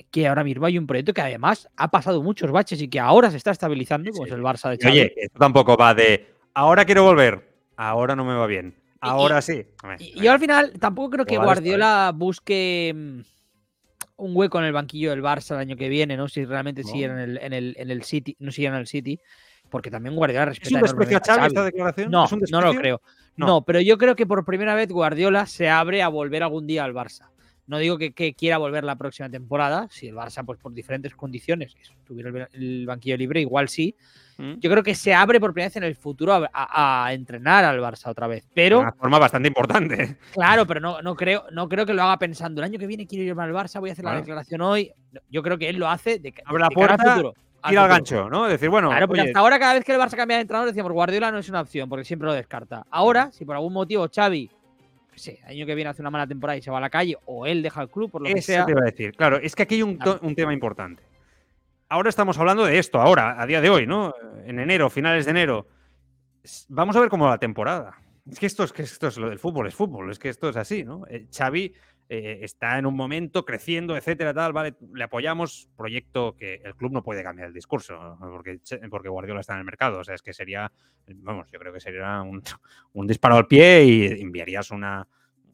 [0.10, 3.30] que ahora mismo hay un proyecto que además ha pasado muchos baches y que ahora
[3.30, 4.32] se está estabilizando, como Sí.
[4.32, 4.92] es el Barça de Xavi.
[5.00, 8.74] Oye, esto tampoco va de ahora quiero volver, ahora no me va bien,
[9.10, 9.66] ahora sí.
[10.00, 11.38] Y yo al final tampoco creo que.
[11.38, 13.20] Guardiola busque mm,
[14.18, 16.28] un hueco en el banquillo del Barça el año que viene, ¿no?
[16.28, 16.88] Si realmente No.
[16.88, 19.20] siguen en el, en el, en el City, no siguen en el City,
[19.70, 22.12] porque también Guardiola ¿Es respeta un desprecio a Xavi esta declaración?
[22.12, 23.02] No, ¿Es un no lo creo.
[23.36, 23.48] No.
[23.48, 23.66] No.
[23.66, 26.94] pero yo creo que por primera vez Guardiola se abre a volver algún día al
[26.94, 27.30] Barça.
[27.68, 31.16] No digo que, que quiera volver la próxima temporada, si el Barça, pues por diferentes
[31.16, 31.76] condiciones,
[32.06, 33.96] tuviera el, el banquillo libre, igual sí.
[34.38, 34.54] Mm.
[34.60, 38.10] yo creo que se abre por primera vez en el futuro a, entrenar al Barça
[38.10, 38.48] otra vez.
[38.54, 38.78] Pero.
[38.78, 40.18] De una forma bastante importante.
[40.34, 43.08] Claro, pero no, no, creo, no creo que lo haga pensando el año que viene
[43.08, 44.92] quiero irme al Barça, voy a hacer la declaración hoy.
[45.30, 47.34] Yo creo que él lo hace de, Abre la puerta, al futuro.
[47.70, 48.46] Ir al gancho, ¿no?
[48.48, 48.90] Decir, bueno.
[48.90, 51.40] Claro, porque hasta ahora, cada vez que el Barça cambia de entrenador, decíamos Guardiola no
[51.40, 52.86] es una opción, porque siempre lo descarta.
[52.92, 54.50] Ahora, si por algún motivo Xavi
[55.16, 57.46] sí, año que viene hace una mala temporada y se va a la calle, o
[57.46, 58.66] él deja el club, por lo que sea.
[58.66, 59.14] te iba a decir.
[59.16, 61.02] Claro, es que aquí hay un, un tema importante
[61.90, 64.14] ahora estamos hablando de esto, ahora, a día de hoy, ¿no?
[64.46, 65.68] En enero, finales de enero.
[66.70, 67.98] Vamos a ver cómo va la temporada.
[68.30, 70.50] Es que esto es, que esto es lo del fútbol, es fútbol, es que esto
[70.50, 71.06] es así, ¿no?
[71.08, 71.74] Eh, Xavi
[72.10, 76.92] eh, está en un momento creciendo, etcétera, tal, vale, le apoyamos, proyecto que el club
[76.92, 78.60] no puede cambiar el discurso, porque,
[78.90, 80.72] porque Guardiola está en el mercado, o sea, es que sería,
[81.08, 82.42] vamos, yo creo que sería un,
[82.94, 85.08] un disparo al pie y enviarías una,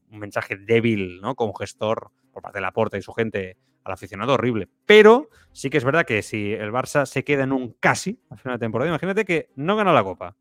[0.09, 1.35] un mensaje débil, ¿no?
[1.35, 4.69] Como gestor por parte de Laporta y su gente al aficionado horrible.
[4.85, 8.37] Pero sí que es verdad que si el Barça se queda en un casi al
[8.37, 10.35] final de temporada, imagínate que no gana la Copa,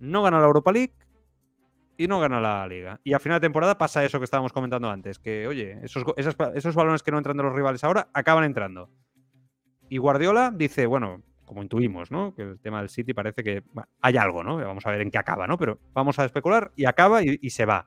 [0.00, 0.94] no gana la Europa League
[1.96, 3.00] y no gana la Liga.
[3.04, 6.74] Y a final de temporada pasa eso que estábamos comentando antes, que oye, esos, esos
[6.74, 8.90] balones que no entran de los rivales ahora acaban entrando.
[9.88, 12.34] Y Guardiola dice, bueno, como intuimos, ¿no?
[12.34, 13.62] Que el tema del City parece que
[14.00, 14.56] hay algo, ¿no?
[14.56, 15.58] Vamos a ver en qué acaba, ¿no?
[15.58, 17.86] Pero vamos a especular y acaba y se va.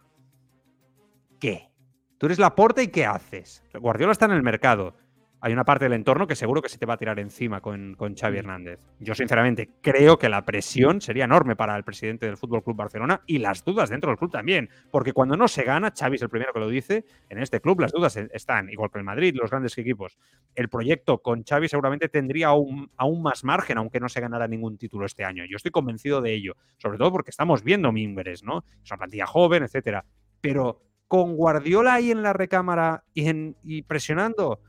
[1.39, 1.69] ¿Qué?
[2.17, 3.63] Tú eres la porta y ¿qué haces?
[3.79, 4.95] Guardiola está en el mercado.
[5.39, 7.93] Hay una parte del entorno que seguro que se te va a tirar encima con,
[7.93, 8.39] con Xavi.
[8.39, 8.79] Hernández.
[8.99, 13.21] Yo, sinceramente, creo que la presión sería enorme para el presidente del Fútbol Club Barcelona
[13.27, 14.67] y las dudas dentro del club también.
[14.89, 17.81] Porque cuando no se gana, Xavi es el primero que lo dice, en este club
[17.81, 20.17] las dudas están, igual que el Madrid, los grandes equipos.
[20.55, 24.79] El proyecto con Xavi seguramente tendría aún, aún más margen, aunque no se ganara ningún
[24.79, 25.45] título este año.
[25.47, 26.55] Yo estoy convencido de ello.
[26.77, 28.65] Sobre todo porque estamos viendo mimbres, ¿no?
[28.83, 30.03] Es una plantilla joven, etcétera.
[30.41, 34.59] Pero con Guardiola ahí en la recámara y, presionando,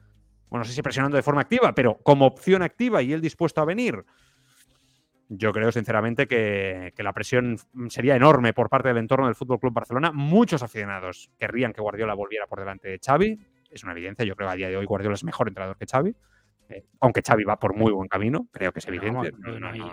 [0.48, 3.60] bueno, no sé si presionando de forma activa, pero como opción activa y él dispuesto
[3.60, 4.04] a venir,
[5.28, 7.58] yo creo sinceramente que, la presión
[7.88, 10.10] sería enorme por parte del entorno del Fútbol Club Barcelona.
[10.12, 13.38] Muchos aficionados querrían que Guardiola volviera por delante de Xavi.
[13.70, 15.86] Es una evidencia, yo creo que a día de hoy Guardiola es mejor entrenador que
[15.86, 16.14] Xavi.
[16.70, 19.32] Eh, aunque Xavi va por muy buen camino, creo que es evidente.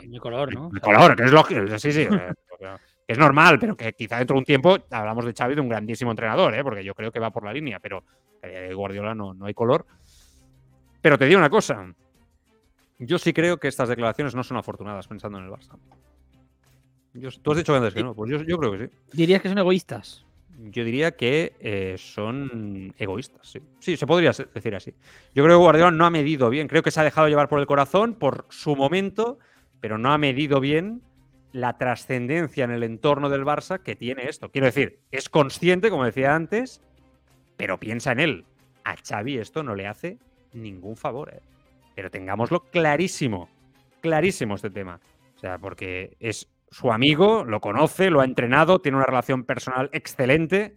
[0.08, 0.70] Mi color, ¿no?
[0.70, 1.78] Mi color, que es lógico.
[1.80, 2.08] Sí, sí.
[3.08, 5.70] Eh, es normal, pero que quizá dentro de un tiempo hablamos de Xavi de un
[5.70, 6.64] grandísimo entrenador, ¿eh?
[6.64, 8.04] porque yo creo que va por la línea, pero
[8.42, 9.86] de Guardiola no, no hay color.
[11.02, 11.94] Pero te digo una cosa,
[13.00, 15.78] yo sí creo que estas declaraciones no son afortunadas pensando en el Barça.
[17.42, 18.94] tú has dicho antes que no, pues yo, creo que sí.
[19.14, 20.26] ¿Dirías que son egoístas?
[20.58, 23.60] Yo diría que eh, son egoístas, sí.
[23.80, 24.94] Sí, se podría decir así.
[25.34, 27.60] Yo creo que Guardiola no ha medido bien, creo que se ha dejado llevar por
[27.60, 29.38] el corazón, por su momento,
[29.82, 31.02] pero no ha medido bien
[31.56, 34.52] la trascendencia en el entorno del Barça que tiene esto.
[34.52, 36.82] Quiero decir, es consciente, como decía antes,
[37.56, 38.46] pero piensa en él.
[38.84, 40.20] A Xavi esto no le hace
[40.52, 41.34] ningún favor.
[41.34, 41.40] ¿eh?
[41.96, 43.50] Pero tengámoslo clarísimo,
[44.02, 45.00] clarísimo este tema.
[45.38, 49.90] O sea, porque es su amigo, lo conoce, lo ha entrenado, tiene una relación personal
[49.94, 50.76] excelente.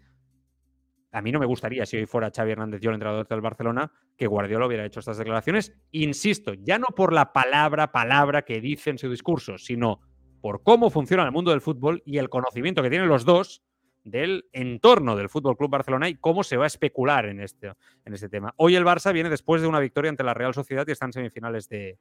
[1.10, 3.90] A mí no me gustaría, si hoy fuera Xavi Hernández, yo el entrenador del Barcelona,
[4.16, 5.76] que Guardiola hubiera hecho estas declaraciones.
[5.90, 10.02] Insisto, ya no por la palabra, palabra que dice en su discurso, sino
[10.48, 13.62] por cómo funciona el mundo del fútbol y el conocimiento que tienen los dos
[14.02, 17.74] del entorno del Fútbol Club Barcelona y cómo se va a especular en este,
[18.06, 18.54] en este tema.
[18.56, 21.12] Hoy el Barça viene después de una victoria ante la Real Sociedad y está en
[21.12, 21.98] semifinales de,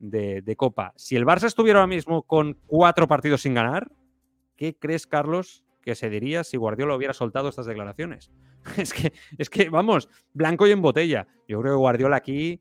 [0.00, 0.92] de, Copa.
[0.96, 3.88] Si el Barça estuviera ahora mismo con cuatro partidos sin ganar,
[4.56, 8.32] ¿qué crees, Carlos, que se diría si Guardiola hubiera soltado estas declaraciones?
[8.76, 11.28] Es que, es que, vamos, blanco y en botella.
[11.46, 12.60] Yo creo que Guardiola aquí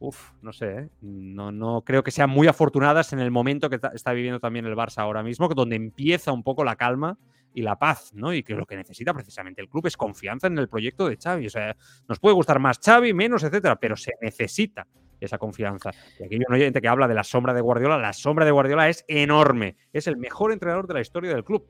[0.00, 0.88] Uf, no sé, ¿eh?
[1.00, 4.76] no, no creo que sean muy afortunadas en el momento que está viviendo también el
[4.76, 7.18] Barça ahora mismo, donde empieza un poco la calma
[7.52, 8.32] y la paz, ¿no?
[8.32, 11.46] Y que lo que necesita precisamente el club es confianza en el proyecto de Xavi.
[11.46, 11.76] O sea,
[12.08, 14.86] nos puede gustar más Xavi, menos, etcétera, pero se necesita
[15.20, 15.90] esa confianza.
[16.20, 17.98] Y aquí hay un oyente que habla de la sombra de Guardiola.
[17.98, 19.76] La sombra de Guardiola es enorme.
[19.92, 21.66] Es el mejor entrenador de la historia del club.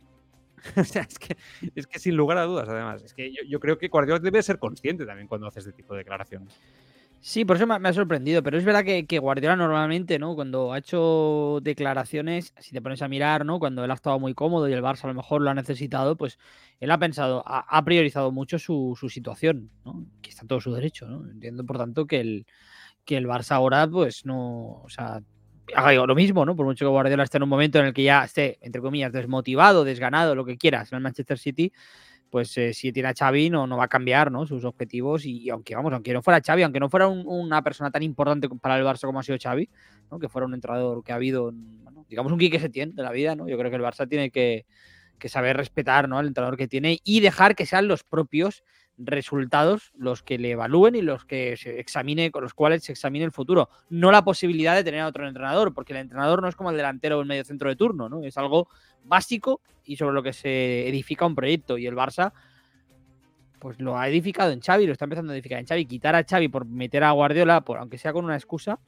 [0.77, 1.07] o sea,
[1.75, 3.03] es que, sin lugar a dudas, además.
[3.03, 5.99] Es que yo creo que Guardiola debe ser consciente también cuando hace este tipo de
[5.99, 6.61] declaraciones.
[7.21, 10.37] Sí, por eso me, ha sorprendido, pero es verdad que, Guardiola normalmente, ¿no?
[10.37, 13.59] Cuando ha hecho declaraciones, si te pones a mirar, ¿no?
[13.59, 16.17] Cuando él ha estado muy cómodo y el Barça a lo mejor lo ha necesitado,
[16.17, 16.39] pues
[16.79, 20.07] él ha pensado, ha, priorizado mucho su, situación, ¿no?
[20.23, 21.07] Que está todo su derecho.
[21.31, 22.47] Entiendo, por tanto, que el,
[23.05, 25.21] que el Barça ahora, pues no, o sea,
[25.75, 26.55] haga lo mismo, ¿no?
[26.55, 29.13] Por mucho que Guardiola esté en un momento en el que ya esté, entre comillas,
[29.13, 31.73] desmotivado, desganado, lo que quieras, en el Manchester City,
[32.31, 34.47] pues eh, si tiene a Xavi no, no va a cambiar ¿no?
[34.47, 38.03] sus objetivos y, aunque vamos, aunque no fuera Xavi, aunque no fuera una persona tan
[38.03, 39.69] importante para el Barça como ha sido Xavi,
[40.11, 40.19] ¿no?
[40.19, 41.53] que fuera un entrenador que ha habido,
[42.09, 43.49] digamos un Quique Setién de la vida, ¿no?
[43.49, 44.67] yo creo que el Barça tiene que,
[45.27, 46.19] saber respetar ¿no?
[46.19, 48.63] al entrenador que tiene y dejar que sean los propios
[48.99, 53.25] resultados los que le evalúen y los que se examine, con los cuales se examine
[53.25, 53.69] el futuro.
[53.89, 56.77] No la posibilidad de tener a otro entrenador, porque el entrenador no es como el
[56.77, 58.23] delantero o el medio centro de turno, ¿no?
[58.23, 58.69] Es algo
[59.05, 61.79] básico y sobre lo que se edifica un proyecto.
[61.79, 62.33] Y el Barça,
[63.59, 65.87] pues lo ha edificado en Xavi, lo está empezando a edificar en Xavi.
[65.87, 68.79] Quitar a Xavi por meter a Guardiola, por, aunque sea con una excusa,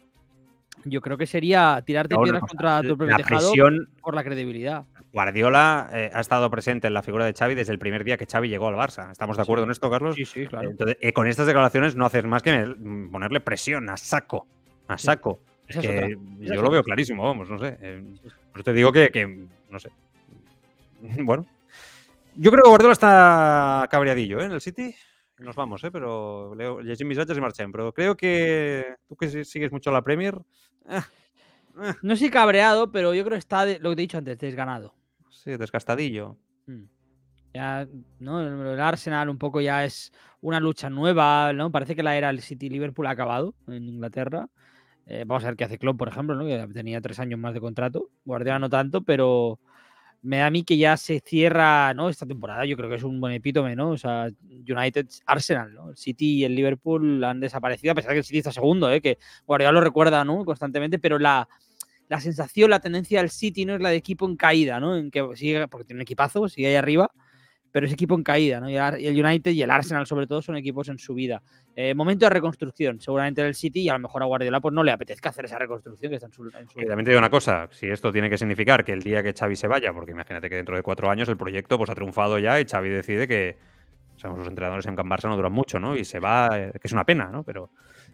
[0.85, 4.15] yo creo que sería tirarte No, piedras no, contra tu propio la tejado presión, por
[4.15, 4.85] la credibilidad.
[5.12, 8.27] Guardiola eh, ha estado presente en la figura de Xavi desde el primer día que
[8.27, 9.11] Xavi llegó al Barça.
[9.11, 10.15] ¿Estamos de acuerdo en esto, Carlos?
[10.15, 10.70] Sí, sí, claro.
[10.70, 12.74] Entonces, eh, con estas declaraciones no haces más que
[13.11, 14.47] ponerle presión a saco.
[14.86, 15.40] A saco.
[15.66, 17.77] Es que yo lo veo clarísimo, vamos, no sé.
[17.81, 18.05] Eh,
[18.65, 19.90] te digo que, que, no sé.
[21.23, 21.47] Bueno.
[22.36, 24.44] Yo creo que Guardiola está cabreadillo ¿eh?
[24.44, 24.94] en el City.
[25.41, 25.91] Nos vamos, ¿eh?
[25.91, 27.73] pero leo, llegim missatges y marchem.
[27.73, 30.37] Pero creo que tú que si- sigues mucho la Premier,
[30.89, 31.01] eh,
[31.83, 34.19] eh, No sé cabreado, pero yo creo que está, de- lo que te he dicho
[34.19, 34.95] antes, desganado.
[35.31, 36.37] sí, desgastadillo.
[36.67, 36.83] Mm.
[37.55, 37.89] Ya,
[38.21, 38.41] ¿no?
[38.43, 41.73] El el Arsenal un poco ya es una lucha nueva, ¿no?
[41.73, 44.49] Parece que la era el City-Liverpool ha acabado en Inglaterra.
[45.07, 46.45] Eh, vamos a ver qué hace Klopp, por ejemplo, ¿no?
[46.45, 48.11] Que tenía tres años más de contrato.
[48.25, 49.59] Guardiola no tanto, pero
[50.22, 52.09] me da a mí que ya se cierra, ¿no?
[52.09, 53.90] Esta temporada yo creo que es un buen epítome, ¿no?
[53.90, 55.90] O sea, United, Arsenal, ¿no?
[55.90, 58.90] El City y el Liverpool han desaparecido, a pesar de que el City está segundo,
[58.92, 59.01] ¿eh?
[59.01, 60.44] Que Guardiola lo recuerda, ¿no?
[60.44, 61.48] Constantemente, pero la,
[62.09, 64.97] la sensación, la tendencia del City no es la de equipo en caída, ¿no?
[64.97, 67.10] En que sigue, porque tiene un equipazo, sigue ahí arriba,
[67.72, 68.68] pero es equipo en caída, ¿no?
[68.68, 71.42] Y el United y el Arsenal, sobre todo, son equipos en subida.
[71.76, 74.82] Eh, momento de reconstrucción, seguramente del City, y a lo mejor a Guardiola pues no
[74.82, 76.44] le apetezca hacer esa reconstrucción que está en su.
[76.44, 79.22] en Y también te digo una cosa, si esto tiene que significar que el día
[79.22, 81.94] que Xavi se vaya, porque imagínate que dentro de cuatro años el proyecto pues ha
[81.94, 83.56] triunfado ya y Xavi decide que
[84.16, 85.97] sabemos los entrenadores en Can Barça no duran mucho, ¿no?
[85.97, 87.42] Y se va, eh, que es una pena, ¿no?
[87.42, 87.70] Pero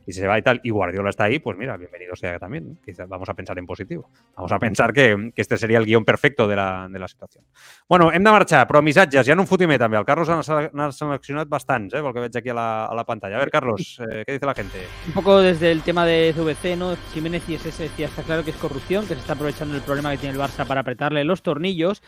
[0.06, 2.68] y si se va y tal, y Guardiola está ahí, pues mira, bienvenido sea también.
[2.68, 2.76] ¿no?
[2.84, 4.08] Quizás vamos a pensar en positivo.
[4.36, 7.42] Vamos a pensar que, que este seria el guion perfecto de la, de la situació.
[7.88, 9.98] Bueno, hem de marxar, però missatges, hi ha un fotimer també.
[9.98, 12.94] El Carlos n'ha sele- n'ha seleccionat bastants, eh, pel que veig aquí a la, a
[12.94, 13.36] la pantalla.
[13.36, 14.86] A ver, Carlos, eh, ¿qué dice la gente?
[15.08, 16.94] Un poco desde el tema de CVC, ¿no?
[17.12, 20.12] Jiménez y SS decía, está claro que es corrupción, que se está aprovechando el problema
[20.12, 22.02] que tiene el Barça para apretarle los tornillos.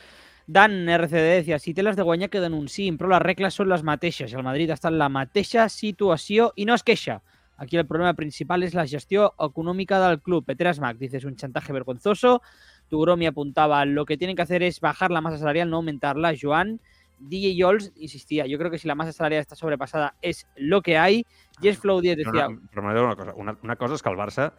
[0.46, 3.68] Dan RCD decía, si té les de guanyar queden un sim, però les regles són
[3.68, 4.32] les mateixes.
[4.32, 7.18] El Madrid està en la mateixa situació i no es queixa.
[7.58, 10.46] Aquí el problema principal és la gestió econòmica del club.
[10.46, 12.40] Peter Smack dice, es un chantaje vergonzoso.
[12.88, 16.34] Tugromi apuntaba, lo que tienen que hacer es bajar la masa salarial, no aumentarla.
[16.40, 16.80] Joan,
[17.18, 20.98] DJ Yols insistía, yo creo que si la masa salarial está sobrepasada es lo que
[20.98, 21.26] hay.
[21.60, 23.34] Jess Flow 10 No, decía, no, però una cosa.
[23.34, 24.52] Una, una cosa és que el Barça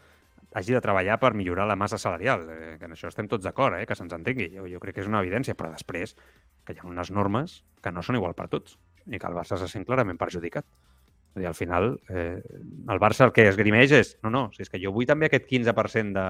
[0.53, 3.77] hagi de treballar per millorar la massa salarial, eh, que en això estem tots d'acord,
[3.77, 4.49] eh, que se'ns entengui.
[4.51, 6.17] Jo, jo crec que és una evidència, però després
[6.65, 8.77] que hi ha unes normes que no són igual per tots
[9.07, 10.65] i que el Barça se sent clarament perjudicat.
[11.35, 14.81] Dir, al final, eh, el Barça el que esgrimeix és no, no, si és que
[14.81, 16.26] jo vull també aquest 15% de,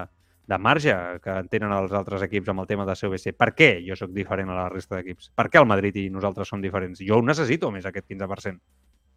[0.50, 3.36] de marge que tenen els altres equips amb el tema de CVC.
[3.38, 5.32] Per què jo sóc diferent a la resta d'equips?
[5.38, 7.04] Per què el Madrid i nosaltres som diferents?
[7.06, 8.60] Jo ho necessito més, aquest 15%.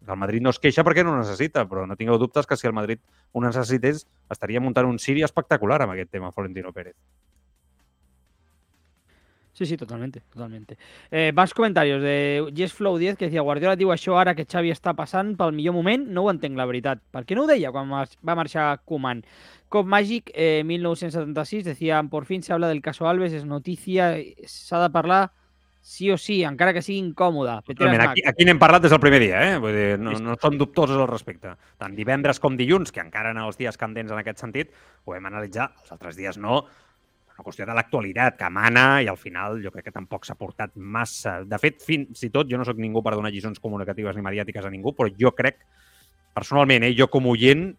[0.03, 2.67] El Madrid no es queixa perquè no ho necessita, però no tingueu dubtes que si
[2.67, 2.99] el Madrid
[3.31, 6.97] ho necessités, estaria muntant un Siri espectacular amb aquest tema, Florentino Pérez.
[9.53, 10.77] Sí, sí, totalmente, totalmente.
[11.11, 14.73] Eh, más comentarios de Jess Flow 10 que decía Guardiola diu això ara que Xavi
[14.73, 17.03] està passant pel millor moment, no ho entenc la veritat.
[17.13, 19.21] Per què no ho deia quan va marxar Koeman?
[19.69, 24.15] Cop Magic eh, 1976 decía por fin se habla del caso Alves, es notícia,
[24.45, 25.31] s'ha de parlar
[25.83, 28.11] sí o sí, encara que sigui Totalment, Smack.
[28.11, 29.57] aquí, aquí n'hem parlat des del primer dia, eh?
[29.59, 31.51] Vull dir, no, no som dubtosos al respecte.
[31.77, 34.71] Tant divendres com dilluns, que encara en els dies candents en aquest sentit,
[35.03, 36.63] ho hem analitzat, els altres dies no,
[37.43, 40.75] una qüestió de l'actualitat que mana i al final jo crec que tampoc s'ha portat
[40.75, 41.41] massa.
[41.43, 44.65] De fet, fins i tot, jo no sóc ningú per donar lliçons comunicatives ni mediàtiques
[44.65, 45.59] a ningú, però jo crec,
[46.33, 47.73] personalment, eh, jo com oient,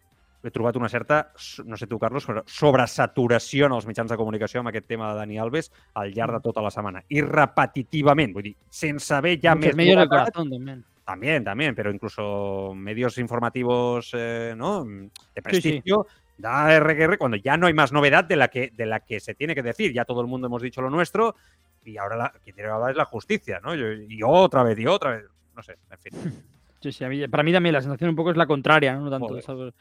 [0.45, 1.31] he trobat una certa,
[1.65, 5.23] no sé tu, Carlos, però sobresaturació en els mitjans de comunicació amb aquest tema de
[5.23, 7.01] Dani Alves al llarg de tota la setmana.
[7.09, 10.83] I repetitivament, vull dir, sense haver ja Muchos més novetat, corazón también.
[11.05, 14.83] También, también, pero incluso medios informativos eh, ¿no?
[14.83, 16.05] de prestigio,
[16.37, 19.35] da RQR cuando ya no hay más novedad de la, que, de la que se
[19.35, 19.93] tiene que decir.
[19.93, 21.35] Ya todo el mundo hemos dicho lo nuestro
[21.83, 23.75] y ahora la, quien tiene que hablar es la justicia, ¿no?
[23.75, 25.25] Y, y otra vez, y otra vez.
[25.55, 26.13] No sé, en fin.
[26.81, 29.09] Sí, sí, mí- para mí también la sensación un poco es la contraria, no, No
[29.09, 29.27] tanto.
[29.29, 29.39] Joder.
[29.41, 29.71] es algo-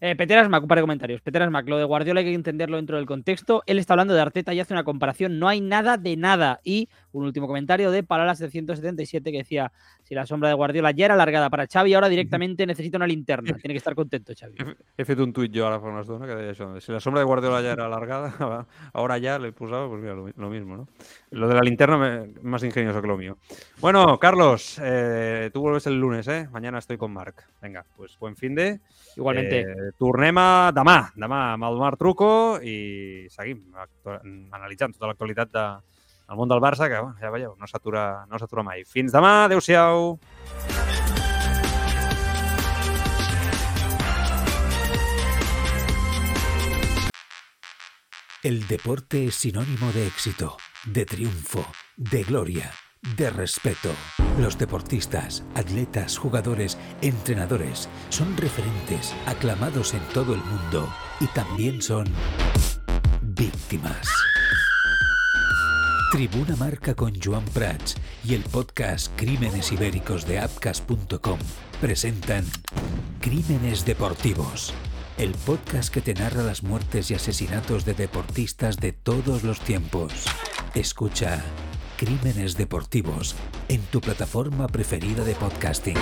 [0.00, 1.20] Eh, Peter Asmack, un par de comentarios.
[1.20, 3.64] Peter Asmack, lo de Guardiola hay que entenderlo dentro del contexto.
[3.66, 5.40] Él está hablando de Arteta y hace una comparación.
[5.40, 6.60] No hay nada de nada.
[6.62, 9.72] Y un último comentario de Palala 777 que decía:
[10.02, 13.54] si la sombra de Guardiola ya era alargada para Xavi, ahora directamente necesita una linterna.
[13.56, 14.56] Tiene que estar contento, Xavi.
[14.96, 16.68] He fet un tuit jo ara fa una estona que deia això.
[16.80, 20.28] Si la sombra de Guardiola ya era alargada, ahora ya le posaba, pues mira, lo,
[20.28, 20.88] lo mismo, ¿no?
[21.30, 23.38] Lo de la linterna me- más ingenioso que lo mío.
[23.80, 26.48] Bueno, Carlos, eh, tú vuelves el lunes, ¿eh?
[26.50, 27.48] Mañana estoy con Marc.
[27.60, 28.80] Venga, pues buen fin de...
[29.16, 29.60] Igualmente.
[29.60, 32.28] Eh, tornem a demà, demà amb el Marc Truco
[32.64, 33.60] i seguim
[34.52, 35.64] analitzant tota l'actualitat de,
[36.28, 38.84] el món del Barça, que bueno, ja no s'atura no mai.
[38.84, 40.18] Fins demà, deusiau
[48.42, 51.64] El deporte es sinónimo de éxito, de triunfo,
[51.96, 52.72] de gloria,
[53.16, 53.90] de respeto.
[54.36, 62.06] Los deportistas, atletas, jugadores, entrenadores son referentes, aclamados en todo el mundo y también son
[63.20, 64.31] víctimas.
[66.12, 71.38] Tribuna Marca con Joan Prats y el podcast Crímenes Ibéricos de Apcas.com
[71.80, 72.44] presentan
[73.22, 74.74] Crímenes Deportivos
[75.16, 80.12] el podcast que te narra las muertes y asesinatos de deportistas de todos los tiempos.
[80.74, 81.42] Escucha
[81.96, 83.34] Crímenes Deportivos
[83.68, 85.96] en tu plataforma preferida de podcasting.